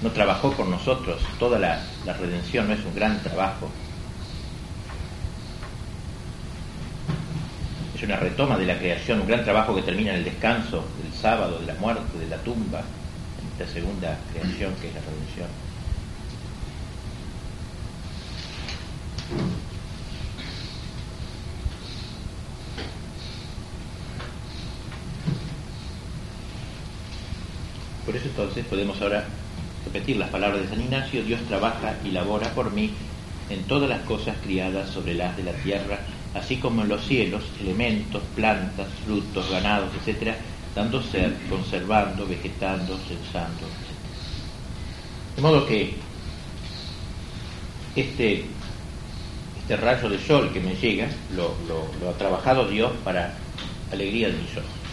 No 0.03 0.11
trabajó 0.11 0.53
con 0.53 0.71
nosotros, 0.71 1.23
toda 1.39 1.59
la 1.59 1.81
redención 2.19 2.69
no 2.69 2.75
es 2.75 2.85
un 2.85 2.95
gran 2.95 3.23
trabajo, 3.23 3.71
una 8.05 8.17
retoma 8.17 8.57
de 8.57 8.67
la 8.67 8.79
creación, 8.79 9.21
un 9.21 9.27
gran 9.27 9.45
trabajo 9.45 9.75
que 9.75 9.83
termina 9.83 10.11
en 10.11 10.19
el 10.19 10.25
descanso 10.25 10.85
del 11.03 11.13
sábado, 11.13 11.59
de 11.59 11.67
la 11.67 11.75
muerte, 11.75 12.19
de 12.19 12.27
la 12.27 12.37
tumba, 12.39 12.81
en 12.81 13.53
esta 13.53 13.73
segunda 13.73 14.19
creación 14.33 14.75
que 14.81 14.89
es 14.89 14.95
la 14.95 15.01
redención. 15.01 15.49
Entonces 28.37 28.67
podemos 28.67 29.01
ahora 29.01 29.25
repetir 29.85 30.17
las 30.17 30.31
palabras 30.31 30.63
de 30.63 30.69
San 30.69 30.81
Ignacio, 30.81 31.23
Dios 31.23 31.41
trabaja 31.47 31.95
y 32.05 32.11
labora 32.11 32.49
por 32.49 32.73
mí 32.73 32.91
en 33.49 33.63
todas 33.63 33.89
las 33.89 34.01
cosas 34.01 34.37
criadas 34.43 34.91
sobre 34.91 35.15
las 35.15 35.37
de 35.37 35.45
la 35.45 35.53
tierra 35.53 36.01
así 36.35 36.57
como 36.57 36.83
en 36.83 36.89
los 36.89 37.07
cielos, 37.07 37.45
elementos, 37.61 38.23
plantas, 38.35 38.89
frutos, 39.05 39.49
ganados, 39.51 39.91
etc., 40.05 40.35
dando 40.75 41.01
ser, 41.01 41.33
conservando, 41.49 42.27
vegetando, 42.27 42.99
censando, 43.07 43.63
etc. 43.63 43.95
De 45.37 45.43
modo 45.43 45.65
que 45.65 45.95
este, 47.95 48.45
este 49.61 49.77
rayo 49.77 50.09
de 50.09 50.19
sol 50.19 50.51
que 50.53 50.59
me 50.61 50.75
llega 50.75 51.09
lo, 51.37 51.55
lo 51.69 52.11
ha 52.11 52.19
trabajado 52.19 52.69
Dios 52.69 52.91
para 53.05 53.35
alegría 53.93 54.27
de 54.29 54.35
mis 54.35 54.51
ojos. 54.57 54.84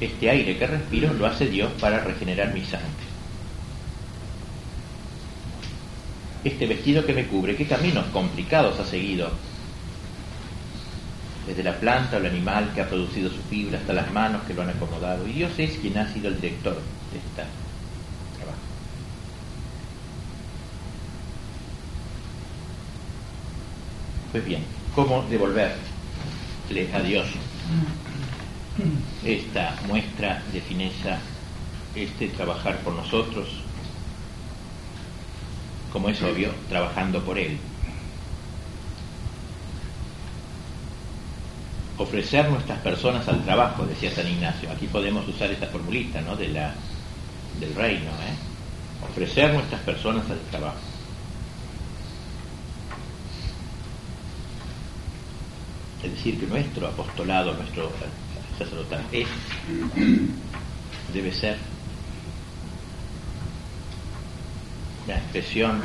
Este 0.00 0.30
aire 0.30 0.56
que 0.56 0.66
respiro 0.66 1.12
lo 1.12 1.26
hace 1.26 1.46
Dios 1.46 1.72
para 1.80 2.00
regenerar 2.00 2.54
mi 2.54 2.64
sangre. 2.64 3.08
este 6.44 6.66
vestido 6.66 7.04
que 7.04 7.12
me 7.12 7.26
cubre, 7.26 7.56
qué 7.56 7.66
caminos 7.66 8.06
complicados 8.06 8.78
ha 8.78 8.84
seguido. 8.84 9.30
Desde 11.46 11.62
la 11.62 11.78
planta 11.78 12.16
o 12.16 12.20
el 12.20 12.26
animal 12.26 12.72
que 12.74 12.82
ha 12.82 12.88
producido 12.88 13.30
su 13.30 13.40
fibra 13.48 13.78
hasta 13.78 13.92
las 13.92 14.12
manos 14.12 14.42
que 14.42 14.54
lo 14.54 14.62
han 14.62 14.70
acomodado. 14.70 15.26
Y 15.26 15.32
Dios 15.32 15.52
es 15.58 15.78
quien 15.78 15.96
ha 15.96 16.12
sido 16.12 16.28
el 16.28 16.40
director 16.40 16.74
de 16.74 17.18
este 17.18 17.42
trabajo. 18.36 18.58
Pues 24.32 24.44
bien, 24.44 24.62
¿cómo 24.94 25.22
devolverle 25.30 25.74
a 26.92 27.00
Dios 27.00 27.26
esta 29.24 29.76
muestra 29.86 30.42
de 30.52 30.60
fineza, 30.60 31.18
este 31.94 32.28
trabajar 32.28 32.78
por 32.78 32.94
nosotros, 32.94 33.48
como 35.92 36.08
es 36.08 36.22
obvio, 36.22 36.52
trabajando 36.68 37.24
por 37.24 37.38
él. 37.38 37.58
ofrecer 41.98 42.48
nuestras 42.48 42.78
personas 42.78 43.26
al 43.28 43.44
trabajo, 43.44 43.84
decía 43.84 44.10
San 44.12 44.28
Ignacio. 44.28 44.70
Aquí 44.70 44.86
podemos 44.86 45.26
usar 45.28 45.50
esta 45.50 45.66
formulita 45.66 46.20
¿no? 46.20 46.36
de 46.36 46.48
la, 46.48 46.72
del 47.58 47.74
reino, 47.74 48.10
¿eh? 48.10 49.04
ofrecer 49.10 49.52
nuestras 49.52 49.80
personas 49.82 50.30
al 50.30 50.38
trabajo. 50.50 50.78
Es 56.02 56.12
decir, 56.12 56.38
que 56.38 56.46
nuestro 56.46 56.86
apostolado, 56.86 57.54
nuestro 57.54 57.90
sacerdotal 58.58 59.04
es, 59.12 59.28
debe 61.12 61.32
ser 61.32 61.56
una 65.06 65.16
expresión 65.16 65.80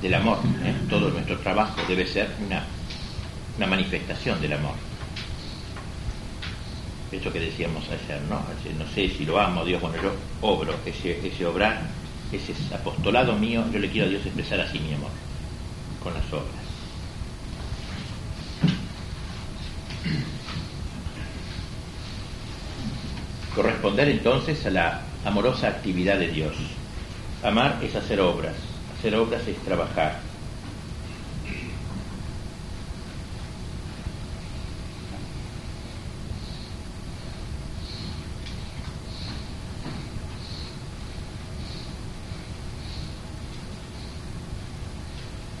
del 0.00 0.14
amor. 0.14 0.38
¿eh? 0.62 0.74
Todo 0.88 1.10
nuestro 1.10 1.38
trabajo 1.38 1.80
debe 1.88 2.06
ser 2.06 2.30
una, 2.46 2.64
una 3.56 3.66
manifestación 3.66 4.40
del 4.40 4.54
amor. 4.54 4.74
Eso 7.12 7.32
que 7.32 7.40
decíamos 7.40 7.84
ayer, 7.88 8.22
¿no? 8.28 8.36
No 8.78 8.90
sé 8.94 9.08
si 9.08 9.24
lo 9.24 9.40
amo, 9.40 9.64
Dios, 9.64 9.80
bueno, 9.80 9.96
yo 10.00 10.12
obro, 10.40 10.74
ese, 10.86 11.26
ese 11.26 11.44
obrar, 11.44 11.82
ese 12.30 12.54
apostolado 12.72 13.36
mío, 13.36 13.64
yo 13.72 13.80
le 13.80 13.90
quiero 13.90 14.06
a 14.06 14.10
Dios 14.10 14.24
expresar 14.24 14.60
así 14.60 14.78
mi 14.78 14.94
amor, 14.94 15.10
con 16.00 16.14
las 16.14 16.32
obras. 16.32 16.59
Corresponder 23.60 24.08
entonces 24.08 24.64
a 24.64 24.70
la 24.70 25.02
amorosa 25.22 25.68
actividad 25.68 26.18
de 26.18 26.28
Dios. 26.28 26.56
Amar 27.42 27.78
es 27.82 27.94
hacer 27.94 28.18
obras, 28.18 28.54
hacer 28.96 29.14
obras 29.14 29.46
es 29.46 29.58
trabajar. 29.58 30.18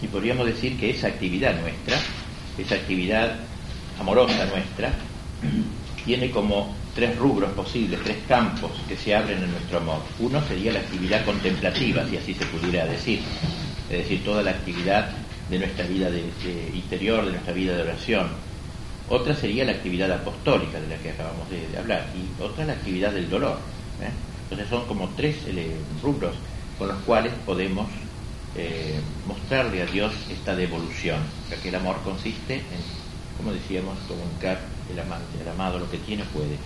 Y 0.00 0.06
podríamos 0.06 0.46
decir 0.46 0.78
que 0.80 0.88
esa 0.88 1.08
actividad 1.08 1.60
nuestra, 1.60 1.98
esa 2.56 2.76
actividad 2.76 3.36
amorosa 3.98 4.46
nuestra, 4.46 4.90
tiene 6.06 6.30
como 6.30 6.79
tres 6.94 7.16
rubros 7.16 7.52
posibles, 7.52 8.00
tres 8.02 8.18
campos 8.26 8.72
que 8.88 8.96
se 8.96 9.14
abren 9.14 9.42
en 9.42 9.50
nuestro 9.50 9.78
amor. 9.78 10.02
Uno 10.18 10.42
sería 10.46 10.72
la 10.72 10.80
actividad 10.80 11.24
contemplativa, 11.24 12.06
si 12.08 12.16
así 12.16 12.34
se 12.34 12.46
pudiera 12.46 12.86
decir, 12.86 13.20
es 13.90 13.98
decir, 13.98 14.24
toda 14.24 14.42
la 14.42 14.50
actividad 14.50 15.10
de 15.48 15.58
nuestra 15.58 15.86
vida 15.86 16.10
de, 16.10 16.20
interior, 16.74 17.24
de 17.24 17.32
nuestra 17.32 17.52
vida 17.52 17.76
de 17.76 17.82
oración. 17.82 18.28
Otra 19.08 19.34
sería 19.34 19.64
la 19.64 19.72
actividad 19.72 20.10
apostólica 20.12 20.80
de 20.80 20.88
la 20.88 20.96
que 20.96 21.10
acabamos 21.10 21.48
de, 21.50 21.76
hablar 21.76 22.06
y 22.14 22.42
otra 22.42 22.64
la 22.64 22.74
actividad 22.74 23.12
del 23.12 23.28
dolor. 23.28 23.58
¿eh? 24.00 24.10
Entonces 24.44 24.68
son 24.68 24.86
como 24.86 25.08
tres 25.16 25.36
eh, 25.46 25.76
rubros 26.02 26.34
con 26.78 26.88
los 26.88 26.98
cuales 26.98 27.32
podemos 27.44 27.88
eh, 28.56 29.00
mostrarle 29.26 29.82
a 29.82 29.86
Dios 29.86 30.12
esta 30.30 30.54
devolución, 30.54 31.18
ya 31.50 31.56
que 31.56 31.68
el 31.68 31.74
amor 31.74 31.96
consiste 32.04 32.54
en 32.54 32.99
como 33.40 33.54
decíamos, 33.54 33.96
comunicar 34.06 34.60
el 34.92 35.00
amante, 35.00 35.40
el 35.40 35.48
amado, 35.48 35.78
lo 35.78 35.90
que 35.90 35.96
tiene 35.96 36.24
puede. 36.24 36.58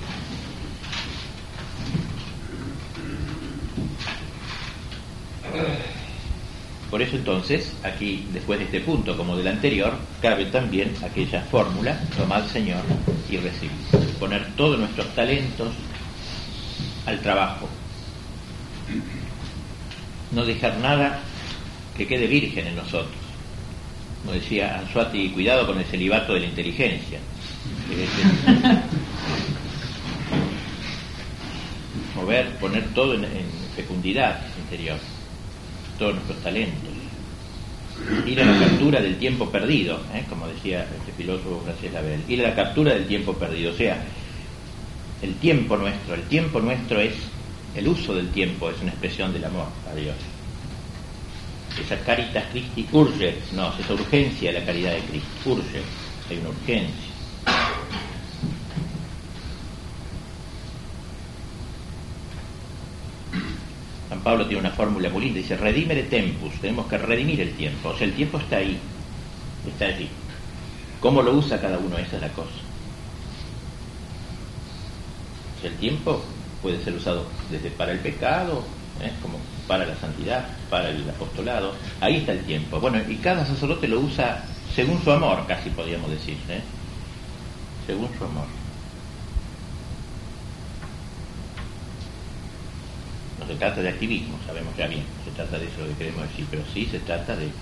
Por 6.90 7.00
eso 7.00 7.14
entonces, 7.14 7.72
aquí, 7.84 8.26
después 8.32 8.58
de 8.58 8.64
este 8.64 8.80
punto, 8.80 9.16
como 9.16 9.36
del 9.36 9.46
anterior, 9.46 9.94
cabe 10.20 10.46
también 10.46 10.92
aquella 11.04 11.42
fórmula, 11.42 11.96
tomar 12.16 12.48
Señor 12.48 12.82
y 13.30 13.36
recibir. 13.36 13.70
Poner 14.18 14.44
todos 14.56 14.76
nuestros 14.76 15.14
talentos 15.14 15.72
al 17.06 17.20
trabajo. 17.20 17.68
No 20.32 20.44
dejar 20.44 20.78
nada 20.78 21.20
que 21.96 22.08
quede 22.08 22.26
virgen 22.26 22.66
en 22.66 22.74
nosotros 22.74 23.23
como 24.24 24.36
decía 24.36 24.78
Anzuati, 24.78 25.28
cuidado 25.30 25.66
con 25.66 25.78
el 25.78 25.84
celibato 25.84 26.32
de 26.32 26.40
la 26.40 26.46
inteligencia. 26.46 27.18
Mover, 32.16 32.56
poner 32.56 32.84
todo 32.94 33.14
en, 33.14 33.26
fecundidad 33.76 34.40
interior, 34.62 34.96
todos 35.98 36.14
nuestros 36.14 36.42
talentos. 36.42 36.88
Ir 38.26 38.40
a 38.40 38.46
la 38.46 38.58
captura 38.66 39.00
del 39.00 39.18
tiempo 39.18 39.50
perdido, 39.50 40.00
¿eh? 40.14 40.24
como 40.28 40.46
decía 40.48 40.86
este 40.98 41.12
filósofo 41.12 41.60
francés 41.64 41.92
Label, 41.92 42.22
ir 42.28 42.40
a 42.44 42.48
la 42.48 42.54
captura 42.54 42.94
del 42.94 43.06
tiempo 43.06 43.34
perdido. 43.34 43.72
O 43.72 43.76
sea, 43.76 44.02
el 45.22 45.34
tiempo 45.34 45.76
nuestro, 45.76 46.14
el 46.14 46.22
tiempo 46.22 46.60
nuestro 46.60 46.98
es, 47.00 47.14
el 47.76 47.88
uso 47.88 48.14
del 48.14 48.30
tiempo 48.30 48.70
es 48.70 48.80
una 48.80 48.90
expresión 48.90 49.32
del 49.32 49.44
amor 49.44 49.66
a 49.90 49.94
Dios 49.94 50.14
esa 51.80 51.98
caritas 52.00 52.44
Christi 52.52 52.86
urge, 52.92 53.36
no, 53.52 53.72
esa 53.78 53.94
urgencia 53.94 54.52
la 54.52 54.64
caridad 54.64 54.92
de 54.92 55.00
Cristo, 55.00 55.28
urge, 55.50 55.82
hay 56.30 56.38
una 56.38 56.50
urgencia. 56.50 57.14
San 64.08 64.20
Pablo 64.20 64.46
tiene 64.46 64.60
una 64.60 64.70
fórmula 64.70 65.08
muy 65.08 65.24
linda, 65.24 65.40
dice 65.40 65.56
redimere 65.56 66.04
tempus, 66.04 66.54
tenemos 66.60 66.86
que 66.86 66.98
redimir 66.98 67.40
el 67.40 67.52
tiempo, 67.54 67.88
o 67.88 67.96
sea, 67.96 68.06
el 68.06 68.14
tiempo 68.14 68.38
está 68.38 68.56
ahí, 68.56 68.78
está 69.66 69.86
allí. 69.86 70.08
¿Cómo 71.00 71.22
lo 71.22 71.34
usa 71.34 71.60
cada 71.60 71.78
uno? 71.78 71.98
Esa 71.98 72.16
es 72.16 72.22
la 72.22 72.28
cosa. 72.28 72.48
O 75.58 75.60
sea, 75.60 75.70
el 75.70 75.76
tiempo 75.76 76.22
puede 76.62 76.82
ser 76.82 76.94
usado 76.94 77.26
desde 77.50 77.70
para 77.70 77.92
el 77.92 77.98
pecado, 77.98 78.64
¿eh? 79.02 79.10
como 79.20 79.38
para 79.66 79.86
la 79.86 79.96
santidad, 79.96 80.46
para 80.70 80.90
el 80.90 81.08
apostolado. 81.08 81.74
Ahí 82.00 82.16
está 82.16 82.32
el 82.32 82.44
tiempo. 82.44 82.80
Bueno, 82.80 83.00
y 83.08 83.16
cada 83.16 83.46
sacerdote 83.46 83.88
lo 83.88 84.00
usa 84.00 84.44
según 84.74 85.02
su 85.02 85.10
amor, 85.12 85.46
casi 85.46 85.70
podríamos 85.70 86.10
decir, 86.10 86.36
¿eh? 86.48 86.60
según 87.86 88.08
su 88.18 88.24
amor. 88.24 88.46
No 93.38 93.46
se 93.46 93.54
trata 93.54 93.80
de 93.80 93.88
activismo, 93.88 94.36
sabemos 94.46 94.76
ya 94.76 94.86
bien, 94.86 95.04
se 95.24 95.30
trata 95.30 95.58
de 95.58 95.64
eso 95.66 95.86
que 95.86 95.94
queremos 95.94 96.28
decir, 96.28 96.46
pero 96.50 96.62
sí 96.72 96.86
se 96.90 96.98
trata 97.00 97.36
de, 97.36 97.46
de 97.46 97.52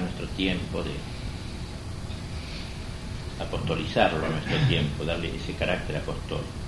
nuestro 0.00 0.26
tiempo, 0.28 0.82
de 0.82 0.92
apostolizarlo 3.44 4.24
a 4.24 4.30
nuestro 4.30 4.56
tiempo, 4.68 5.04
darle 5.04 5.36
ese 5.36 5.52
carácter 5.54 5.96
apostólico. 5.96 6.65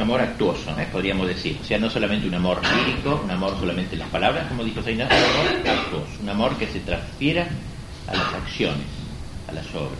Amor 0.00 0.20
actuoso, 0.20 0.70
¿eh? 0.78 0.86
podríamos 0.90 1.26
decir. 1.26 1.58
O 1.60 1.64
sea, 1.64 1.78
no 1.78 1.90
solamente 1.90 2.26
un 2.26 2.34
amor 2.34 2.60
lírico, 2.76 3.20
un 3.24 3.30
amor 3.30 3.58
solamente 3.58 3.94
en 3.94 4.00
las 4.00 4.08
palabras, 4.08 4.46
como 4.48 4.64
dijo 4.64 4.82
Sainz, 4.82 5.00
un 5.00 5.12
amor 5.12 5.68
actuoso, 5.68 6.22
un 6.22 6.28
amor 6.28 6.56
que 6.56 6.66
se 6.66 6.80
transfiera 6.80 7.48
a 8.06 8.14
las 8.14 8.34
acciones, 8.34 8.86
a 9.48 9.52
las 9.52 9.66
obras. 9.74 9.98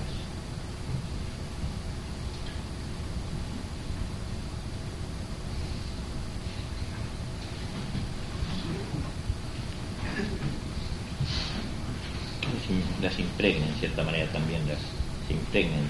Las 13.03 13.19
impregna 13.19 13.67
en 13.67 13.75
cierta 13.77 14.05
manera 14.05 14.31
también, 14.31 14.61
las 14.69 14.79
se 15.27 15.33
impregnan. 15.33 15.81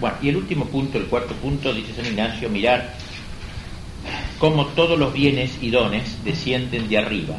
Bueno, 0.00 0.16
y 0.22 0.28
el 0.28 0.36
último 0.36 0.66
punto, 0.66 0.98
el 0.98 1.06
cuarto 1.06 1.34
punto, 1.34 1.72
dice 1.74 1.94
San 1.94 2.06
Ignacio, 2.06 2.48
mirar 2.48 2.94
como 4.42 4.66
todos 4.66 4.98
los 4.98 5.12
bienes 5.12 5.56
y 5.62 5.70
dones 5.70 6.16
descienden 6.24 6.88
de 6.88 6.98
arriba, 6.98 7.36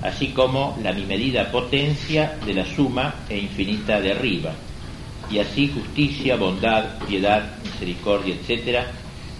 así 0.00 0.28
como 0.28 0.74
la 0.82 0.94
mi 0.94 1.04
medida 1.04 1.52
potencia 1.52 2.38
de 2.46 2.54
la 2.54 2.64
suma 2.64 3.16
e 3.28 3.36
infinita 3.36 4.00
de 4.00 4.12
arriba, 4.12 4.54
y 5.30 5.38
así 5.38 5.68
justicia, 5.68 6.36
bondad, 6.36 6.96
piedad, 7.06 7.58
misericordia, 7.62 8.36
etc., 8.36 8.86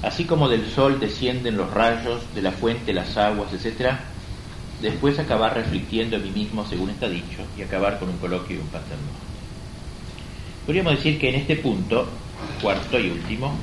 así 0.03 0.25
como 0.25 0.47
del 0.47 0.71
sol 0.73 1.01
descienden 1.01 1.57
los 1.57 1.71
rayos, 1.71 2.21
de 2.35 2.43
la 2.43 2.53
fuente 2.53 2.93
las 2.93 3.17
aguas, 3.17 3.51
etc., 3.55 3.93
después 4.83 5.19
acabar 5.19 5.55
reflexionando 5.55 6.19
a 6.19 6.21
mí 6.21 6.33
mismo 6.33 6.67
según 6.67 6.91
está 6.91 7.09
dicho 7.09 7.47
y 7.57 7.63
acabar 7.63 7.99
con 7.99 8.11
un 8.11 8.19
coloquio 8.19 8.57
y 8.57 8.61
un 8.61 8.67
paterno. 8.67 9.09
Podríamos 10.67 10.97
decir 10.97 11.19
que 11.19 11.31
en 11.31 11.37
este 11.37 11.57
punto, 11.57 12.07
cuarto 12.61 13.01
y 13.01 13.09
último, 13.09 13.57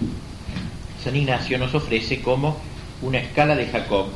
San 1.03 1.15
Ignacio 1.15 1.59
nos 1.59 1.76
ofrece 1.76 2.19
como 2.24 2.70
una 3.02 3.20
escala 3.20 3.56
de 3.56 3.68
Jacob 3.68 4.08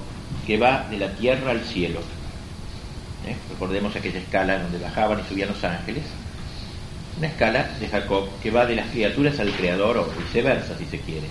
que 0.46 0.58
va 0.58 0.88
de 0.90 0.98
la 0.98 1.12
tierra 1.12 1.52
al 1.52 1.62
cielo. 1.62 2.00
¿Eh? 3.26 3.36
Recordemos 3.50 3.96
aquella 3.96 4.20
escala 4.20 4.60
donde 4.60 4.78
bajaban 4.78 5.20
y 5.20 5.24
subían 5.28 5.50
los 5.50 5.64
ángeles. 5.64 6.04
Una 7.18 7.28
escala 7.28 7.70
de 7.80 7.88
Jacob 7.88 8.28
que 8.44 8.52
va 8.52 8.66
de 8.66 8.76
las 8.76 8.90
criaturas 8.90 9.40
al 9.40 9.52
Creador 9.52 9.98
o 9.98 10.06
viceversa, 10.06 10.78
si 10.78 10.86
se 10.86 11.00
quiere. 11.00 11.28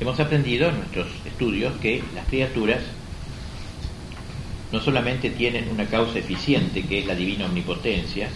Hemos 0.00 0.20
aprendido 0.20 0.68
en 0.68 0.76
nuestros 0.78 1.08
estudios 1.26 1.76
que 1.80 2.02
las 2.14 2.26
criaturas 2.26 2.80
no 4.70 4.80
solamente 4.80 5.30
tienen 5.30 5.68
una 5.70 5.86
causa 5.86 6.20
eficiente, 6.20 6.82
que 6.82 7.00
es 7.00 7.06
la 7.06 7.14
divina 7.14 7.46
omnipotencia, 7.46 8.28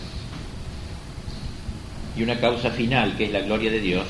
y 2.17 2.23
una 2.23 2.39
causa 2.39 2.71
final, 2.71 3.17
que 3.17 3.25
es 3.25 3.33
la 3.33 3.41
gloria 3.41 3.71
de 3.71 3.81
Dios, 3.81 4.07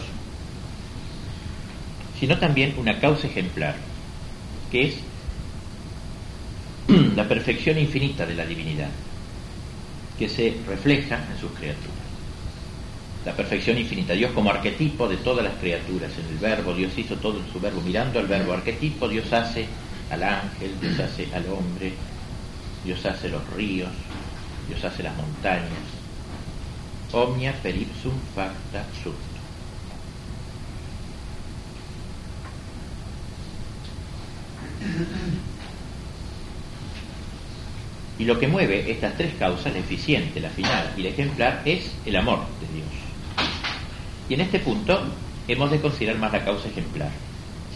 sino 2.19 2.39
también 2.39 2.75
una 2.77 2.99
causa 3.01 3.27
ejemplar, 3.27 3.75
que 4.71 4.89
es 4.89 4.95
la 7.17 7.27
perfección 7.29 7.79
infinita 7.79 8.27
de 8.27 8.35
la 8.35 8.47
divinidad, 8.47 8.91
que 10.19 10.29
se 10.29 10.57
refleja 10.67 11.25
en 11.33 11.41
sus 11.41 11.51
criaturas. 11.53 11.91
La 13.25 13.35
perfección 13.35 13.79
infinita, 13.79 14.15
Dios 14.15 14.33
como 14.33 14.51
arquetipo 14.51 15.09
de 15.09 15.17
todas 15.19 15.45
las 15.45 15.55
criaturas, 15.55 16.11
en 16.19 16.27
el 16.27 16.39
verbo, 16.39 16.75
Dios 16.75 16.93
hizo 16.97 17.17
todo 17.17 17.39
en 17.39 17.53
su 17.53 17.61
verbo, 17.61 17.81
mirando 17.81 18.19
al 18.19 18.27
verbo 18.27 18.53
arquetipo, 18.53 19.09
Dios 19.09 19.33
hace 19.33 19.67
al 20.11 20.23
ángel, 20.25 20.73
Dios 20.81 20.99
hace 20.99 21.29
al 21.33 21.47
hombre, 21.47 21.93
Dios 22.85 23.05
hace 23.07 23.29
los 23.29 23.49
ríos, 23.55 23.91
Dios 24.69 24.85
hace 24.85 25.05
las 25.05 25.17
montañas. 25.17 26.02
Omnia 27.13 27.53
per 27.61 27.77
ipsum 27.77 28.19
facta 28.35 28.87
sunt. 29.03 29.33
Y 38.19 38.25
lo 38.25 38.39
que 38.39 38.49
mueve 38.49 38.91
estas 38.91 39.17
tres 39.17 39.35
causas, 39.35 39.73
la 39.73 39.81
eficiente, 39.81 40.41
la 40.41 40.51
final 40.51 40.93
y 40.97 41.03
la 41.03 41.09
ejemplar, 41.11 41.63
es 41.65 41.91
el 42.07 42.17
amor 42.17 42.41
de 42.61 42.77
Dios. 42.77 42.89
Y 44.29 44.35
en 44.35 44.41
este 44.41 44.61
punto 44.61 45.03
hemos 45.49 45.71
de 45.71 45.81
considerar 45.81 46.19
más 46.19 46.33
la 46.33 46.45
causa 46.45 46.69
ejemplar, 46.69 47.11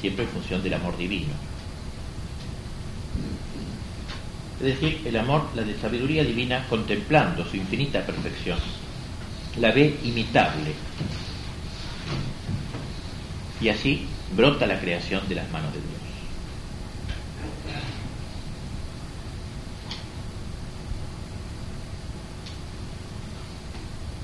siempre 0.00 0.24
en 0.24 0.30
función 0.30 0.62
del 0.62 0.74
amor 0.74 0.96
divino. 0.96 1.32
Es 4.60 4.80
decir, 4.80 5.02
el 5.04 5.16
amor, 5.16 5.48
la 5.54 5.64
sabiduría 5.80 6.24
divina, 6.24 6.64
contemplando 6.68 7.44
su 7.44 7.56
infinita 7.56 8.06
perfección, 8.06 8.58
la 9.60 9.72
ve 9.72 9.96
imitable. 10.04 10.72
Y 13.60 13.68
así 13.68 14.06
brota 14.34 14.66
la 14.66 14.78
creación 14.78 15.26
de 15.28 15.34
las 15.36 15.50
manos 15.50 15.72
de 15.72 15.80
Dios. 15.80 15.96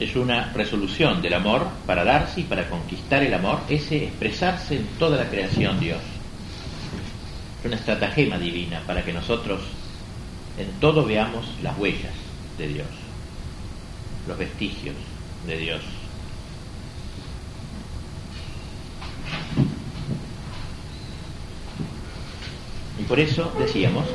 es 0.01 0.17
una 0.17 0.53
resolución 0.53 1.23
del 1.23 1.35
amor 1.35 1.65
para 1.87 2.03
darse 2.03 2.41
y 2.41 2.45
para 2.45 2.69
conquistar 2.69 3.23
el 3.23 3.33
amor, 3.35 3.61
ese 3.69 4.05
expresarse 4.05 4.75
en 4.75 4.87
toda 4.99 5.17
la 5.17 5.31
creación 5.31 5.79
Dios. 5.79 6.01
Es 7.61 7.67
una 7.67 7.77
estratagema 7.77 8.37
divina 8.37 8.83
para 8.85 9.05
que 9.05 9.13
nosotros 9.13 9.61
en 10.59 10.73
todo 10.81 11.05
veamos 11.05 11.47
las 11.63 11.79
huellas 11.79 12.13
de 12.59 12.67
Dios, 12.67 12.89
los 14.27 14.37
vestigios 14.37 14.97
de 15.47 15.57
Dios. 15.57 15.83
Y 22.99 23.03
por 23.05 23.19
eso 23.19 23.53
decíamos 23.59 24.07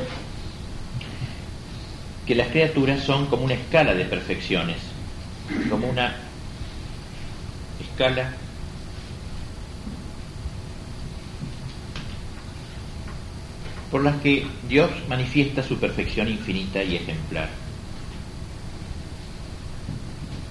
que 2.26 2.34
las 2.34 2.48
criaturas 2.48 3.02
son 3.02 3.26
como 3.26 3.44
una 3.44 3.54
escala 3.54 3.94
de 3.94 4.04
perfecciones, 4.04 4.78
como 5.70 5.88
una 5.88 6.16
escala 7.80 8.32
por 13.90 14.04
las 14.04 14.20
que 14.20 14.46
Dios 14.68 14.90
manifiesta 15.08 15.62
su 15.62 15.78
perfección 15.78 16.28
infinita 16.28 16.82
y 16.82 16.96
ejemplar. 16.96 17.67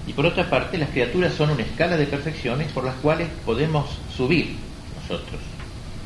Y 0.08 0.14
por 0.14 0.24
otra 0.24 0.48
parte, 0.48 0.78
las 0.78 0.88
criaturas 0.88 1.34
son 1.34 1.50
una 1.50 1.62
escala 1.62 1.98
de 1.98 2.06
perfecciones 2.06 2.72
por 2.72 2.82
las 2.82 2.94
cuales 2.96 3.28
podemos 3.44 3.90
subir 4.16 4.56
nosotros 5.02 5.38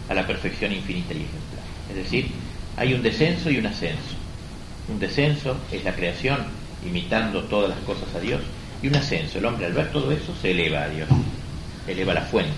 a 0.08 0.14
la 0.14 0.26
perfección 0.26 0.72
infinita 0.72 1.14
y 1.14 1.18
ejemplar. 1.18 1.62
Es 1.88 1.96
decir, 1.96 2.26
hay 2.76 2.94
un 2.94 3.02
descenso 3.02 3.48
y 3.48 3.58
un 3.58 3.66
ascenso. 3.66 4.16
Un 4.88 4.98
descenso 4.98 5.56
es 5.70 5.84
la 5.84 5.94
creación 5.94 6.38
imitando 6.84 7.44
todas 7.44 7.70
las 7.70 7.78
cosas 7.80 8.12
a 8.16 8.18
Dios 8.18 8.40
y 8.82 8.88
un 8.88 8.96
ascenso. 8.96 9.38
El 9.38 9.44
hombre 9.44 9.66
al 9.66 9.72
ver 9.72 9.92
todo 9.92 10.10
eso 10.10 10.34
se 10.42 10.50
eleva 10.50 10.82
a 10.82 10.88
Dios, 10.88 11.08
eleva 11.86 12.12
la 12.12 12.22
fuente. 12.22 12.52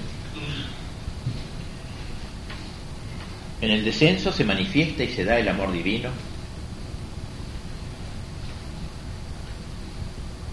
En 3.61 3.71
el 3.71 3.85
descenso 3.85 4.33
se 4.33 4.45
manifiesta 4.45 5.05
y 5.05 5.09
se 5.09 5.25
da 5.25 5.39
el 5.39 5.49
amor 5.49 5.73
divino. 5.73 6.09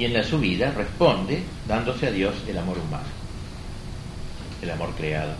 Y 0.01 0.05
en 0.05 0.13
la 0.13 0.23
subida 0.23 0.71
responde 0.71 1.43
dándose 1.67 2.07
a 2.07 2.11
Dios 2.11 2.33
el 2.47 2.57
amor 2.57 2.79
humano, 2.79 3.05
el 4.59 4.71
amor 4.71 4.95
creado. 4.97 5.35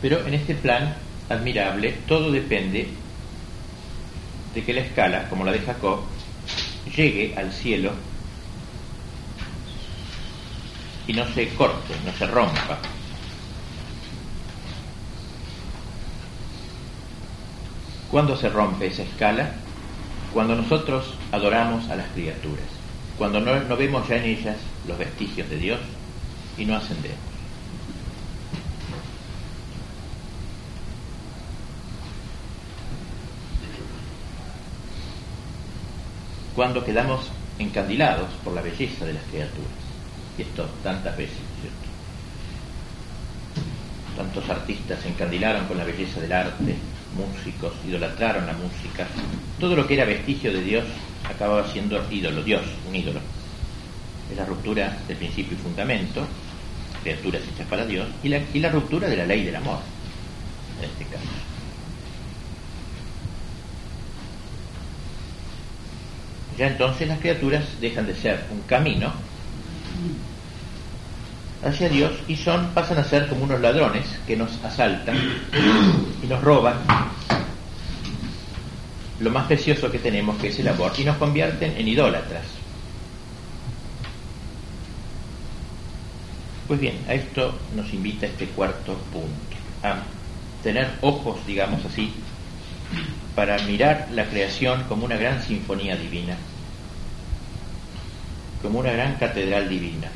Pero 0.00 0.24
en 0.24 0.34
este 0.34 0.54
plan 0.54 0.94
admirable 1.28 1.96
todo 2.06 2.30
depende 2.30 2.86
de 4.54 4.62
que 4.62 4.72
la 4.72 4.82
escala, 4.82 5.28
como 5.28 5.44
la 5.44 5.50
de 5.50 5.58
Jacob, 5.58 6.02
llegue 6.96 7.34
al 7.36 7.52
cielo 7.52 7.94
y 11.06 11.12
no 11.12 11.26
se 11.32 11.48
corte, 11.54 11.94
no 12.04 12.12
se 12.12 12.26
rompa. 12.26 12.78
¿Cuándo 18.10 18.36
se 18.36 18.48
rompe 18.50 18.86
esa 18.86 19.02
escala? 19.02 19.52
Cuando 20.32 20.54
nosotros 20.54 21.14
adoramos 21.32 21.88
a 21.88 21.96
las 21.96 22.08
criaturas, 22.08 22.66
cuando 23.18 23.40
no, 23.40 23.76
vemos 23.76 24.08
ya 24.08 24.16
en 24.16 24.24
ellas 24.24 24.56
los 24.86 24.98
vestigios 24.98 25.48
de 25.48 25.56
Dios 25.56 25.80
y 26.58 26.64
no 26.64 26.76
ascendemos. 26.76 27.32
cuando 36.54 36.84
quedamos 36.84 37.30
encandilados 37.58 38.28
por 38.44 38.52
la 38.52 38.62
belleza 38.62 39.04
de 39.06 39.14
las 39.14 39.22
criaturas. 39.24 39.91
Esto 40.38 40.64
tantas 40.82 41.16
veces, 41.16 41.36
¿cierto? 41.60 41.92
Tantos 44.16 44.48
artistas 44.48 45.00
se 45.02 45.08
encandilaron 45.08 45.66
con 45.66 45.78
la 45.78 45.84
belleza 45.84 46.20
del 46.20 46.32
arte, 46.32 46.76
músicos 47.16 47.72
idolatraron 47.86 48.46
la 48.46 48.54
música. 48.54 49.06
Todo 49.58 49.76
lo 49.76 49.86
que 49.86 49.94
era 49.94 50.04
vestigio 50.04 50.52
de 50.52 50.62
Dios 50.62 50.84
acababa 51.28 51.70
siendo 51.70 52.02
ídolo, 52.10 52.42
Dios, 52.42 52.62
un 52.88 52.96
ídolo. 52.96 53.20
Es 54.30 54.36
la 54.36 54.46
ruptura 54.46 54.98
del 55.06 55.16
principio 55.16 55.56
y 55.56 55.60
fundamento, 55.60 56.26
criaturas 57.02 57.42
hechas 57.52 57.66
para 57.68 57.84
Dios, 57.84 58.08
y 58.22 58.28
la, 58.28 58.40
y 58.52 58.60
la 58.60 58.70
ruptura 58.70 59.08
de 59.08 59.16
la 59.16 59.26
ley 59.26 59.44
del 59.44 59.56
amor, 59.56 59.80
en 60.78 60.84
este 60.84 61.04
caso. 61.04 61.26
Ya 66.58 66.68
entonces 66.68 67.08
las 67.08 67.18
criaturas 67.18 67.64
dejan 67.80 68.06
de 68.06 68.14
ser 68.14 68.44
un 68.50 68.60
camino 68.62 69.12
hacia 71.64 71.88
Dios 71.88 72.12
y 72.28 72.36
son, 72.36 72.68
pasan 72.74 72.98
a 72.98 73.04
ser 73.04 73.28
como 73.28 73.44
unos 73.44 73.60
ladrones 73.60 74.06
que 74.26 74.36
nos 74.36 74.62
asaltan 74.64 75.16
y 76.22 76.26
nos 76.26 76.42
roban 76.42 76.76
lo 79.20 79.30
más 79.30 79.46
precioso 79.46 79.90
que 79.90 79.98
tenemos, 79.98 80.36
que 80.38 80.48
es 80.48 80.58
el 80.58 80.68
amor, 80.68 80.92
y 80.98 81.04
nos 81.04 81.16
convierten 81.16 81.76
en 81.76 81.86
idólatras. 81.86 82.44
Pues 86.66 86.80
bien, 86.80 86.98
a 87.08 87.14
esto 87.14 87.56
nos 87.76 87.92
invita 87.92 88.26
este 88.26 88.46
cuarto 88.46 88.94
punto, 89.12 89.56
a 89.84 90.02
tener 90.62 90.90
ojos, 91.02 91.38
digamos 91.46 91.84
así, 91.84 92.12
para 93.36 93.58
mirar 93.58 94.08
la 94.12 94.24
creación 94.24 94.82
como 94.84 95.04
una 95.04 95.16
gran 95.16 95.42
sinfonía 95.42 95.96
divina, 95.96 96.36
como 98.60 98.80
una 98.80 98.90
gran 98.90 99.14
catedral 99.14 99.68
divina. 99.68 100.10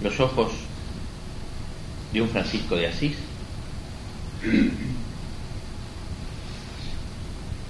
Los 0.00 0.20
ojos 0.20 0.52
de 2.12 2.22
un 2.22 2.28
Francisco 2.28 2.76
de 2.76 2.86
Asís, 2.86 3.16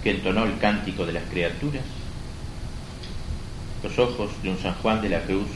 que 0.02 0.10
entonó 0.10 0.44
el 0.44 0.58
cántico 0.58 1.06
de 1.06 1.12
las 1.12 1.24
criaturas, 1.24 1.84
los 3.82 3.98
ojos 3.98 4.30
de 4.42 4.50
un 4.50 4.58
San 4.58 4.74
Juan 4.74 5.00
de 5.00 5.08
la 5.08 5.22
Cruz, 5.22 5.48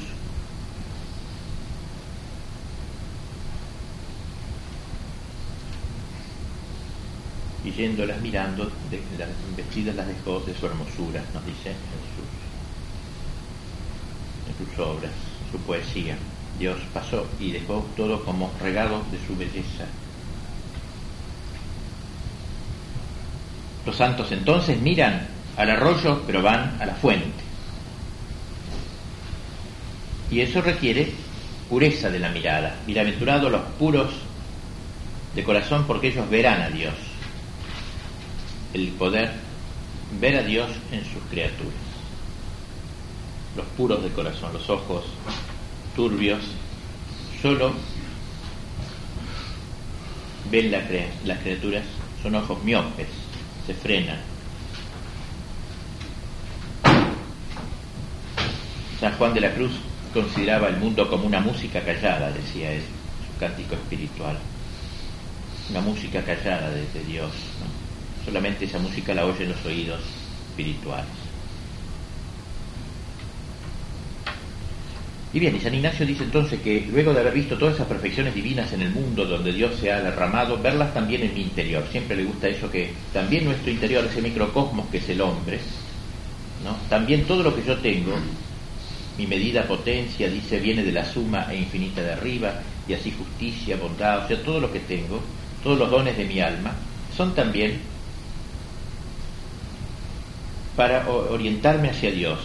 y 7.64 7.70
yéndolas 7.70 8.20
mirando, 8.20 8.70
de, 8.90 9.02
las 9.18 9.28
vestidas 9.56 9.94
las 9.94 10.08
dejó 10.08 10.40
de 10.40 10.54
su 10.54 10.66
hermosura, 10.66 11.22
nos 11.32 11.46
dice 11.46 11.70
en 11.70 11.76
sus, 12.16 12.26
en 14.48 14.66
sus 14.66 14.78
obras, 14.78 15.12
su 15.50 15.58
poesía. 15.58 16.16
Dios 16.62 16.78
pasó 16.94 17.26
y 17.40 17.50
dejó 17.50 17.84
todo 17.96 18.24
como 18.24 18.52
regalo 18.60 19.02
de 19.10 19.18
su 19.26 19.36
belleza. 19.36 19.84
Los 23.84 23.96
santos 23.96 24.30
entonces 24.30 24.80
miran 24.80 25.26
al 25.56 25.70
arroyo, 25.70 26.22
pero 26.24 26.40
van 26.40 26.80
a 26.80 26.86
la 26.86 26.94
fuente. 26.94 27.42
Y 30.30 30.38
eso 30.38 30.62
requiere 30.62 31.12
pureza 31.68 32.10
de 32.10 32.20
la 32.20 32.28
mirada. 32.28 32.76
Bienaventurados 32.86 33.50
los 33.50 33.62
puros 33.76 34.12
de 35.34 35.42
corazón 35.42 35.84
porque 35.84 36.10
ellos 36.10 36.30
verán 36.30 36.62
a 36.62 36.68
Dios. 36.68 36.94
El 38.72 38.86
poder 38.90 39.32
ver 40.20 40.36
a 40.36 40.42
Dios 40.44 40.70
en 40.92 41.00
sus 41.00 41.24
criaturas. 41.28 41.74
Los 43.56 43.66
puros 43.76 44.00
de 44.04 44.10
corazón, 44.10 44.52
los 44.52 44.70
ojos 44.70 45.06
turbios, 45.94 46.40
solo 47.40 47.72
ven 50.50 50.70
las 50.70 51.38
criaturas, 51.38 51.84
son 52.22 52.34
ojos 52.34 52.62
miopes, 52.62 53.08
se 53.66 53.74
frenan. 53.74 54.18
San 59.00 59.12
Juan 59.14 59.34
de 59.34 59.40
la 59.40 59.52
Cruz 59.52 59.72
consideraba 60.12 60.68
el 60.68 60.76
mundo 60.76 61.08
como 61.08 61.26
una 61.26 61.40
música 61.40 61.80
callada, 61.82 62.30
decía 62.30 62.72
él, 62.72 62.82
su 63.26 63.38
cántico 63.40 63.74
espiritual. 63.74 64.38
Una 65.70 65.80
música 65.80 66.22
callada 66.22 66.70
desde 66.70 67.02
Dios. 67.04 67.32
Solamente 68.24 68.66
esa 68.66 68.78
música 68.78 69.14
la 69.14 69.24
oyen 69.24 69.48
los 69.48 69.64
oídos 69.64 70.00
espirituales. 70.50 71.21
Y 75.34 75.40
bien, 75.40 75.56
y 75.56 75.60
San 75.60 75.74
Ignacio 75.74 76.04
dice 76.04 76.24
entonces 76.24 76.60
que 76.60 76.86
luego 76.90 77.14
de 77.14 77.20
haber 77.20 77.32
visto 77.32 77.56
todas 77.56 77.74
esas 77.74 77.86
perfecciones 77.86 78.34
divinas 78.34 78.70
en 78.74 78.82
el 78.82 78.90
mundo 78.90 79.24
donde 79.24 79.52
Dios 79.52 79.76
se 79.76 79.90
ha 79.90 80.02
derramado, 80.02 80.60
verlas 80.60 80.92
también 80.92 81.22
en 81.22 81.32
mi 81.32 81.40
interior. 81.40 81.84
Siempre 81.90 82.16
le 82.16 82.24
gusta 82.24 82.48
eso 82.48 82.70
que 82.70 82.92
también 83.14 83.46
nuestro 83.46 83.70
interior, 83.70 84.04
ese 84.04 84.20
microcosmos 84.20 84.90
que 84.90 84.98
es 84.98 85.08
el 85.08 85.22
hombre, 85.22 85.58
¿no? 86.62 86.76
también 86.90 87.24
todo 87.24 87.42
lo 87.42 87.54
que 87.54 87.64
yo 87.64 87.78
tengo, 87.78 88.12
mi 89.16 89.26
medida 89.26 89.66
potencia, 89.66 90.28
dice, 90.28 90.58
viene 90.58 90.82
de 90.82 90.92
la 90.92 91.04
suma 91.04 91.46
e 91.50 91.56
infinita 91.56 92.02
de 92.02 92.12
arriba, 92.12 92.60
y 92.86 92.92
así 92.92 93.10
justicia, 93.12 93.76
bondad, 93.76 94.24
o 94.24 94.28
sea, 94.28 94.42
todo 94.42 94.60
lo 94.60 94.70
que 94.70 94.80
tengo, 94.80 95.20
todos 95.62 95.78
los 95.78 95.90
dones 95.90 96.16
de 96.16 96.24
mi 96.24 96.40
alma, 96.40 96.74
son 97.16 97.34
también 97.34 97.78
para 100.76 101.08
orientarme 101.08 101.90
hacia 101.90 102.10
Dios, 102.10 102.38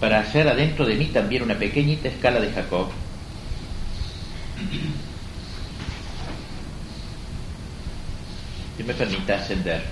para 0.00 0.20
hacer 0.20 0.48
adentro 0.48 0.84
de 0.84 0.96
mí 0.96 1.06
también 1.06 1.42
una 1.42 1.58
pequeñita 1.58 2.08
escala 2.08 2.40
de 2.40 2.52
Jacob. 2.52 2.88
que 8.76 8.84
me 8.84 8.94
permita 8.94 9.36
ascender. 9.36 9.82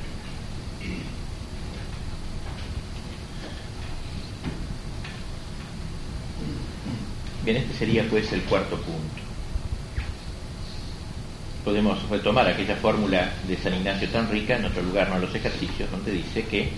Bien, 7.45 7.57
este 7.59 7.75
sería 7.75 8.09
pues 8.09 8.33
el 8.33 8.43
cuarto 8.43 8.77
punto. 8.77 9.23
Podemos 11.65 12.09
retomar 12.11 12.47
aquella 12.47 12.77
fórmula 12.77 13.33
de 13.49 13.57
San 13.57 13.75
Ignacio 13.75 14.09
tan 14.11 14.31
rica 14.31 14.57
en 14.57 14.67
otro 14.67 14.83
lugar, 14.83 15.09
no 15.09 15.19
los 15.19 15.35
ejercicios, 15.35 15.91
donde 15.91 16.13
dice 16.13 16.45
que 16.45 16.71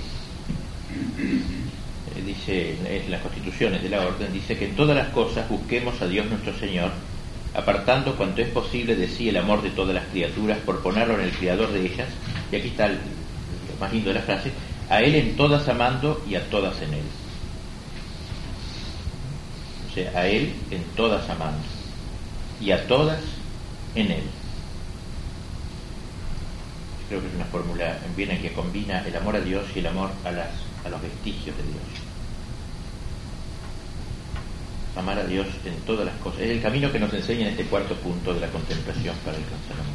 dice 2.27 2.77
las 3.09 3.22
constituciones 3.22 3.83
de 3.83 3.89
la 3.89 4.05
orden, 4.05 4.33
dice 4.33 4.59
que 4.59 4.66
en 4.66 4.77
todas 4.77 4.97
las 4.97 5.09
cosas 5.09 5.49
busquemos 5.49 6.01
a 6.03 6.09
Dios 6.09 6.27
nuestro 6.27 6.53
Señor, 6.59 6.91
apartando 7.55 8.16
cuanto 8.16 8.43
es 8.43 8.49
posible 8.49 8.97
de 8.97 9.09
sí 9.09 9.29
el 9.29 9.37
amor 9.37 9.62
de 9.62 9.70
todas 9.70 9.95
las 9.95 10.07
criaturas 10.07 10.59
por 10.59 10.83
ponerlo 10.83 11.14
en 11.14 11.20
el 11.20 11.31
Creador 11.31 11.72
de 11.72 11.87
ellas, 11.87 12.09
y 12.51 12.57
aquí 12.57 12.68
está 12.68 12.89
lo 12.89 12.97
más 13.81 13.93
lindo 13.93 14.09
de 14.09 14.16
la 14.16 14.22
frase, 14.22 14.51
a 14.91 15.01
Él 15.01 15.14
en 15.14 15.37
todas 15.37 15.66
amando 15.68 16.22
y 16.29 16.35
a 16.35 16.51
todas 16.51 16.81
en 16.83 16.95
Él. 16.95 17.05
O 19.89 19.95
sea, 19.95 20.11
a 20.18 20.27
Él 20.27 20.53
en 20.70 20.83
todas 20.97 21.29
amando 21.31 21.62
y 22.61 22.72
a 22.72 22.87
todas 22.87 23.20
en 23.95 24.11
Él. 24.11 24.24
Creo 27.09 27.20
que 27.20 27.29
es 27.29 27.35
una 27.35 27.45
fórmula 27.45 27.99
bien 28.16 28.33
en 28.33 28.43
que 28.43 28.53
combina 28.53 29.07
el 29.07 29.16
amor 29.16 29.37
a 29.37 29.41
Dios 29.41 29.64
y 29.74 29.79
el 29.79 29.87
amor 29.87 30.11
a, 30.24 30.33
las, 30.33 30.51
a 30.85 30.89
los 30.89 31.01
vestigios 31.01 31.57
de 31.57 31.62
Dios 31.62 32.07
amar 34.97 35.18
a 35.18 35.24
Dios 35.24 35.47
en 35.64 35.74
todas 35.82 36.07
las 36.07 36.16
cosas. 36.16 36.40
Es 36.40 36.51
el 36.51 36.62
camino 36.62 36.90
que 36.90 36.99
nos 36.99 37.12
enseña 37.12 37.42
en 37.42 37.49
este 37.49 37.64
cuarto 37.64 37.94
punto 37.97 38.32
de 38.32 38.40
la 38.40 38.49
contemplación 38.49 39.14
para 39.24 39.36
alcanzar 39.36 39.72
amor. 39.74 39.94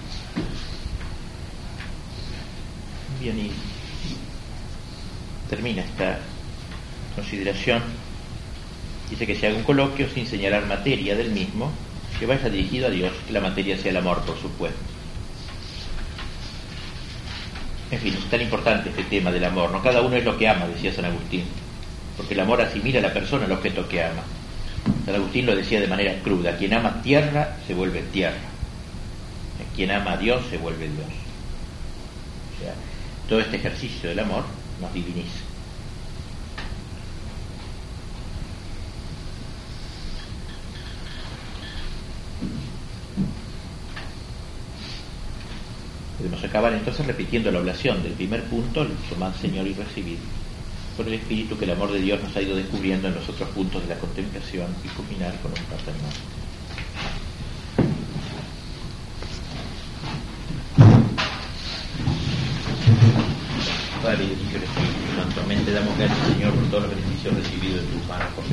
Bien, 3.19 3.37
y 3.37 3.51
termina 5.49 5.81
esta 5.81 6.19
consideración. 7.15 7.81
Dice 9.09 9.27
que 9.27 9.35
se 9.35 9.47
haga 9.47 9.57
un 9.57 9.63
coloquio 9.63 10.07
sin 10.09 10.25
señalar 10.25 10.65
materia 10.65 11.15
del 11.15 11.31
mismo, 11.31 11.71
que 12.19 12.25
vaya 12.25 12.49
dirigido 12.49 12.87
a 12.87 12.89
Dios, 12.89 13.11
que 13.27 13.33
la 13.33 13.41
materia 13.41 13.77
sea 13.77 13.91
el 13.91 13.97
amor, 13.97 14.21
por 14.21 14.39
supuesto. 14.39 14.79
En 17.91 17.99
fin, 17.99 18.13
es 18.13 18.29
tan 18.29 18.41
importante 18.41 18.89
este 18.89 19.03
tema 19.03 19.31
del 19.31 19.43
amor, 19.43 19.69
¿no? 19.69 19.83
Cada 19.83 20.01
uno 20.01 20.15
es 20.15 20.23
lo 20.23 20.37
que 20.37 20.47
ama, 20.47 20.65
decía 20.67 20.93
San 20.93 21.03
Agustín, 21.03 21.43
porque 22.15 22.33
el 22.33 22.39
amor 22.39 22.61
asimila 22.61 22.99
a 22.99 23.01
la 23.01 23.13
persona 23.13 23.45
el 23.45 23.51
objeto 23.51 23.87
que 23.89 24.01
ama. 24.01 24.23
San 25.05 25.15
Agustín 25.15 25.45
lo 25.45 25.55
decía 25.55 25.79
de 25.79 25.87
manera 25.87 26.21
cruda, 26.23 26.57
quien 26.57 26.73
ama 26.73 27.01
tierra 27.01 27.57
se 27.67 27.73
vuelve 27.73 28.01
tierra, 28.01 28.37
quien 29.75 29.91
ama 29.91 30.13
a 30.13 30.17
Dios 30.17 30.43
se 30.49 30.57
vuelve 30.57 30.87
Dios. 30.89 31.07
O 32.55 32.63
sea, 32.63 32.73
todo 33.27 33.39
este 33.39 33.57
ejercicio 33.57 34.09
del 34.09 34.19
amor 34.19 34.43
nos 34.79 34.93
diviniza. 34.93 35.39
Podemos 46.17 46.43
acabar 46.43 46.73
entonces 46.73 47.07
repitiendo 47.07 47.51
la 47.51 47.59
oración 47.59 48.03
del 48.03 48.13
primer 48.13 48.43
punto, 48.43 48.85
tomar 49.09 49.33
Señor 49.35 49.65
y 49.65 49.73
recibir 49.73 50.19
por 50.95 51.07
el 51.07 51.13
Espíritu 51.13 51.57
que 51.57 51.65
el 51.65 51.71
amor 51.71 51.91
de 51.91 51.99
Dios 51.99 52.21
nos 52.21 52.35
ha 52.35 52.41
ido 52.41 52.55
descubriendo 52.55 53.07
en 53.07 53.15
los 53.15 53.27
otros 53.27 53.49
puntos 53.49 53.81
de 53.83 53.89
la 53.89 53.99
contemplación 53.99 54.67
y 54.83 54.87
culminar 54.89 55.39
con 55.41 55.51
un 55.51 55.65
paternal. 55.65 56.13
Padre, 64.03 64.25
Dios 64.25 64.39
y 64.41 64.55
Espíritu 64.55 65.01
Santo, 65.15 65.71
damos 65.71 65.97
gracias, 65.97 66.27
Señor, 66.33 66.53
por 66.53 66.65
todos 66.69 66.83
los 66.83 66.95
beneficios 66.95 67.35
recibidos 67.35 67.81
de 67.81 67.87
tus 67.87 68.07
manos 68.07 68.33
por 68.33 68.43